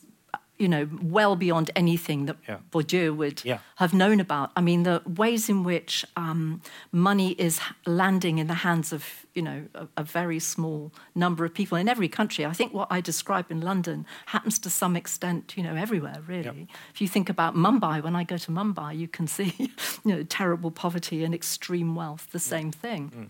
you 0.58 0.68
know, 0.68 0.88
well 1.02 1.34
beyond 1.34 1.70
anything 1.74 2.26
that 2.26 2.36
yeah. 2.48 2.58
Bourdieu 2.70 3.14
would 3.16 3.44
yeah. 3.44 3.58
have 3.76 3.92
known 3.92 4.20
about. 4.20 4.52
I 4.54 4.60
mean, 4.60 4.84
the 4.84 5.02
ways 5.04 5.48
in 5.48 5.64
which 5.64 6.04
um, 6.16 6.62
money 6.92 7.32
is 7.32 7.60
landing 7.86 8.38
in 8.38 8.46
the 8.46 8.54
hands 8.54 8.92
of, 8.92 9.26
you 9.34 9.42
know, 9.42 9.64
a, 9.74 9.88
a, 9.96 10.04
very 10.04 10.38
small 10.38 10.92
number 11.14 11.44
of 11.44 11.52
people 11.52 11.76
in 11.76 11.88
every 11.88 12.08
country. 12.08 12.46
I 12.46 12.52
think 12.52 12.72
what 12.72 12.86
I 12.88 13.00
describe 13.00 13.50
in 13.50 13.60
London 13.62 14.06
happens 14.26 14.60
to 14.60 14.70
some 14.70 14.94
extent, 14.94 15.54
you 15.56 15.64
know, 15.64 15.74
everywhere, 15.74 16.22
really. 16.26 16.68
If 16.92 17.00
you 17.00 17.08
think 17.08 17.28
about 17.28 17.56
Mumbai, 17.56 18.02
when 18.02 18.14
I 18.14 18.22
go 18.22 18.36
to 18.36 18.50
Mumbai, 18.52 18.96
you 18.96 19.08
can 19.08 19.26
see, 19.26 19.54
you 19.58 19.68
know, 20.04 20.22
terrible 20.22 20.70
poverty 20.70 21.24
and 21.24 21.34
extreme 21.34 21.96
wealth, 21.96 22.28
the 22.30 22.38
same 22.38 22.70
thing. 22.70 23.10
Mm. 23.10 23.28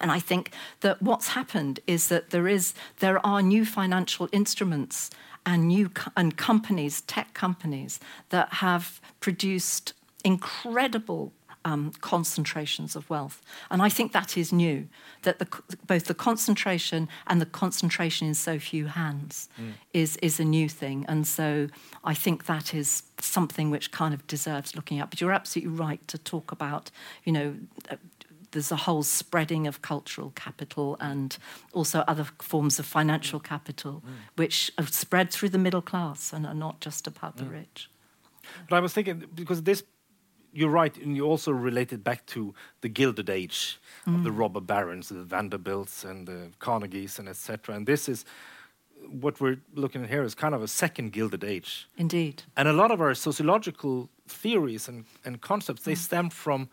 And 0.00 0.10
I 0.10 0.18
think 0.18 0.50
that 0.80 1.00
what's 1.00 1.28
happened 1.28 1.78
is 1.86 2.08
that 2.08 2.30
there 2.30 2.48
is 2.48 2.74
there 2.98 3.24
are 3.24 3.40
new 3.40 3.64
financial 3.64 4.28
instruments 4.32 5.10
and 5.46 5.68
new 5.68 5.88
co- 5.88 6.10
and 6.16 6.36
companies, 6.36 7.02
tech 7.02 7.34
companies, 7.34 8.00
that 8.30 8.54
have 8.54 9.00
produced 9.20 9.92
incredible 10.24 11.32
um, 11.64 11.92
concentrations 12.00 12.94
of 12.94 13.08
wealth. 13.08 13.40
And 13.70 13.80
I 13.80 13.88
think 13.88 14.12
that 14.12 14.36
is 14.36 14.52
new, 14.52 14.86
that 15.22 15.38
the, 15.38 15.48
both 15.86 16.04
the 16.04 16.14
concentration 16.14 17.08
and 17.26 17.40
the 17.40 17.46
concentration 17.46 18.28
in 18.28 18.34
so 18.34 18.58
few 18.58 18.86
hands 18.86 19.48
mm. 19.58 19.72
is, 19.92 20.16
is 20.18 20.38
a 20.38 20.44
new 20.44 20.68
thing. 20.68 21.06
And 21.08 21.26
so 21.26 21.68
I 22.04 22.14
think 22.14 22.44
that 22.46 22.74
is 22.74 23.04
something 23.18 23.70
which 23.70 23.90
kind 23.90 24.12
of 24.12 24.26
deserves 24.26 24.76
looking 24.76 25.00
at. 25.00 25.10
But 25.10 25.20
you're 25.20 25.32
absolutely 25.32 25.74
right 25.74 26.06
to 26.08 26.18
talk 26.18 26.52
about, 26.52 26.90
you 27.24 27.32
know, 27.32 27.54
there's 28.54 28.72
a 28.72 28.76
whole 28.86 29.02
spreading 29.02 29.66
of 29.66 29.82
cultural 29.82 30.32
capital 30.34 30.96
and 31.00 31.36
also 31.72 31.98
other 32.08 32.26
forms 32.40 32.78
of 32.78 32.86
financial 32.86 33.40
capital, 33.40 34.02
mm. 34.06 34.10
which 34.36 34.72
have 34.78 34.92
spread 34.94 35.30
through 35.30 35.50
the 35.50 35.58
middle 35.58 35.82
class 35.82 36.32
and 36.32 36.46
are 36.46 36.54
not 36.54 36.80
just 36.80 37.06
about 37.06 37.36
the 37.36 37.44
mm. 37.44 37.52
rich. 37.52 37.90
But 38.68 38.76
I 38.76 38.80
was 38.80 38.92
thinking 38.92 39.24
because 39.34 39.62
this 39.62 39.82
you're 40.56 40.70
right, 40.70 40.96
and 41.04 41.16
you 41.16 41.24
also 41.26 41.50
relate 41.50 41.92
it 41.92 42.04
back 42.04 42.24
to 42.26 42.54
the 42.80 42.88
Gilded 42.88 43.28
Age 43.28 43.80
of 44.06 44.22
the 44.22 44.30
Mm. 44.30 44.38
robber 44.38 44.60
barons, 44.60 45.08
the 45.08 45.24
Vanderbilts 45.24 46.04
and 46.04 46.28
the 46.28 46.50
Carnegies 46.60 47.18
and 47.18 47.28
etc. 47.28 47.74
And 47.74 47.86
this 47.86 48.08
is 48.08 48.24
what 49.22 49.40
we're 49.40 49.60
looking 49.74 50.04
at 50.04 50.10
here 50.10 50.22
is 50.22 50.34
kind 50.34 50.54
of 50.54 50.62
a 50.62 50.68
second 50.68 51.12
Gilded 51.12 51.42
Age. 51.44 51.88
Indeed. 51.96 52.44
And 52.56 52.68
a 52.68 52.72
lot 52.72 52.90
of 52.92 53.00
our 53.00 53.14
sociological 53.14 54.08
theories 54.28 54.88
and, 54.88 55.04
and 55.24 55.40
concepts 55.40 55.82
Mm. 55.82 55.84
they 55.84 55.94
stem 55.96 56.30
from 56.30 56.68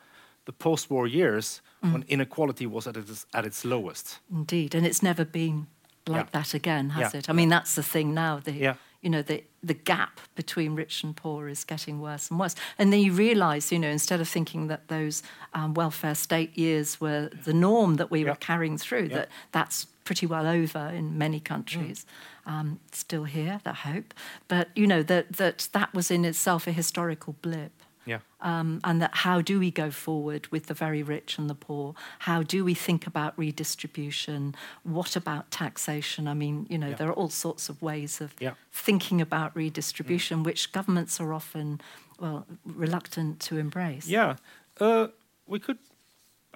the 0.46 0.52
post-war 0.54 1.08
years 1.08 1.62
when 1.82 2.04
inequality 2.08 2.68
was 2.68 2.88
at 2.88 2.96
its 2.98 3.26
at 3.34 3.46
its 3.46 3.64
lowest. 3.66 4.20
Indeed, 4.32 4.76
and 4.76 4.86
it's 4.86 5.02
never 5.02 5.26
been 5.26 5.68
like 6.08 6.26
Yeah. 6.26 6.40
that 6.42 6.54
again, 6.54 6.90
has 6.92 7.14
Yeah. 7.14 7.20
it? 7.20 7.30
I 7.30 7.34
mean, 7.34 7.50
that's 7.50 7.74
the 7.76 7.84
thing 7.84 8.14
now. 8.14 8.40
The 8.40 8.52
Yeah. 8.52 8.76
you 9.02 9.10
know 9.10 9.24
the 9.24 9.44
the 9.64 9.74
gap 9.76 10.20
between 10.36 10.76
rich 10.76 11.04
and 11.04 11.16
poor 11.16 11.48
is 11.48 11.64
getting 11.66 12.02
worse 12.02 12.30
and 12.32 12.40
worse. 12.40 12.56
And 12.80 12.92
then 12.92 13.00
you 13.00 13.14
realise, 13.14 13.72
you 13.72 13.80
know, 13.80 13.90
instead 13.90 14.20
of 14.22 14.28
thinking 14.30 14.68
that 14.70 14.88
those 14.88 15.22
um, 15.54 15.74
welfare 15.76 16.16
state 16.16 16.58
years 16.58 17.00
were 17.02 17.30
the 17.46 17.54
norm 17.54 17.96
that 17.98 18.10
we 18.12 18.24
were 18.24 18.36
carrying 18.36 18.78
through, 18.80 19.10
that 19.10 19.30
that's 19.52 19.86
pretty 20.04 20.26
well 20.26 20.48
over 20.48 20.90
in 20.94 21.18
many 21.18 21.40
countries. 21.40 22.06
Um, 22.46 22.80
still 22.92 23.26
here, 23.26 23.60
that 23.64 23.76
hope, 23.76 24.14
but 24.48 24.70
you 24.76 24.88
know 24.88 25.04
that 25.04 25.34
that 25.34 25.68
that 25.74 25.94
was 25.94 26.10
in 26.12 26.26
itself 26.26 26.68
a 26.68 26.72
historical 26.72 27.36
blip 27.42 27.72
Yeah. 28.06 28.20
um, 28.42 28.80
and 28.84 29.02
that 29.02 29.12
how 29.14 29.42
do 29.42 29.60
we 29.60 29.70
go 29.72 29.92
forward 29.92 30.48
with 30.52 30.66
the 30.66 30.74
very 30.74 31.04
rich 31.04 31.38
and 31.38 31.50
the 31.50 31.56
poor? 31.56 31.94
How 32.20 32.42
do 32.44 32.64
we 32.66 32.74
think 32.74 33.06
about 33.08 33.38
redistribution? 33.38 34.56
What 34.84 35.16
about 35.16 35.52
taxation? 35.52 36.28
I 36.28 36.34
mean, 36.34 36.66
you 36.70 36.78
know, 36.78 36.90
Yeah. 36.90 36.96
there 36.96 37.08
are 37.10 37.14
all 37.14 37.30
sorts 37.30 37.70
of 37.70 37.82
ways 37.82 38.20
of 38.22 38.34
Yeah. 38.40 38.54
thinking 38.72 39.22
about 39.22 39.56
redistribution, 39.56 40.44
which 40.44 40.72
governments 40.72 41.20
are 41.22 41.32
often, 41.34 41.80
well, 42.20 42.46
reluctant 42.66 43.40
to 43.42 43.58
embrace. 43.58 44.08
Yeah. 44.08 44.38
Uh, 44.80 45.08
we 45.48 45.60
could 45.60 45.78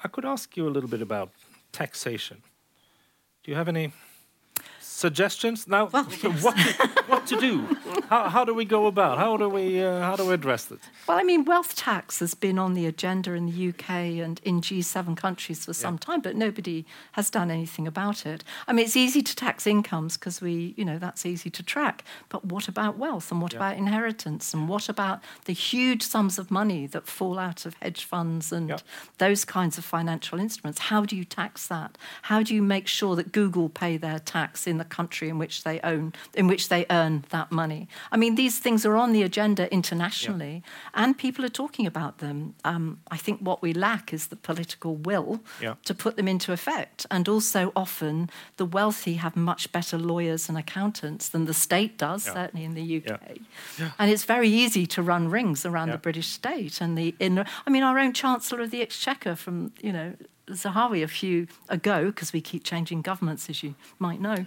I 0.04 0.08
could 0.10 0.26
ask 0.26 0.58
you 0.58 0.68
a 0.68 0.72
little 0.72 0.90
bit 0.90 1.02
about 1.02 1.30
taxation. 1.72 2.42
Do 3.44 3.52
you 3.52 3.56
have 3.58 3.70
any 3.70 3.94
suggestions 4.82 5.68
now? 5.68 5.86
Well, 5.86 6.04
what, 6.42 6.58
to, 6.58 6.90
what 7.08 7.28
to 7.28 7.40
do? 7.40 7.78
How, 8.10 8.30
how 8.30 8.46
do 8.46 8.54
we 8.54 8.66
go 8.66 8.86
about? 8.88 9.18
How 9.18 9.36
do 9.38 9.50
we 9.50 9.82
uh, 9.84 10.00
how 10.02 10.16
do 10.16 10.26
we 10.28 10.34
address 10.34 10.70
it? 10.72 10.80
Well, 11.08 11.18
I 11.18 11.24
mean, 11.24 11.44
wealth 11.46 11.76
tax 11.76 12.20
has 12.20 12.34
been 12.34 12.58
on 12.60 12.74
the 12.74 12.86
agenda 12.86 13.34
in 13.34 13.46
the 13.48 13.70
UK 13.70 13.90
and 14.24 14.40
in 14.44 14.62
G7 14.62 15.16
countries 15.18 15.66
for 15.66 15.74
some 15.74 15.98
time, 15.98 16.22
but 16.22 16.36
nobody 16.36 16.86
has 17.14 17.30
done 17.30 17.50
anything 17.52 17.88
about 17.88 18.26
it. 18.26 18.44
I 18.68 18.74
mean, 18.74 18.86
it's 18.86 18.96
easy 18.96 19.22
to 19.22 19.36
tax 19.36 19.66
incomes 19.68 20.18
because 20.18 20.42
we, 20.42 20.74
you 20.78 20.86
know, 20.86 20.98
that's 21.00 21.26
easy 21.26 21.50
to 21.52 21.64
track. 21.64 22.04
But 22.30 22.46
what 22.46 22.68
about 22.68 22.98
wealth 22.98 23.32
and 23.32 23.42
what 23.42 23.54
Yeah. 23.54 23.60
about 23.60 23.78
inheritance 23.78 24.54
and 24.54 24.68
what 24.70 24.90
about 24.90 25.20
the 25.46 25.54
huge 25.54 26.02
sums 26.04 26.38
of 26.40 26.50
money 26.52 26.88
that 26.88 27.08
fall 27.08 27.38
out 27.40 27.66
of 27.66 27.76
hedge 27.82 28.04
funds 28.06 28.52
and 28.52 28.70
Yeah. 28.70 28.78
those 29.18 29.46
kinds 29.46 29.78
of 29.78 29.86
financial 29.86 30.40
instruments? 30.40 30.80
How 30.80 31.06
do 31.06 31.16
you 31.16 31.26
tax 31.26 31.68
that? 31.68 31.98
How 32.24 32.42
do 32.44 32.54
you 32.54 32.62
make 32.62 32.88
sure 32.88 33.16
that 33.16 33.32
Google 33.32 33.70
pay 33.70 33.98
their 33.98 34.20
tax 34.20 34.68
in 34.68 34.78
the 34.78 34.86
country 34.86 35.30
in 35.30 35.38
which 35.38 35.64
they 35.64 35.80
own, 35.82 36.14
in 36.34 36.48
which 36.48 36.70
they 36.70 36.86
earn 36.90 37.26
that 37.30 37.52
money? 37.52 37.88
I 38.12 38.18
mean, 38.18 38.36
these 38.36 38.60
things 38.60 38.86
are 38.86 38.96
on 38.96 39.12
the 39.14 39.24
agenda 39.24 39.72
internationally, 39.74 40.64
and 40.94 41.18
people 41.18 41.44
are 41.46 41.50
talking 41.50 41.86
about 41.88 42.18
them. 42.20 42.56
Um, 42.64 43.00
I 43.12 43.18
think 43.18 43.40
what 43.42 43.62
we 43.62 43.74
lack 43.74 44.14
is 44.14 44.28
the 44.28 44.36
political 44.36 44.96
will 44.96 45.40
Yeah. 45.62 45.76
to 45.86 45.94
put 45.94 46.16
them 46.16 46.28
into 46.28 46.52
effect. 46.52 47.06
And 47.10 47.28
also, 47.30 47.72
often 47.76 48.30
the 48.58 48.66
wealthy 48.66 49.16
have 49.16 49.36
much 49.36 49.72
better 49.72 49.98
lawyers 49.98 50.50
and 50.50 50.58
accountants 50.58 51.30
than 51.30 51.46
the 51.46 51.54
state 51.54 51.98
does, 51.98 52.26
Yeah. 52.26 52.34
certainly 52.34 52.66
in 52.66 52.74
the 52.76 52.84
UK. 52.84 53.42
Yeah. 53.80 53.92
And 54.00 54.12
it's 54.12 54.26
very 54.26 54.50
easy 54.50 54.86
to 54.88 55.02
run 55.02 55.30
rings 55.30 55.66
around 55.66 55.88
Yeah. 55.90 55.96
the 55.96 56.02
British 56.02 56.28
state 56.28 56.82
and 56.82 56.98
the 56.98 57.16
in. 57.20 57.40
I 57.66 57.70
mean, 57.70 57.84
our 57.84 57.98
own 58.00 58.14
Chancellor 58.14 58.62
of 58.62 58.72
the 58.72 58.82
Exchequer 58.82 59.36
from 59.36 59.72
you 59.82 59.92
know 59.94 60.14
Zahawi 60.50 61.04
a 61.04 61.08
few 61.08 61.48
ago, 61.70 62.06
because 62.08 62.32
we 62.32 62.40
keep 62.42 62.64
changing 62.64 63.02
governments, 63.02 63.50
as 63.50 63.64
you 63.64 63.74
might 64.00 64.22
know, 64.22 64.46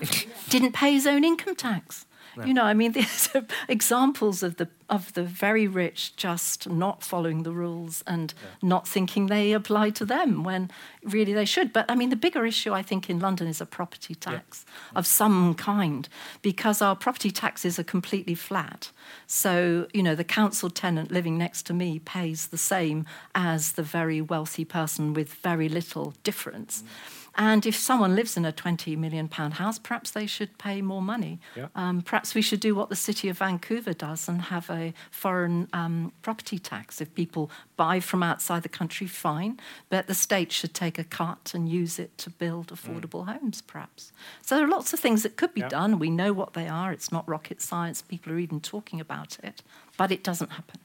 didn't 0.48 0.72
pay 0.72 0.92
his 0.92 1.06
own 1.06 1.24
income 1.24 1.54
tax. 1.56 2.04
You 2.46 2.54
know, 2.54 2.64
I 2.64 2.74
mean, 2.74 2.92
these 2.98 3.28
are 3.34 3.44
examples 3.68 4.42
of 4.42 4.56
the 4.56 4.68
of 4.88 5.12
the 5.12 5.22
very 5.22 5.68
rich 5.68 6.16
just 6.16 6.66
not 6.66 7.04
following 7.04 7.42
the 7.42 7.50
rules 7.50 8.02
and 8.06 8.32
not 8.62 8.88
thinking 8.88 9.26
they 9.26 9.52
apply 9.52 9.90
to 9.90 10.04
them 10.06 10.42
when 10.44 10.70
really 11.04 11.34
they 11.34 11.44
should. 11.44 11.74
But 11.74 11.90
I 11.90 11.94
mean, 11.94 12.08
the 12.08 12.16
bigger 12.16 12.46
issue 12.46 12.72
I 12.72 12.82
think 12.82 13.10
in 13.10 13.18
London 13.18 13.46
is 13.48 13.60
a 13.60 13.66
property 13.66 14.14
tax 14.14 14.64
of 14.96 15.06
some 15.06 15.54
kind 15.54 16.08
because 16.40 16.80
our 16.80 16.96
property 16.96 17.30
taxes 17.30 17.78
are 17.78 17.84
completely 17.84 18.34
flat. 18.34 18.90
So 19.26 19.86
you 19.92 20.02
know, 20.02 20.14
the 20.14 20.24
council 20.24 20.70
tenant 20.70 21.10
living 21.10 21.36
next 21.36 21.64
to 21.66 21.74
me 21.74 21.98
pays 21.98 22.48
the 22.48 22.58
same 22.58 23.04
as 23.34 23.72
the 23.72 23.82
very 23.82 24.20
wealthy 24.20 24.64
person 24.64 25.12
with 25.12 25.34
very 25.34 25.68
little 25.68 26.14
difference. 26.22 26.82
Mm. 26.82 27.17
And 27.40 27.64
if 27.66 27.76
someone 27.76 28.16
lives 28.16 28.36
in 28.36 28.44
a 28.44 28.50
20 28.50 28.96
million 28.96 29.28
pound 29.28 29.54
house, 29.54 29.78
perhaps 29.78 30.10
they 30.10 30.26
should 30.26 30.58
pay 30.58 30.82
more 30.82 31.00
money. 31.00 31.38
Yeah. 31.54 31.68
Um, 31.76 32.02
perhaps 32.02 32.34
we 32.34 32.42
should 32.42 32.58
do 32.58 32.74
what 32.74 32.88
the 32.88 32.96
city 32.96 33.28
of 33.28 33.38
Vancouver 33.38 33.92
does 33.92 34.28
and 34.28 34.42
have 34.42 34.68
a 34.68 34.92
foreign 35.12 35.68
um, 35.72 36.12
property 36.20 36.58
tax. 36.58 37.00
If 37.00 37.14
people 37.14 37.48
buy 37.76 38.00
from 38.00 38.24
outside 38.24 38.64
the 38.64 38.68
country, 38.68 39.06
fine, 39.06 39.60
but 39.88 40.08
the 40.08 40.14
state 40.14 40.50
should 40.50 40.74
take 40.74 40.98
a 40.98 41.04
cut 41.04 41.52
and 41.54 41.68
use 41.68 42.00
it 42.00 42.18
to 42.18 42.30
build 42.30 42.72
affordable 42.72 43.26
homes, 43.26 43.62
perhaps. 43.62 44.10
So 44.42 44.56
there 44.56 44.64
are 44.64 44.68
lots 44.68 44.92
of 44.92 44.98
things 44.98 45.22
that 45.22 45.36
could 45.36 45.54
be 45.54 45.60
Yeah. 45.60 45.68
done. 45.68 46.00
We 46.00 46.10
know 46.10 46.32
what 46.32 46.54
they 46.54 46.66
are. 46.66 46.90
It's 46.92 47.12
not 47.12 47.28
rocket 47.28 47.62
science. 47.62 48.02
People 48.02 48.32
are 48.32 48.38
even 48.40 48.60
talking 48.60 49.00
about 49.00 49.38
it, 49.44 49.62
but 49.96 50.10
it 50.10 50.24
doesn't 50.24 50.50
happen. 50.50 50.80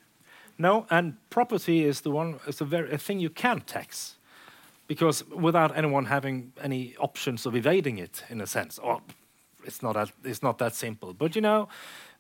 No, 0.60 0.86
and 0.92 1.18
property 1.32 1.84
is 1.84 2.02
the 2.02 2.12
one. 2.12 2.40
It's 2.46 2.62
a 2.62 2.66
very 2.66 2.92
a 2.92 2.98
thing 3.00 3.20
you 3.20 3.32
can't 3.32 3.66
tax, 3.66 4.18
because 4.94 5.26
without 5.48 5.72
anyone 5.76 6.06
having 6.06 6.52
any 6.62 6.96
options 7.00 7.46
of 7.48 7.56
evading 7.56 7.98
it, 8.06 8.24
in 8.30 8.42
a 8.42 8.46
sense, 8.48 8.82
or 8.88 9.02
it's 9.68 9.82
not 9.82 9.94
that 9.94 10.10
it's 10.32 10.42
not 10.44 10.58
that 10.58 10.76
simple. 10.76 11.14
But 11.14 11.36
you 11.36 11.42
know, 11.42 11.68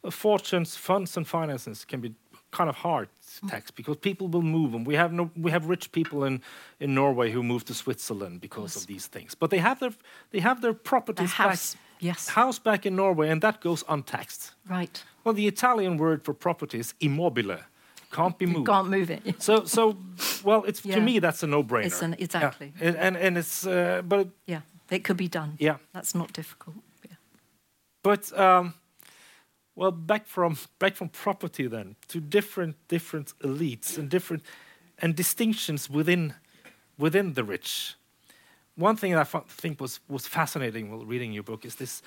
fortunes, 0.10 0.76
funds, 0.78 1.18
and 1.18 1.28
finances 1.28 1.86
can 1.86 2.02
be 2.02 2.12
kind 2.52 2.70
of 2.70 2.76
hard 2.76 3.08
to 3.36 3.48
tax 3.48 3.72
because 3.72 3.98
people 3.98 4.28
will 4.28 4.44
move, 4.58 4.76
and 4.78 4.88
we 4.88 4.96
have 4.96 5.12
no, 5.14 5.30
we 5.46 5.52
have 5.52 5.70
rich 5.70 5.92
people 5.92 6.28
in 6.28 6.42
in 6.80 6.94
Norway 6.94 7.32
who 7.34 7.42
move 7.44 7.64
to 7.66 7.74
Switzerland 7.74 8.40
because 8.42 8.76
of 8.82 8.88
these 8.88 9.10
things. 9.10 9.36
But 9.36 9.50
they 9.50 9.60
have 9.60 9.78
their 9.80 9.94
they 10.32 10.42
have 10.42 10.62
their 10.62 10.74
The 10.74 10.90
properties 10.90 11.34
house, 11.34 11.74
back, 11.76 11.82
yes, 12.00 12.28
house 12.30 12.60
back 12.64 12.86
in 12.86 12.96
Norway, 12.96 13.30
and 13.32 13.42
that 13.42 13.60
goes 13.62 13.84
untaxed. 13.88 14.54
right. 14.70 15.04
Well, 15.24 15.36
the 15.36 15.48
Italian 15.48 15.98
word 15.98 16.22
for 16.26 16.34
property 16.34 16.78
is 16.80 16.94
immobile, 17.00 17.58
can't 18.14 18.38
be 18.38 18.45
You 18.45 18.51
moved. 18.53 18.68
can't 18.68 18.88
move 18.89 19.09
it. 19.11 19.41
So, 19.41 19.66
so, 19.66 19.95
well, 20.43 20.64
it's 20.68 20.82
Yeah. 20.86 20.95
to 20.95 21.01
me 21.01 21.20
that's 21.20 21.43
a 21.43 21.47
no-brainer. 21.47 21.86
It's 21.86 22.01
an- 22.03 22.16
exactly. 22.20 22.72
Yeah. 22.80 22.88
And, 22.88 22.97
and 22.97 23.18
and 23.18 23.38
it's 23.38 23.66
uh, 23.66 24.01
but 24.07 24.28
Yeah, 24.47 24.61
it 24.89 25.03
could 25.03 25.18
be 25.18 25.28
done. 25.28 25.49
yeah, 25.59 25.78
That's 25.93 26.14
not 26.14 26.34
difficult. 26.34 26.76
Yeah. 27.09 27.16
but 28.03 28.32
um, 28.39 28.74
well, 29.76 29.91
back 29.91 30.28
from 30.28 30.57
back 30.80 30.95
from 30.95 31.09
property 31.09 31.68
then 31.70 31.95
to 32.07 32.20
different 32.20 32.76
different 32.88 33.34
elites 33.39 33.97
and 33.97 34.09
different 34.11 34.43
and 35.01 35.16
distinctions 35.16 35.89
within 35.89 36.34
within 36.97 37.34
the 37.34 37.43
rich. 37.43 37.95
One 38.78 38.95
thing 38.97 39.14
that 39.16 39.36
I 39.36 39.39
think 39.61 39.80
was 39.82 39.99
was 40.07 40.28
fascinating 40.28 40.91
while 40.91 41.05
reading 41.05 41.34
your 41.36 41.43
book 41.43 41.66
is 41.66 41.76
this 41.76 42.01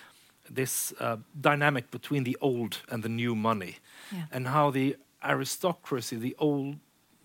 this 0.54 0.92
uh, 1.00 1.16
dynamic 1.40 1.90
between 1.90 2.24
the 2.24 2.36
old 2.40 2.82
and 2.88 3.02
the 3.02 3.08
new 3.08 3.34
money, 3.34 3.74
Yeah. 4.12 4.26
and 4.32 4.46
how 4.46 4.70
the 4.72 4.96
aristocracy, 5.24 6.16
the 6.16 6.36
old 6.38 6.76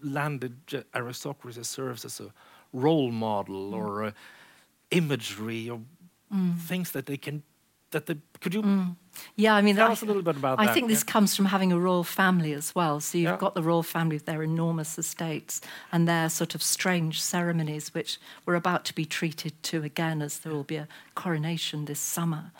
landed 0.01 0.85
aristocracy, 0.95 1.63
serves 1.63 2.05
as 2.05 2.19
a 2.19 2.33
role 2.73 3.11
model 3.11 3.71
mm. 3.71 3.75
or 3.75 4.03
a 4.03 4.13
imagery 4.91 5.69
or 5.69 5.81
mm. 6.33 6.57
things 6.57 6.91
that 6.91 7.05
they 7.05 7.17
can 7.17 7.43
that 7.91 8.05
they 8.05 8.15
could 8.39 8.53
you 8.53 8.61
mm. 8.61 8.95
Yeah, 9.35 9.55
I 9.55 9.61
mean, 9.61 9.75
tell 9.75 9.89
I, 9.89 9.91
us 9.91 10.01
a 10.01 10.05
little 10.05 10.21
bit 10.21 10.37
about 10.37 10.57
I 10.59 10.67
that? 10.67 10.73
think 10.73 10.87
this 10.87 11.03
yeah? 11.05 11.11
comes 11.11 11.35
from 11.35 11.45
having 11.45 11.73
a 11.73 11.77
royal 11.79 12.05
family 12.05 12.53
as 12.53 12.73
well. 12.73 13.01
So 13.01 13.17
you've 13.17 13.31
Yeah. 13.31 13.37
got 13.37 13.55
the 13.55 13.61
royal 13.61 13.83
family 13.83 14.15
with 14.15 14.25
their 14.25 14.41
enormous 14.41 14.97
estates 14.97 15.59
and 15.91 16.07
their 16.07 16.29
sort 16.29 16.55
of 16.55 16.63
strange 16.63 17.21
ceremonies, 17.21 17.93
which 17.93 18.19
we're 18.45 18.55
about 18.55 18.85
to 18.85 18.95
be 18.95 19.05
treated 19.05 19.61
to 19.63 19.83
again, 19.83 20.21
as 20.21 20.39
there 20.39 20.53
will 20.53 20.63
be 20.63 20.77
a 20.77 20.87
coronation 21.13 21.85
this 21.85 21.99
summer. 21.99 22.51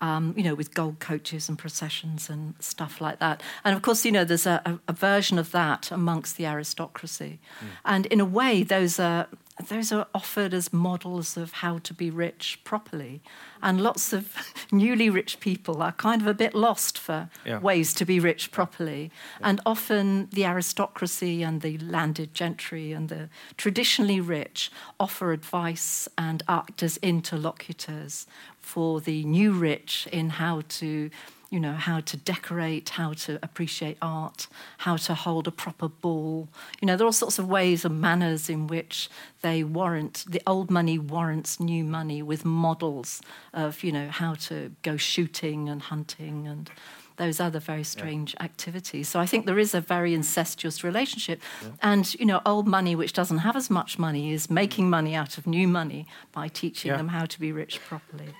Um, 0.00 0.32
you 0.36 0.44
know, 0.44 0.54
with 0.54 0.74
gold 0.74 1.00
coaches 1.00 1.48
and 1.48 1.58
processions 1.58 2.30
and 2.30 2.54
stuff 2.60 3.00
like 3.00 3.18
that. 3.18 3.42
And 3.64 3.74
of 3.74 3.82
course, 3.82 4.04
you 4.04 4.12
know, 4.12 4.24
there's 4.24 4.46
a, 4.46 4.62
a, 4.64 4.78
a 4.86 4.92
version 4.92 5.38
of 5.40 5.50
that 5.50 5.90
amongst 5.90 6.36
the 6.36 6.46
aristocracy. 6.46 7.40
And 7.84 8.06
in 8.06 8.20
a 8.20 8.24
way, 8.24 8.62
those 8.62 9.00
are 9.00 9.26
those 9.68 9.90
are 9.90 10.06
offered 10.14 10.54
as 10.54 10.72
models 10.72 11.36
of 11.36 11.50
how 11.52 11.78
to 11.78 11.92
be 11.92 12.10
rich 12.10 12.60
properly. 12.62 13.20
And 13.60 13.80
lots 13.80 14.12
of 14.12 14.32
newly 14.70 15.10
rich 15.10 15.40
people 15.40 15.82
are 15.82 15.90
kind 15.90 16.22
of 16.22 16.28
a 16.28 16.34
bit 16.34 16.54
lost 16.54 16.96
for 16.96 17.28
Yeah. 17.44 17.58
ways 17.58 17.92
to 17.94 18.04
be 18.04 18.20
rich 18.20 18.52
properly. 18.52 19.10
And 19.40 19.60
often 19.66 20.28
the 20.30 20.44
aristocracy 20.44 21.42
and 21.42 21.60
the 21.60 21.76
landed 21.78 22.34
gentry 22.34 22.92
and 22.92 23.08
the 23.08 23.28
traditionally 23.56 24.20
rich 24.20 24.70
offer 25.00 25.32
advice 25.32 26.08
and 26.16 26.44
act 26.46 26.84
as 26.84 26.96
interlocutors 27.02 28.26
for 28.68 29.00
the 29.00 29.24
new 29.24 29.52
rich 29.52 30.06
in 30.12 30.28
how 30.28 30.62
to 30.68 31.10
you 31.50 31.58
know, 31.58 31.72
how 31.72 32.00
to 32.00 32.16
decorate, 32.16 32.90
how 32.90 33.14
to 33.14 33.38
appreciate 33.42 33.96
art, 34.02 34.48
how 34.78 34.96
to 34.96 35.14
hold 35.14 35.48
a 35.48 35.50
proper 35.50 35.88
ball. 35.88 36.46
You 36.80 36.86
know, 36.86 36.94
there 36.94 37.06
are 37.06 37.08
all 37.08 37.12
sorts 37.12 37.38
of 37.38 37.48
ways 37.48 37.86
and 37.86 38.00
manners 38.00 38.50
in 38.50 38.66
which 38.66 39.08
they 39.40 39.64
warrant, 39.64 40.26
the 40.28 40.42
old 40.46 40.70
money 40.70 40.98
warrants 40.98 41.58
new 41.58 41.84
money 41.84 42.22
with 42.22 42.44
models 42.44 43.22
of, 43.54 43.82
you 43.82 43.92
know, 43.92 44.08
how 44.10 44.34
to 44.34 44.72
go 44.82 44.98
shooting 44.98 45.70
and 45.70 45.80
hunting 45.80 46.46
and 46.46 46.70
those 47.16 47.40
other 47.40 47.60
very 47.60 47.82
strange 47.82 48.34
yeah. 48.34 48.44
activities. 48.44 49.08
So 49.08 49.18
I 49.18 49.24
think 49.24 49.46
there 49.46 49.58
is 49.58 49.74
a 49.74 49.80
very 49.80 50.12
incestuous 50.12 50.84
relationship. 50.84 51.40
Yeah. 51.62 51.70
And, 51.82 52.14
you 52.14 52.26
know, 52.26 52.42
old 52.44 52.68
money, 52.68 52.94
which 52.94 53.14
doesn't 53.14 53.38
have 53.38 53.56
as 53.56 53.70
much 53.70 53.98
money, 53.98 54.32
is 54.32 54.50
making 54.50 54.90
money 54.90 55.14
out 55.14 55.38
of 55.38 55.46
new 55.46 55.66
money 55.66 56.06
by 56.30 56.48
teaching 56.48 56.90
yeah. 56.90 56.98
them 56.98 57.08
how 57.08 57.24
to 57.24 57.40
be 57.40 57.52
rich 57.52 57.80
properly. 57.88 58.34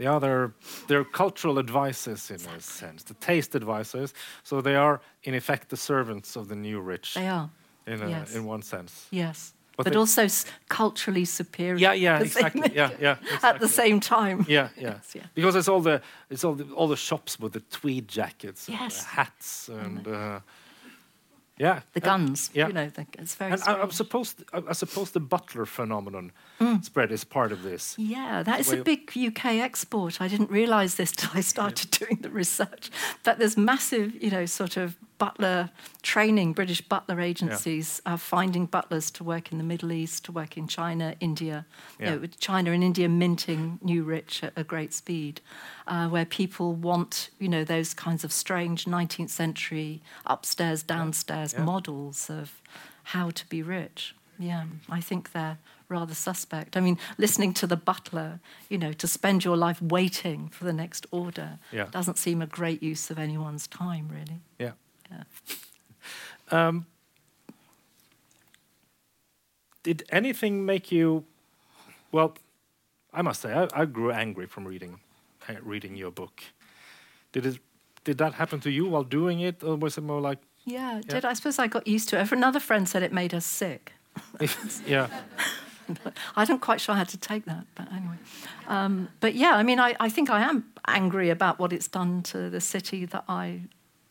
The 0.00 0.06
other, 0.06 0.54
they're 0.88 1.04
cultural 1.04 1.58
advisors 1.58 2.30
in 2.30 2.36
a 2.36 2.60
sense, 2.60 3.02
the 3.02 3.14
taste 3.14 3.54
advisors. 3.54 4.14
So 4.42 4.62
they 4.62 4.74
are, 4.74 5.02
in 5.24 5.34
effect, 5.34 5.68
the 5.68 5.76
servants 5.76 6.36
of 6.36 6.48
the 6.48 6.56
new 6.56 6.80
rich. 6.80 7.14
They 7.14 7.28
are. 7.28 7.50
In, 7.86 8.02
a, 8.02 8.08
yes. 8.08 8.34
in 8.34 8.46
one 8.46 8.62
sense. 8.62 9.06
Yes 9.10 9.52
but, 9.76 9.92
but 9.92 9.96
also 9.96 10.26
culturally 10.68 11.24
superior. 11.24 11.76
Yeah, 11.76 11.92
yeah, 11.92 12.20
exactly. 12.20 12.70
Yeah, 12.74 12.90
yeah, 13.00 13.16
exactly. 13.22 13.48
At 13.48 13.60
the 13.60 13.68
same 13.68 14.00
time. 14.00 14.44
Yeah, 14.48 14.68
yeah. 14.76 14.88
yes, 14.88 15.12
yeah. 15.14 15.22
Because 15.34 15.56
it's 15.56 15.68
all 15.68 15.80
the 15.80 16.02
it's 16.28 16.44
all 16.44 16.54
the, 16.54 16.64
all 16.74 16.88
the 16.88 16.96
shops 16.96 17.38
with 17.40 17.52
the 17.52 17.60
tweed 17.60 18.06
jackets, 18.08 18.68
yes. 18.68 18.98
and 18.98 19.06
hats, 19.06 19.68
and 19.68 20.06
uh, 20.06 20.40
yeah, 21.56 21.80
the 21.94 22.00
guns. 22.00 22.50
Yeah, 22.52 22.66
you 22.66 22.72
know, 22.74 22.88
the, 22.88 23.06
it's 23.18 23.34
very. 23.34 23.52
And 23.52 23.62
I, 23.62 23.82
I 23.82 23.88
suppose 23.88 24.34
I, 24.52 24.62
I, 24.68 24.72
suppose 24.72 25.12
the 25.12 25.20
butler 25.20 25.66
phenomenon 25.66 26.32
mm. 26.60 26.84
spread 26.84 27.10
is 27.10 27.24
part 27.24 27.52
of 27.52 27.62
this. 27.62 27.94
Yeah, 27.98 28.42
that 28.42 28.60
is 28.60 28.72
a 28.72 28.84
big 28.84 29.12
UK 29.16 29.46
export. 29.46 30.20
I 30.20 30.28
didn't 30.28 30.50
realise 30.50 30.94
this 30.94 31.12
till 31.12 31.30
I 31.34 31.40
started 31.40 31.98
yeah. 32.00 32.06
doing 32.06 32.22
the 32.22 32.30
research. 32.30 32.90
But 33.24 33.38
there's 33.38 33.56
massive, 33.56 34.22
you 34.22 34.30
know, 34.30 34.46
sort 34.46 34.76
of 34.76 34.96
butler 35.18 35.70
training, 36.02 36.54
British 36.54 36.80
butler 36.80 37.20
agencies 37.20 38.00
yeah. 38.04 38.14
are 38.14 38.18
finding 38.18 38.66
butlers 38.66 39.10
to 39.12 39.22
work 39.22 39.52
in 39.52 39.58
the 39.58 39.64
Middle 39.64 39.92
East, 39.92 40.24
to 40.24 40.32
work 40.32 40.56
in 40.56 40.66
China, 40.66 41.14
India. 41.20 41.66
Yeah. 41.98 42.14
You 42.14 42.20
know, 42.20 42.26
China 42.38 42.72
and 42.72 42.82
India 42.82 43.08
minting 43.08 43.78
new 43.82 44.02
rich 44.02 44.42
at 44.42 44.52
a 44.56 44.64
great 44.64 44.92
speed, 44.92 45.40
uh, 45.86 46.08
where 46.08 46.24
people 46.24 46.74
want, 46.74 47.30
you 47.38 47.48
know, 47.48 47.64
those 47.64 47.92
kinds 47.94 48.24
of 48.24 48.32
strange 48.32 48.86
19th 48.86 49.30
century 49.30 50.02
upstairs, 50.26 50.82
downstairs 50.82 51.56
models 51.56 52.30
of 52.30 52.60
how 53.04 53.30
to 53.30 53.46
be 53.48 53.62
rich. 53.62 54.14
Yeah, 54.38 54.64
I 54.88 55.00
think 55.02 55.32
they're 55.32 55.58
rather 55.90 56.14
suspect. 56.14 56.76
I 56.76 56.80
mean, 56.80 56.98
listening 57.18 57.52
to 57.54 57.66
the 57.66 57.76
butler, 57.76 58.40
you 58.68 58.78
know, 58.78 58.92
to 58.92 59.06
spend 59.06 59.44
your 59.44 59.56
life 59.56 59.82
waiting 59.82 60.48
for 60.48 60.64
the 60.64 60.72
next 60.72 61.06
order 61.10 61.58
yeah. 61.72 61.86
doesn't 61.90 62.16
seem 62.16 62.40
a 62.40 62.46
great 62.46 62.82
use 62.82 63.10
of 63.10 63.18
anyone's 63.18 63.66
time, 63.66 64.08
really. 64.08 64.40
Yeah. 64.58 64.72
Um, 66.50 66.86
did 69.82 70.04
anything 70.10 70.64
make 70.64 70.92
you? 70.92 71.24
Well, 72.12 72.36
I 73.12 73.22
must 73.22 73.40
say, 73.40 73.52
I, 73.52 73.68
I 73.74 73.84
grew 73.84 74.10
angry 74.10 74.46
from 74.46 74.66
reading 74.66 75.00
uh, 75.48 75.54
reading 75.62 75.96
your 75.96 76.10
book. 76.10 76.42
Did 77.32 77.46
it? 77.46 77.58
Did 78.04 78.18
that 78.18 78.34
happen 78.34 78.60
to 78.60 78.70
you 78.70 78.86
while 78.86 79.04
doing 79.04 79.40
it, 79.40 79.62
or 79.62 79.76
was 79.76 79.98
it 79.98 80.02
more 80.02 80.20
like? 80.20 80.38
Yeah, 80.64 80.96
yeah. 80.96 81.00
did. 81.08 81.24
I 81.24 81.34
suppose 81.34 81.58
I 81.58 81.66
got 81.66 81.86
used 81.86 82.08
to 82.10 82.20
it. 82.20 82.32
Another 82.32 82.60
friend 82.60 82.88
said 82.88 83.02
it 83.02 83.12
made 83.12 83.34
us 83.34 83.46
sick. 83.46 83.92
yeah. 84.86 85.08
I 86.36 86.44
don't 86.44 86.60
quite 86.60 86.80
sure 86.80 86.94
how 86.94 87.04
to 87.04 87.18
take 87.18 87.44
that, 87.46 87.66
but 87.74 87.92
anyway. 87.92 88.16
Um, 88.68 89.08
but 89.20 89.34
yeah, 89.34 89.52
I 89.52 89.62
mean, 89.62 89.80
I, 89.80 89.96
I 90.00 90.08
think 90.08 90.30
I 90.30 90.42
am 90.42 90.64
angry 90.86 91.30
about 91.30 91.58
what 91.58 91.72
it's 91.72 91.88
done 91.88 92.22
to 92.24 92.50
the 92.50 92.60
city 92.60 93.04
that 93.06 93.24
I 93.28 93.62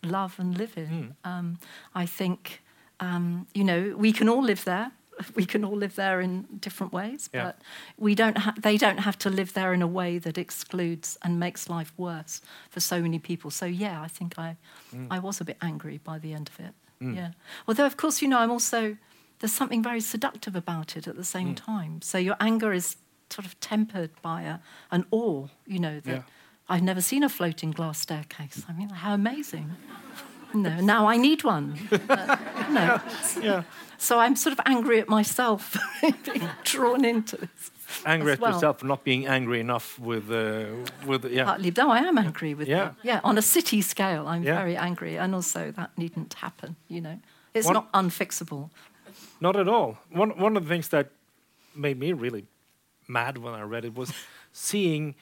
love 0.03 0.35
and 0.39 0.57
live 0.57 0.77
in. 0.77 1.15
Mm. 1.25 1.29
Um, 1.29 1.59
I 1.93 2.05
think, 2.05 2.61
um, 2.99 3.47
you 3.53 3.63
know, 3.63 3.95
we 3.97 4.11
can 4.11 4.29
all 4.29 4.43
live 4.43 4.65
there. 4.65 4.91
We 5.35 5.45
can 5.45 5.65
all 5.65 5.75
live 5.75 5.95
there 5.95 6.21
in 6.21 6.47
different 6.61 6.93
ways, 6.93 7.29
yeah. 7.33 7.43
but 7.43 7.61
we 7.97 8.15
don't. 8.15 8.37
Ha- 8.37 8.53
they 8.57 8.77
don't 8.77 8.99
have 8.99 9.17
to 9.17 9.29
live 9.29 9.51
there 9.51 9.73
in 9.73 9.81
a 9.81 9.87
way 9.87 10.17
that 10.17 10.37
excludes 10.37 11.17
and 11.21 11.37
makes 11.37 11.67
life 11.67 11.91
worse 11.97 12.41
for 12.69 12.79
so 12.79 13.01
many 13.01 13.19
people. 13.19 13.51
So 13.51 13.65
yeah, 13.65 14.01
I 14.01 14.07
think 14.07 14.39
I, 14.39 14.55
mm. 14.95 15.07
I 15.11 15.19
was 15.19 15.41
a 15.41 15.43
bit 15.43 15.57
angry 15.61 15.99
by 16.01 16.19
the 16.19 16.31
end 16.31 16.49
of 16.49 16.65
it. 16.65 16.73
Mm. 17.01 17.15
Yeah. 17.17 17.31
Although 17.67 17.85
of 17.85 17.97
course, 17.97 18.21
you 18.21 18.29
know, 18.29 18.39
I'm 18.39 18.49
also 18.49 18.95
there's 19.39 19.53
something 19.53 19.81
very 19.81 20.01
seductive 20.01 20.55
about 20.55 20.97
it 20.97 21.07
at 21.07 21.15
the 21.15 21.23
same 21.23 21.53
mm. 21.53 21.65
time. 21.65 22.01
So 22.01 22.17
your 22.17 22.35
anger 22.39 22.73
is 22.73 22.97
sort 23.29 23.45
of 23.45 23.59
tempered 23.59 24.11
by 24.21 24.43
a, 24.43 24.59
an 24.91 25.05
awe, 25.11 25.47
you 25.65 25.79
know, 25.79 25.99
that. 26.01 26.11
Yeah 26.11 26.21
I've 26.69 26.83
never 26.83 27.01
seen 27.01 27.23
a 27.23 27.29
floating 27.29 27.71
glass 27.71 27.99
staircase. 27.99 28.63
I 28.69 28.73
mean, 28.73 28.89
how 28.89 29.13
amazing. 29.13 29.71
No, 30.51 30.81
now 30.81 31.07
I 31.07 31.17
need 31.17 31.43
one. 31.43 31.77
Uh, 31.91 32.35
no. 32.71 32.99
Yeah. 33.39 33.63
So 33.99 34.17
I'm 34.17 34.35
sort 34.35 34.53
of 34.53 34.59
angry 34.65 34.99
at 34.99 35.07
myself 35.07 35.77
being 36.01 36.49
drawn 36.63 37.05
into 37.05 37.37
this. 37.37 37.69
Angry 38.03 38.31
at 38.31 38.39
yourself 38.39 38.79
for 38.79 38.87
not 38.87 39.03
being 39.03 39.27
angry 39.27 39.59
enough 39.59 39.99
with, 39.99 40.31
uh, 40.31 40.65
with 41.05 41.25
yeah. 41.25 41.43
Partly, 41.43 41.71
no, 41.77 41.91
I 41.91 41.99
am 41.99 42.17
angry 42.17 42.55
with 42.55 42.67
yeah. 42.67 42.93
Yeah, 43.03 43.19
on 43.23 43.37
a 43.37 43.43
city 43.43 43.83
scale, 43.83 44.27
I'm 44.27 44.41
yeah. 44.41 44.55
very 44.55 44.75
angry, 44.75 45.19
and 45.19 45.35
also 45.35 45.69
that 45.69 45.95
needn't 45.99 46.33
happen. 46.33 46.77
You 46.87 47.01
know, 47.01 47.19
it's 47.53 47.67
one, 47.67 47.75
not 47.75 47.91
unfixable. 47.91 48.71
Not 49.41 49.55
at 49.55 49.67
all. 49.67 49.97
One 50.11 50.37
one 50.37 50.57
of 50.57 50.63
the 50.63 50.69
things 50.69 50.89
that 50.89 51.11
made 51.75 51.99
me 51.99 52.13
really 52.13 52.45
mad 53.07 53.37
when 53.37 53.53
I 53.53 53.61
read 53.61 53.85
it 53.85 53.95
was 53.95 54.13
seeing 54.51 55.15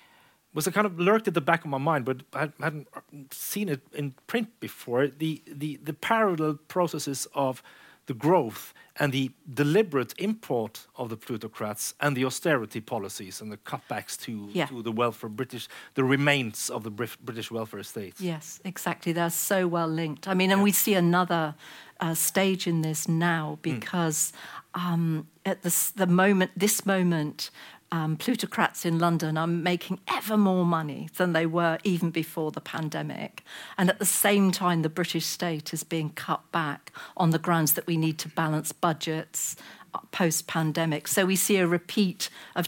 was 0.53 0.65
a 0.65 0.72
kind 0.72 0.88
of 0.88 0.99
lurked 0.99 1.28
at 1.28 1.34
the 1.34 1.41
back 1.41 1.63
of 1.63 1.70
my 1.70 1.78
mind, 1.78 2.05
but 2.05 2.24
I 2.34 2.49
hadn't 2.59 2.88
seen 3.32 3.70
it 3.70 3.82
in 3.93 4.15
print 4.26 4.59
before. 4.59 5.07
The, 5.07 5.43
the, 5.45 5.78
the 5.84 5.93
parallel 5.93 6.57
processes 6.68 7.28
of 7.36 7.61
the 8.07 8.13
growth 8.13 8.73
and 8.99 9.13
the 9.13 9.31
deliberate 9.53 10.13
import 10.17 10.87
of 10.95 11.09
the 11.09 11.17
plutocrats 11.17 11.93
and 12.01 12.17
the 12.17 12.25
austerity 12.25 12.81
policies 12.81 13.41
and 13.41 13.51
the 13.51 13.57
cutbacks 13.57 14.19
to, 14.19 14.49
yeah. 14.51 14.65
to 14.65 14.81
the 14.81 14.91
welfare 14.91 15.29
British, 15.29 15.67
the 15.93 16.03
remains 16.03 16.69
of 16.69 16.83
the 16.83 16.89
British 16.89 17.51
welfare 17.51 17.83
state. 17.83 18.15
Yes, 18.19 18.59
exactly. 18.65 19.11
They're 19.11 19.29
so 19.29 19.67
well 19.67 19.87
linked. 19.87 20.27
I 20.27 20.33
mean, 20.33 20.51
and 20.51 20.59
yeah. 20.59 20.63
we 20.63 20.71
see 20.71 20.95
another 20.95 21.55
uh, 21.99 22.13
stage 22.15 22.65
in 22.65 22.81
this 22.81 23.07
now 23.07 23.59
mm. 23.59 23.61
because 23.61 24.33
mm. 24.73 24.81
um, 24.81 25.27
at 25.45 25.61
this, 25.61 25.91
the 25.91 26.07
moment, 26.07 26.51
this 26.55 26.85
moment, 26.85 27.51
um, 27.91 28.17
plutocrats 28.17 28.85
in 28.85 28.99
London 28.99 29.38
are 29.38 29.47
making 29.47 29.99
ever 30.07 30.38
more 30.38 30.65
money 30.65 31.09
than 31.17 31.33
they 31.33 31.45
were 31.45 31.77
even 31.83 32.11
before 32.11 32.51
the 32.51 32.61
pandemic. 32.61 33.43
And 33.77 33.89
at 33.89 33.99
the 33.99 34.05
same 34.05 34.51
time, 34.51 34.81
the 34.81 34.89
British 34.89 35.25
state 35.25 35.73
is 35.73 35.83
being 35.83 36.09
cut 36.09 36.51
back 36.51 36.91
on 37.15 37.29
the 37.29 37.39
grounds 37.39 37.73
that 37.73 37.88
we 37.88 37.97
need 37.97 38.17
to 38.19 38.29
balance 38.29 38.71
budgets 38.71 39.55
uh, 39.93 39.99
post 40.11 40.47
pandemic. 40.47 41.07
So 41.07 41.25
we 41.25 41.35
see 41.35 41.57
a 41.57 41.67
repeat 41.67 42.29
of 42.55 42.67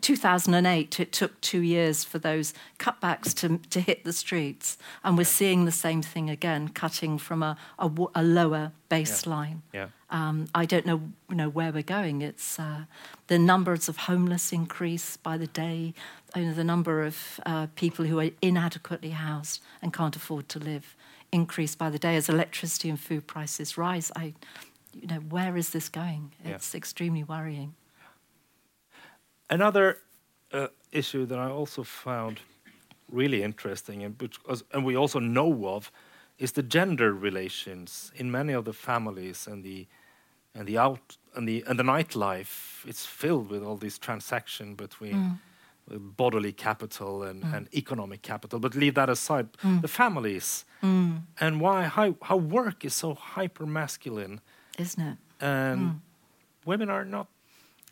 2008, 0.00 1.00
it 1.00 1.12
took 1.12 1.40
two 1.40 1.60
years 1.60 2.04
for 2.04 2.18
those 2.18 2.54
cutbacks 2.78 3.34
to, 3.36 3.58
to 3.70 3.80
hit 3.80 4.04
the 4.04 4.12
streets. 4.12 4.78
And 5.04 5.16
we're 5.16 5.24
seeing 5.24 5.64
the 5.64 5.72
same 5.72 6.02
thing 6.02 6.30
again, 6.30 6.68
cutting 6.68 7.18
from 7.18 7.42
a, 7.42 7.56
a, 7.78 7.90
a 8.14 8.22
lower 8.22 8.72
baseline. 8.90 9.60
Yeah. 9.72 9.80
yeah. 9.80 9.88
Um, 10.10 10.48
I 10.54 10.64
don't 10.64 10.86
know, 10.86 11.02
you 11.28 11.36
know 11.36 11.50
where 11.50 11.70
we're 11.70 11.82
going. 11.82 12.22
It's 12.22 12.58
uh, 12.58 12.84
the 13.26 13.38
numbers 13.38 13.88
of 13.88 13.96
homeless 13.98 14.52
increase 14.52 15.18
by 15.18 15.36
the 15.36 15.46
day, 15.46 15.92
you 16.34 16.46
know, 16.46 16.54
the 16.54 16.64
number 16.64 17.02
of 17.02 17.40
uh, 17.44 17.66
people 17.74 18.06
who 18.06 18.18
are 18.20 18.30
inadequately 18.40 19.10
housed 19.10 19.60
and 19.82 19.92
can't 19.92 20.16
afford 20.16 20.48
to 20.50 20.58
live 20.58 20.96
increase 21.30 21.74
by 21.74 21.90
the 21.90 21.98
day 21.98 22.16
as 22.16 22.28
electricity 22.28 22.88
and 22.88 22.98
food 22.98 23.26
prices 23.26 23.76
rise. 23.76 24.10
I, 24.16 24.32
you 24.94 25.06
know, 25.08 25.20
where 25.28 25.56
is 25.56 25.70
this 25.70 25.88
going? 25.88 26.32
It's 26.42 26.72
yeah. 26.72 26.78
extremely 26.78 27.22
worrying. 27.22 27.74
Another 29.50 29.98
uh, 30.52 30.68
issue 30.92 31.26
that 31.26 31.38
I 31.38 31.50
also 31.50 31.82
found 31.82 32.40
really 33.10 33.42
interesting, 33.42 34.04
and, 34.04 34.20
which, 34.20 34.38
and 34.72 34.84
we 34.84 34.96
also 34.96 35.18
know 35.18 35.68
of, 35.68 35.90
is 36.38 36.52
the 36.52 36.62
gender 36.62 37.12
relations 37.12 38.12
in 38.14 38.30
many 38.30 38.52
of 38.52 38.64
the 38.64 38.72
families 38.72 39.46
and 39.46 39.64
the 39.64 39.86
and 40.54 40.66
the 40.66 40.78
out 40.78 41.16
and 41.34 41.48
the 41.48 41.64
and 41.66 41.78
the 41.78 41.82
nightlife. 41.82 42.86
It's 42.86 43.06
filled 43.06 43.50
with 43.50 43.62
all 43.62 43.76
these 43.76 43.98
transactions 43.98 44.76
between. 44.76 45.14
Mm. 45.14 45.38
Bodily 45.90 46.52
capital 46.52 47.22
and, 47.22 47.42
mm. 47.42 47.56
and 47.56 47.66
economic 47.74 48.20
capital, 48.20 48.58
but 48.58 48.74
leave 48.74 48.92
that 48.96 49.08
aside. 49.08 49.48
Mm. 49.64 49.80
The 49.80 49.88
families 49.88 50.66
mm. 50.82 51.22
and 51.40 51.62
why 51.62 51.84
how, 51.84 52.14
how 52.20 52.36
work 52.36 52.84
is 52.84 52.92
so 52.92 53.14
hyper 53.14 53.64
masculine, 53.64 54.42
isn't 54.76 55.02
it? 55.02 55.16
And 55.40 55.80
mm. 55.80 55.98
women 56.66 56.90
are 56.90 57.06
not 57.06 57.28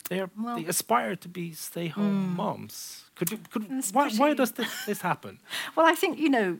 they're, 0.08 0.30
well, 0.38 0.56
they 0.56 0.66
aspire 0.66 1.16
to 1.16 1.28
be 1.28 1.52
stay-home 1.52 2.32
mm. 2.32 2.36
moms. 2.36 3.04
Could 3.16 3.32
you? 3.32 3.38
Could, 3.50 3.68
why, 3.92 4.10
why, 4.10 4.34
does 4.34 4.52
this, 4.52 4.84
this 4.86 5.00
happen? 5.00 5.38
well, 5.76 5.86
I 5.86 5.94
think 5.94 6.18
you 6.18 6.28
know. 6.28 6.58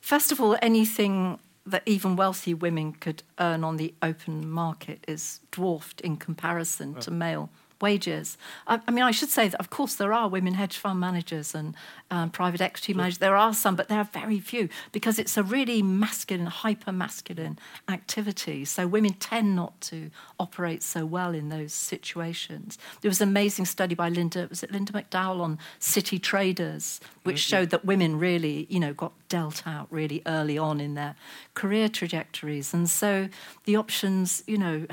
First 0.00 0.32
of 0.32 0.40
all, 0.40 0.56
anything 0.62 1.38
that 1.66 1.82
even 1.84 2.16
wealthy 2.16 2.54
women 2.54 2.92
could 2.92 3.22
earn 3.38 3.62
on 3.62 3.76
the 3.76 3.94
open 4.02 4.48
market 4.48 5.04
is 5.06 5.40
dwarfed 5.50 6.00
in 6.00 6.16
comparison 6.16 6.94
to 6.94 7.10
male 7.10 7.50
wages. 7.80 8.36
I, 8.66 8.80
I, 8.86 8.90
mean, 8.90 9.04
I 9.04 9.10
should 9.10 9.28
say 9.28 9.48
that, 9.48 9.58
of 9.60 9.70
course, 9.70 9.94
there 9.94 10.12
are 10.12 10.28
women 10.28 10.54
hedge 10.54 10.76
fund 10.76 11.00
managers 11.00 11.54
and 11.54 11.74
um, 12.10 12.30
private 12.30 12.60
equity 12.60 12.92
sure. 12.92 12.98
managers. 12.98 13.18
There 13.18 13.36
are 13.36 13.54
some, 13.54 13.76
but 13.76 13.88
there 13.88 13.98
are 13.98 14.08
very 14.12 14.40
few 14.40 14.68
because 14.92 15.18
it's 15.18 15.36
a 15.36 15.42
really 15.42 15.82
masculine, 15.82 16.46
hyper 16.46 16.92
masculine 16.92 17.58
activity. 17.88 18.64
So 18.64 18.86
women 18.86 19.14
tend 19.14 19.54
not 19.54 19.80
to 19.82 20.10
operate 20.38 20.82
so 20.82 21.06
well 21.06 21.34
in 21.34 21.48
those 21.48 21.72
situations. 21.72 22.78
There 23.00 23.08
was 23.08 23.20
an 23.20 23.28
amazing 23.28 23.66
study 23.66 23.94
by 23.94 24.08
Linda, 24.08 24.46
was 24.48 24.62
it 24.62 24.72
Linda 24.72 24.92
McDowell 24.92 25.40
on 25.40 25.58
city 25.78 26.18
traders, 26.18 27.00
which 27.22 27.36
mm-hmm. 27.36 27.56
showed 27.56 27.70
that 27.70 27.84
women 27.84 28.18
really, 28.18 28.66
you 28.68 28.80
know, 28.80 28.92
got 28.92 29.12
dealt 29.28 29.66
out 29.66 29.86
really 29.90 30.22
early 30.26 30.56
on 30.56 30.80
in 30.80 30.94
their 30.94 31.14
career 31.54 31.88
trajectories. 31.88 32.72
And 32.72 32.88
so 32.88 33.28
the 33.64 33.76
options, 33.76 34.42
you 34.46 34.58
know, 34.58 34.86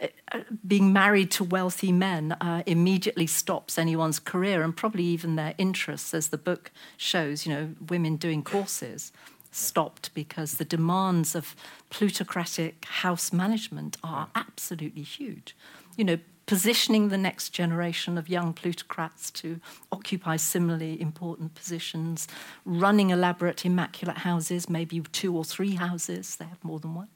being 0.66 0.92
married 0.92 1.30
to 1.32 1.44
wealthy 1.44 1.92
men 1.92 2.15
uh, 2.40 2.62
immediately 2.66 3.26
stops 3.26 3.78
anyone's 3.78 4.18
career 4.18 4.62
and 4.62 4.76
probably 4.76 5.04
even 5.04 5.36
their 5.36 5.54
interests, 5.58 6.14
as 6.14 6.28
the 6.28 6.38
book 6.38 6.70
shows, 6.96 7.46
you 7.46 7.52
know, 7.52 7.74
women 7.88 8.16
doing 8.16 8.42
courses 8.42 9.12
stopped 9.50 10.12
because 10.14 10.54
the 10.54 10.64
demands 10.64 11.34
of 11.34 11.56
plutocratic 11.90 12.84
house 12.84 13.32
management 13.32 13.96
are 14.04 14.28
absolutely 14.34 15.02
huge. 15.02 15.56
You 15.96 16.04
know, 16.04 16.18
positioning 16.46 17.08
the 17.08 17.18
next 17.18 17.50
generation 17.50 18.16
of 18.16 18.28
young 18.28 18.52
plutocrats 18.52 19.30
to 19.32 19.60
occupy 19.90 20.36
similarly 20.36 21.00
important 21.00 21.54
positions, 21.54 22.28
running 22.64 23.10
elaborate, 23.10 23.64
immaculate 23.64 24.18
houses, 24.18 24.70
maybe 24.70 25.00
two 25.12 25.36
or 25.36 25.44
three 25.44 25.74
houses, 25.74 26.36
they 26.36 26.44
have 26.44 26.62
more 26.62 26.78
than 26.78 26.94
one, 26.94 27.08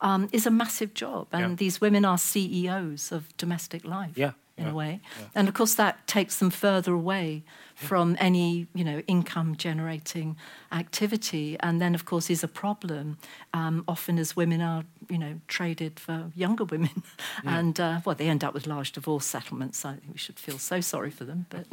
um, 0.00 0.28
is 0.32 0.46
a 0.46 0.50
massive 0.50 0.94
job. 0.94 1.28
And 1.32 1.50
yeah. 1.50 1.56
these 1.56 1.80
women 1.80 2.04
are 2.04 2.18
CEOs 2.18 3.12
of 3.12 3.36
domestic 3.36 3.84
life. 3.84 4.16
Yeah. 4.16 4.32
In 4.60 4.66
yeah. 4.66 4.72
a 4.72 4.74
way, 4.74 5.00
and 5.34 5.48
of 5.48 5.54
course 5.54 5.74
that 5.74 6.06
takes 6.06 6.36
them 6.36 6.50
further 6.50 6.92
away 6.92 7.44
from 7.74 8.14
any 8.20 8.66
you 8.74 8.84
know 8.84 8.98
income 9.06 9.56
generating 9.56 10.36
activity, 10.70 11.56
and 11.60 11.80
then 11.80 11.94
of 11.94 12.04
course 12.04 12.28
is 12.28 12.44
a 12.44 12.48
problem. 12.48 13.16
Um, 13.54 13.84
often 13.88 14.18
as 14.18 14.36
women 14.36 14.60
are 14.60 14.84
you 15.08 15.16
know 15.16 15.40
traded 15.48 15.98
for 15.98 16.30
younger 16.34 16.64
women, 16.64 17.02
and 17.44 17.80
uh, 17.80 18.00
well 18.04 18.14
they 18.14 18.28
end 18.28 18.44
up 18.44 18.52
with 18.52 18.66
large 18.66 18.92
divorce 18.92 19.24
settlements. 19.24 19.82
I 19.84 19.92
think 19.92 20.12
we 20.12 20.18
should 20.18 20.38
feel 20.38 20.58
so 20.58 20.82
sorry 20.82 21.10
for 21.10 21.24
them, 21.24 21.46
but 21.48 21.66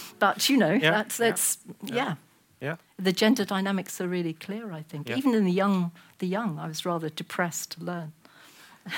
but 0.18 0.48
you 0.48 0.56
know 0.56 0.78
that's 0.78 1.16
that's 1.16 1.58
yeah. 1.84 2.16
Yeah. 2.60 2.76
The 2.96 3.12
gender 3.12 3.44
dynamics 3.44 4.00
are 4.00 4.06
really 4.06 4.34
clear, 4.34 4.70
I 4.70 4.82
think. 4.82 5.08
Yeah. 5.08 5.16
Even 5.16 5.34
in 5.34 5.44
the 5.44 5.50
young, 5.50 5.90
the 6.18 6.28
young, 6.28 6.60
I 6.60 6.68
was 6.68 6.86
rather 6.86 7.08
depressed 7.08 7.72
to 7.72 7.84
learn. 7.84 8.12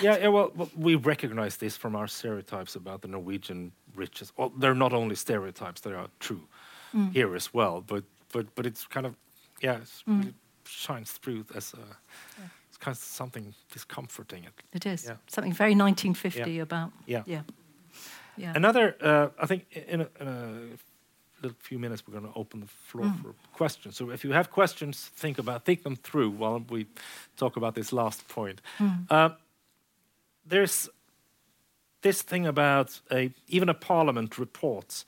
Yeah, 0.02 0.18
yeah 0.18 0.28
well, 0.28 0.52
we 0.76 0.94
recognize 0.94 1.56
this 1.56 1.76
from 1.76 1.96
our 1.96 2.06
stereotypes 2.06 2.76
about 2.76 3.02
the 3.02 3.08
Norwegian 3.08 3.72
riches. 3.94 4.32
Well, 4.36 4.52
they're 4.58 4.74
not 4.74 4.92
only 4.92 5.14
stereotypes; 5.14 5.80
they 5.80 5.92
are 5.92 6.08
true 6.20 6.46
mm. 6.94 7.12
here 7.12 7.34
as 7.34 7.52
well. 7.54 7.80
But 7.80 8.04
but 8.32 8.54
but 8.54 8.66
it's 8.66 8.86
kind 8.86 9.06
of 9.06 9.14
yeah, 9.60 9.76
it 9.76 10.02
mm. 10.08 10.18
really 10.18 10.34
shines 10.66 11.12
through 11.12 11.44
as 11.54 11.74
a. 11.74 11.78
Yeah. 11.78 12.48
It's 12.68 12.78
kind 12.78 12.96
of 12.96 13.00
something 13.00 13.54
discomforting. 13.72 14.46
It 14.72 14.84
is 14.84 15.04
yeah. 15.04 15.16
something 15.28 15.52
very 15.52 15.76
1950 15.76 16.50
yeah. 16.50 16.62
about. 16.62 16.90
Yeah. 17.06 17.22
Yeah. 17.24 17.42
Yeah. 18.36 18.52
Another, 18.56 18.96
uh, 19.00 19.28
I 19.40 19.46
think, 19.46 19.66
in 19.70 20.00
a, 20.00 20.08
in 20.20 20.26
a 20.26 20.60
little 21.40 21.56
few 21.60 21.78
minutes, 21.78 22.02
we're 22.06 22.18
going 22.18 22.32
to 22.32 22.38
open 22.38 22.60
the 22.60 22.66
floor 22.66 23.06
mm. 23.06 23.22
for 23.22 23.34
questions. 23.52 23.96
So 23.96 24.10
if 24.10 24.24
you 24.24 24.32
have 24.32 24.50
questions, 24.50 25.10
think 25.14 25.38
about 25.38 25.64
think 25.64 25.82
them 25.82 25.96
through 25.96 26.30
while 26.30 26.64
we 26.68 26.86
talk 27.36 27.56
about 27.56 27.74
this 27.74 27.92
last 27.92 28.26
point. 28.28 28.60
Mm. 28.78 29.06
Uh, 29.10 29.30
there's 30.46 30.88
this 32.02 32.22
thing 32.22 32.46
about 32.46 33.00
a 33.10 33.30
even 33.48 33.68
a 33.68 33.74
parliament 33.74 34.38
report 34.38 35.04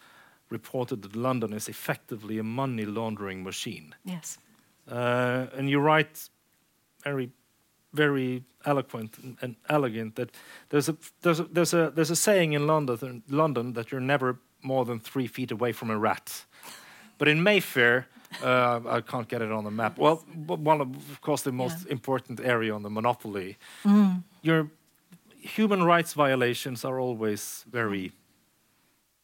reported 0.50 1.02
that 1.02 1.16
London 1.16 1.52
is 1.52 1.68
effectively 1.68 2.38
a 2.38 2.42
money 2.42 2.84
laundering 2.84 3.42
machine. 3.42 3.94
Yes. 4.04 4.38
Uh, 4.90 5.46
and 5.56 5.68
you 5.68 5.80
write 5.80 6.28
very, 7.02 7.30
very 7.92 8.44
eloquent 8.64 9.18
and, 9.18 9.36
and, 9.42 9.56
elegant 9.68 10.14
that 10.14 10.30
there's 10.68 10.88
a 10.88 10.96
there's 11.22 11.40
a 11.40 11.44
there's 11.44 11.74
a 11.74 11.90
there's 11.94 12.10
a 12.10 12.16
saying 12.16 12.52
in 12.52 12.66
London 12.66 13.22
London 13.28 13.72
that 13.72 13.90
you're 13.90 14.00
never 14.00 14.38
more 14.62 14.84
than 14.84 15.00
three 15.00 15.26
feet 15.26 15.50
away 15.50 15.72
from 15.72 15.90
a 15.90 15.98
rat. 15.98 16.44
But 17.18 17.28
in 17.28 17.42
Mayfair, 17.42 18.06
uh, 18.42 18.80
I 18.88 19.00
can't 19.00 19.28
get 19.28 19.42
it 19.42 19.50
on 19.50 19.64
the 19.64 19.70
map. 19.70 19.98
Well, 19.98 20.16
one 20.46 20.80
of, 20.80 20.88
of 21.12 21.20
course, 21.20 21.42
the 21.42 21.52
most 21.52 21.86
yeah. 21.86 21.92
important 21.92 22.40
area 22.40 22.74
on 22.74 22.82
the 22.82 22.90
monopoly. 22.90 23.56
Mm. 23.84 24.22
Your 24.42 24.70
human 25.46 25.82
rights 25.82 26.12
violations 26.12 26.84
are 26.84 26.98
always 27.00 27.64
very. 27.70 28.12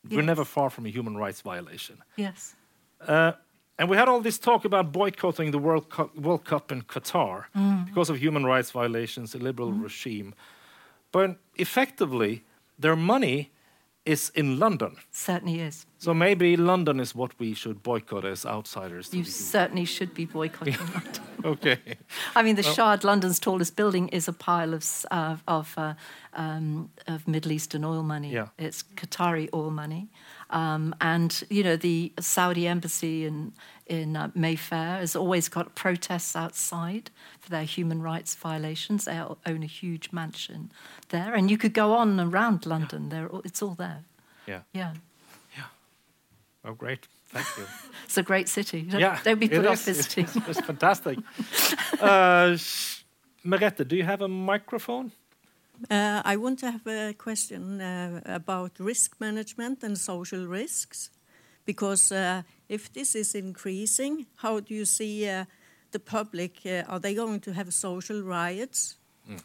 Yes. 0.05 0.17
We're 0.17 0.23
never 0.23 0.45
far 0.45 0.71
from 0.71 0.87
a 0.87 0.89
human 0.89 1.17
rights 1.17 1.41
violation. 1.43 1.99
Yes. 2.17 2.57
Uh, 3.07 3.33
and 3.79 3.89
we 3.89 3.97
had 3.97 4.09
all 4.09 4.21
this 4.21 4.39
talk 4.39 4.65
about 4.65 4.93
boycotting 4.93 5.51
the 5.51 5.59
World 5.59 5.89
Cup, 5.91 6.17
World 6.17 6.45
Cup 6.45 6.73
in 6.73 6.83
Qatar 6.83 7.45
mm. 7.57 7.87
because 7.87 8.11
of 8.11 8.17
human 8.19 8.45
rights 8.45 8.71
violations, 8.71 9.35
a 9.35 9.39
liberal 9.39 9.73
mm. 9.73 9.83
regime. 9.83 10.35
But 11.13 11.37
effectively, 11.57 12.45
their 12.79 12.97
money 12.97 13.51
is 14.05 14.31
in 14.35 14.59
London. 14.59 14.97
Certainly 15.11 15.61
is. 15.61 15.87
So 15.99 16.13
maybe 16.13 16.57
London 16.57 16.99
is 16.99 17.15
what 17.15 17.39
we 17.39 17.55
should 17.55 17.83
boycott 17.83 18.25
as 18.25 18.45
outsiders. 18.45 19.15
You 19.15 19.23
certainly 19.25 19.85
should 19.85 20.13
be 20.15 20.25
boycotting 20.25 20.77
London. 20.95 21.23
okay. 21.45 21.79
I 22.37 22.43
mean, 22.43 22.57
the 22.57 22.63
well, 22.63 22.75
Shard, 22.75 23.05
London's 23.05 23.39
tallest 23.39 23.77
building, 23.77 24.09
is 24.09 24.27
a 24.27 24.33
pile 24.33 24.75
of 24.75 24.85
uh, 25.11 25.37
of, 25.47 25.73
uh, 25.77 25.95
um, 26.35 26.91
of 27.07 27.29
Middle 27.29 27.53
Eastern 27.53 27.85
oil 27.85 28.03
money. 28.03 28.33
Yeah. 28.33 28.49
It's 28.59 28.83
Qatari 28.97 29.49
oil 29.55 29.71
money, 29.71 30.09
um, 30.51 30.95
and 31.01 31.45
you 31.49 31.63
know 31.63 31.77
the 31.77 32.13
Saudi 32.19 32.67
embassy 32.67 33.25
in 33.25 33.53
in 33.93 34.17
uh, 34.17 34.31
Mayfair 34.35 34.99
has 34.99 35.15
always 35.15 35.49
got 35.49 35.75
protests 35.75 36.35
outside 36.35 37.11
for 37.41 37.51
their 37.51 37.65
human 37.65 38.03
rights 38.03 38.35
violations. 38.35 39.05
They 39.05 39.21
own 39.21 39.63
a 39.63 39.67
huge 39.67 40.11
mansion 40.13 40.73
there, 41.11 41.35
and 41.35 41.51
you 41.51 41.59
could 41.59 41.75
go 41.75 41.93
on 41.93 42.19
around 42.19 42.67
London. 42.67 43.05
Yeah. 43.05 43.29
There, 43.29 43.41
it's 43.45 43.63
all 43.63 43.75
there. 43.75 44.05
Yeah. 44.47 44.63
Yeah. 44.73 44.95
Yeah. 45.57 45.65
Oh, 46.65 46.75
great. 46.75 47.07
Thank 47.29 47.47
you. 47.59 47.67
it's 48.05 48.19
a 48.19 48.23
great 48.23 48.49
city. 48.49 48.83
Don't, 48.83 49.01
yeah, 49.01 49.19
don't 49.23 49.39
be 49.39 49.49
put 49.49 49.67
off 49.67 49.83
visiting. 49.85 50.25
It's, 50.25 50.37
it's 50.49 50.61
fantastic. 50.61 51.19
uh, 52.01 52.57
Merete, 53.45 53.87
do 53.89 53.97
you 53.97 54.05
have 54.05 54.23
a 54.23 54.29
microphone? 54.29 55.13
Uh, 55.91 56.23
I 56.25 56.37
want 56.37 56.61
to 56.61 56.71
have 56.71 56.87
a 56.87 57.13
question 57.15 57.81
uh, 57.81 58.21
about 58.25 58.79
risk 58.79 59.17
management 59.21 59.83
and 59.83 59.99
social 59.99 60.47
risks, 60.47 61.11
because 61.65 62.13
uh, 62.13 62.43
if 62.69 62.93
this 62.93 63.15
is 63.15 63.35
increasing, 63.35 64.27
how 64.37 64.61
do 64.61 64.75
you 64.75 64.85
see 64.85 65.29
uh, 65.29 65.45
the 65.91 66.01
public? 66.01 66.61
Uh, 66.67 66.83
are 66.89 66.99
they 66.99 67.15
going 67.15 67.41
to 67.41 67.53
have 67.53 67.73
social 67.73 68.23
riots? 68.23 68.97
Mm. 69.29 69.43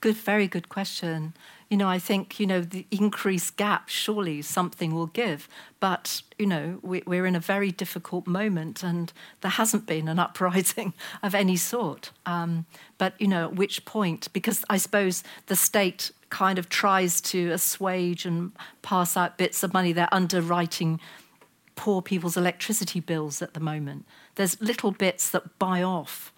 Good, 0.00 0.16
very 0.16 0.48
good 0.48 0.68
question 0.68 1.34
you 1.74 1.78
know, 1.78 1.88
I 1.88 1.98
think, 1.98 2.38
you 2.38 2.46
know, 2.46 2.60
the 2.60 2.86
increased 2.92 3.56
gap, 3.56 3.88
surely 3.88 4.42
something 4.42 4.94
will 4.94 5.08
give. 5.08 5.48
But, 5.80 6.22
you 6.38 6.46
know, 6.46 6.78
we, 6.82 7.02
are 7.06 7.26
in 7.26 7.34
a 7.34 7.40
very 7.40 7.72
difficult 7.72 8.28
moment 8.28 8.84
and 8.84 9.12
there 9.40 9.50
hasn't 9.50 9.84
been 9.84 10.06
an 10.06 10.18
uprising 10.26 10.94
of 11.20 11.34
any 11.34 11.56
sort. 11.56 12.12
Um, 12.26 12.66
but, 12.96 13.14
you 13.18 13.26
know, 13.26 13.46
at 13.46 13.56
which 13.56 13.84
point, 13.84 14.32
because 14.32 14.64
I 14.70 14.76
suppose 14.76 15.24
the 15.46 15.56
state 15.56 16.12
kind 16.30 16.60
of 16.60 16.68
tries 16.68 17.20
to 17.22 17.50
assuage 17.50 18.24
and 18.24 18.52
pass 18.82 19.16
out 19.16 19.36
bits 19.36 19.64
of 19.64 19.72
money, 19.72 19.92
they're 19.92 20.14
underwriting 20.14 21.00
poor 21.76 22.02
people's 22.02 22.36
electricity 22.36 23.00
bills 23.00 23.42
at 23.42 23.54
the 23.54 23.60
moment. 23.60 24.06
There's 24.36 24.60
little 24.60 24.90
bits 24.90 25.30
that 25.30 25.58
buy 25.58 25.82
off 25.82 26.32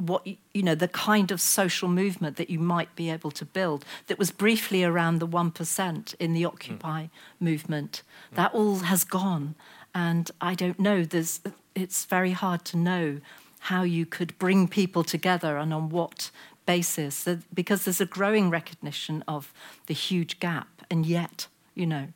what 0.00 0.26
you 0.26 0.62
know 0.62 0.74
the 0.74 0.88
kind 0.88 1.30
of 1.30 1.40
social 1.40 1.88
movement 1.88 2.36
that 2.36 2.48
you 2.48 2.58
might 2.58 2.94
be 2.94 3.10
able 3.10 3.30
to 3.32 3.44
build 3.44 3.84
that 4.06 4.18
was 4.18 4.30
briefly 4.30 4.84
around 4.84 5.18
the 5.18 5.26
1% 5.26 6.14
in 6.20 6.32
the 6.34 6.44
occupy 6.44 7.04
mm. 7.04 7.10
movement 7.40 8.02
mm. 8.32 8.36
that 8.36 8.54
all 8.54 8.76
has 8.76 9.02
gone 9.02 9.56
and 9.94 10.30
i 10.40 10.54
don't 10.54 10.78
know 10.78 11.04
there's 11.04 11.40
it's 11.74 12.04
very 12.04 12.30
hard 12.30 12.64
to 12.64 12.76
know 12.76 13.20
how 13.60 13.82
you 13.82 14.06
could 14.06 14.38
bring 14.38 14.68
people 14.68 15.02
together 15.02 15.56
and 15.56 15.74
on 15.74 15.88
what 15.88 16.30
basis 16.64 17.26
because 17.52 17.84
there's 17.84 18.00
a 18.00 18.06
growing 18.06 18.50
recognition 18.50 19.24
of 19.26 19.52
the 19.86 19.94
huge 19.94 20.38
gap 20.38 20.68
and 20.88 21.06
yet 21.06 21.48
you 21.74 21.86
know 21.86 22.06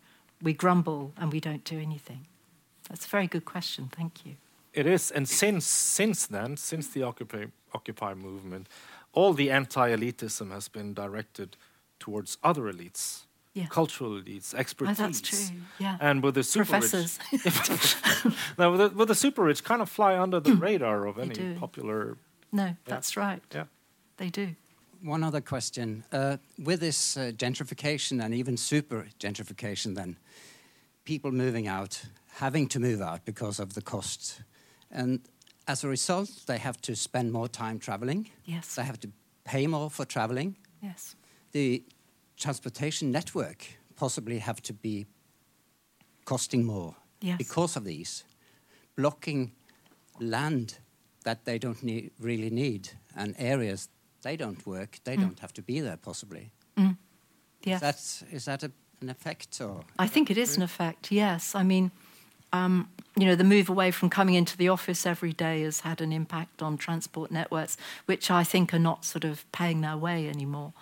we 0.40 0.52
grumble 0.52 1.12
and 1.16 1.32
we 1.32 1.40
don't 1.40 1.64
do 1.64 1.80
anything 1.80 2.26
that's 2.92 3.06
a 3.06 3.08
very 3.08 3.26
good 3.26 3.44
question 3.44 3.90
thank 3.96 4.24
you 4.24 4.36
it 4.72 4.86
is 4.86 5.10
and 5.10 5.28
since 5.28 5.66
since 5.66 6.26
then 6.26 6.56
since 6.56 6.88
the 6.88 7.02
occupy 7.02 7.46
Occupy 7.74 8.14
movement, 8.14 8.68
all 9.12 9.32
the 9.32 9.50
anti-elitism 9.50 10.50
has 10.50 10.68
been 10.68 10.94
directed 10.94 11.56
towards 11.98 12.38
other 12.42 12.62
elites, 12.62 13.22
yeah. 13.54 13.66
cultural 13.66 14.10
elites, 14.10 14.54
expertise. 14.54 15.00
Oh, 15.00 15.02
that's 15.04 15.20
true. 15.20 15.56
Yeah. 15.78 15.96
And 16.00 16.22
with 16.22 16.34
the 16.34 16.42
super 16.42 16.64
professors, 16.66 17.18
rich, 17.32 17.96
no, 18.58 18.72
with 18.72 18.80
the, 18.80 18.88
with 18.90 19.08
the, 19.08 19.14
super 19.14 19.44
rich, 19.44 19.64
kind 19.64 19.80
of 19.80 19.88
fly 19.88 20.18
under 20.18 20.40
the 20.40 20.54
radar 20.66 21.06
of 21.06 21.18
any 21.18 21.54
popular. 21.54 22.16
No, 22.50 22.76
that's 22.84 23.16
right. 23.16 23.42
Yeah, 23.54 23.64
they 24.18 24.28
do. 24.28 24.54
one 25.02 25.22
other 25.22 25.40
question. 25.40 26.04
Uh, 26.12 26.36
with 26.62 26.80
this 26.80 27.16
uh, 27.16 27.32
gentrification 27.34 28.22
and 28.22 28.34
even 28.34 28.56
super 28.56 29.06
gentrification, 29.18 29.94
then 29.94 30.16
people 31.04 31.32
moving 31.32 31.66
out, 31.66 32.02
having 32.36 32.68
to 32.68 32.80
move 32.80 33.00
out 33.00 33.24
because 33.24 33.58
of 33.58 33.74
the 33.74 33.82
costs, 33.82 34.40
and 34.90 35.20
as 35.66 35.84
a 35.84 35.88
result, 35.88 36.30
they 36.46 36.58
have 36.58 36.80
to 36.82 36.96
spend 36.96 37.32
more 37.32 37.48
time 37.48 37.78
traveling. 37.78 38.30
Yes. 38.44 38.74
They 38.74 38.84
have 38.84 39.00
to 39.00 39.08
pay 39.44 39.66
more 39.66 39.90
for 39.90 40.04
traveling. 40.04 40.56
Yes. 40.80 41.14
The 41.52 41.84
transportation 42.36 43.10
network 43.10 43.66
possibly 43.96 44.38
have 44.38 44.60
to 44.62 44.72
be 44.72 45.06
costing 46.24 46.64
more 46.64 46.96
Yes. 47.20 47.38
because 47.38 47.76
of 47.76 47.84
these, 47.84 48.24
blocking 48.96 49.52
land 50.18 50.78
that 51.24 51.44
they 51.44 51.58
don't 51.58 51.82
need, 51.82 52.10
really 52.18 52.50
need 52.50 52.90
and 53.16 53.36
areas 53.38 53.88
they 54.22 54.36
don't 54.36 54.66
work, 54.66 54.98
they 55.04 55.16
mm. 55.16 55.20
don't 55.20 55.38
have 55.40 55.52
to 55.52 55.62
be 55.62 55.80
there 55.80 55.96
possibly. 55.96 56.50
Mm. 56.76 56.96
Yes. 57.62 57.76
Is 57.76 57.80
that, 57.80 58.34
is 58.34 58.44
that 58.46 58.62
a, 58.64 58.72
an 59.00 59.08
effect 59.08 59.60
or? 59.60 59.82
I 59.98 60.08
think 60.08 60.30
it 60.30 60.38
is 60.38 60.56
an 60.56 60.62
effect, 60.62 61.12
yes. 61.12 61.54
I 61.54 61.62
mean, 61.62 61.92
um, 62.52 62.88
you 63.16 63.26
know, 63.26 63.34
the 63.34 63.44
move 63.44 63.68
away 63.68 63.90
from 63.90 64.08
coming 64.08 64.34
into 64.34 64.56
the 64.56 64.68
office 64.68 65.04
every 65.04 65.32
day 65.32 65.62
has 65.62 65.80
had 65.80 66.00
an 66.00 66.12
impact 66.12 66.62
on 66.62 66.78
transport 66.78 67.30
networks, 67.30 67.76
which 68.06 68.30
I 68.30 68.44
think 68.44 68.72
are 68.72 68.78
not 68.78 69.04
sort 69.04 69.24
of 69.24 69.50
paying 69.52 69.82
their 69.82 69.96
way 69.96 70.28
anymore. 70.28 70.72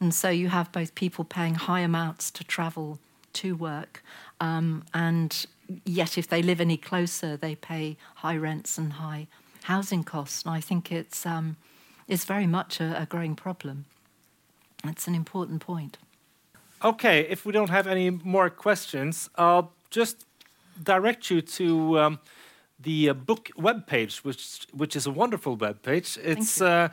And 0.00 0.14
so 0.14 0.30
you 0.30 0.48
have 0.48 0.72
both 0.72 0.94
people 0.94 1.24
paying 1.24 1.54
high 1.54 1.80
amounts 1.80 2.30
to 2.32 2.44
travel 2.44 2.98
to 3.34 3.56
work, 3.56 4.02
um, 4.40 4.84
and 4.92 5.46
yet 5.84 6.16
if 6.16 6.28
they 6.28 6.42
live 6.42 6.60
any 6.60 6.76
closer, 6.76 7.36
they 7.36 7.54
pay 7.54 7.96
high 8.16 8.36
rents 8.36 8.78
and 8.78 8.94
high 8.94 9.26
housing 9.64 10.04
costs. 10.04 10.44
And 10.44 10.54
I 10.54 10.60
think 10.60 10.92
it's, 10.92 11.26
um, 11.26 11.56
it's 12.06 12.24
very 12.24 12.46
much 12.46 12.80
a, 12.80 13.02
a 13.02 13.06
growing 13.06 13.34
problem. 13.34 13.86
It's 14.84 15.08
an 15.08 15.14
important 15.14 15.60
point. 15.60 15.98
Okay, 16.82 17.20
if 17.20 17.46
we 17.46 17.52
don't 17.52 17.70
have 17.70 17.86
any 17.86 18.10
more 18.10 18.50
questions, 18.50 19.30
I'll 19.36 19.72
just 19.90 20.26
direct 20.82 21.30
you 21.30 21.42
to 21.42 21.98
um, 21.98 22.18
the 22.80 23.10
uh, 23.10 23.14
book 23.14 23.50
webpage, 23.56 24.24
which 24.24 24.66
which 24.72 24.96
is 24.96 25.06
a 25.06 25.10
wonderful 25.10 25.56
webpage. 25.56 26.18
It's 26.22 26.60
you. 26.60 26.66
uh, 26.66 26.88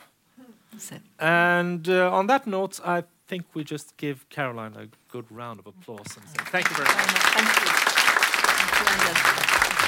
It. 0.90 1.02
And 1.20 1.88
uh, 1.88 2.12
on 2.12 2.26
that 2.26 2.48
note, 2.48 2.80
I 2.84 3.04
think 3.26 3.46
we 3.54 3.64
just 3.64 3.96
give 3.96 4.28
Caroline 4.28 4.76
a 4.76 4.88
good 5.10 5.30
round 5.30 5.58
of 5.58 5.66
applause 5.66 6.16
and 6.16 6.28
say 6.28 6.44
thank 6.50 6.68
you 6.68 6.76
very 6.76 6.88
much. 6.88 6.96
Thank 6.96 7.48
you. 7.48 7.72
Thank 9.04 9.78
you 9.78 9.83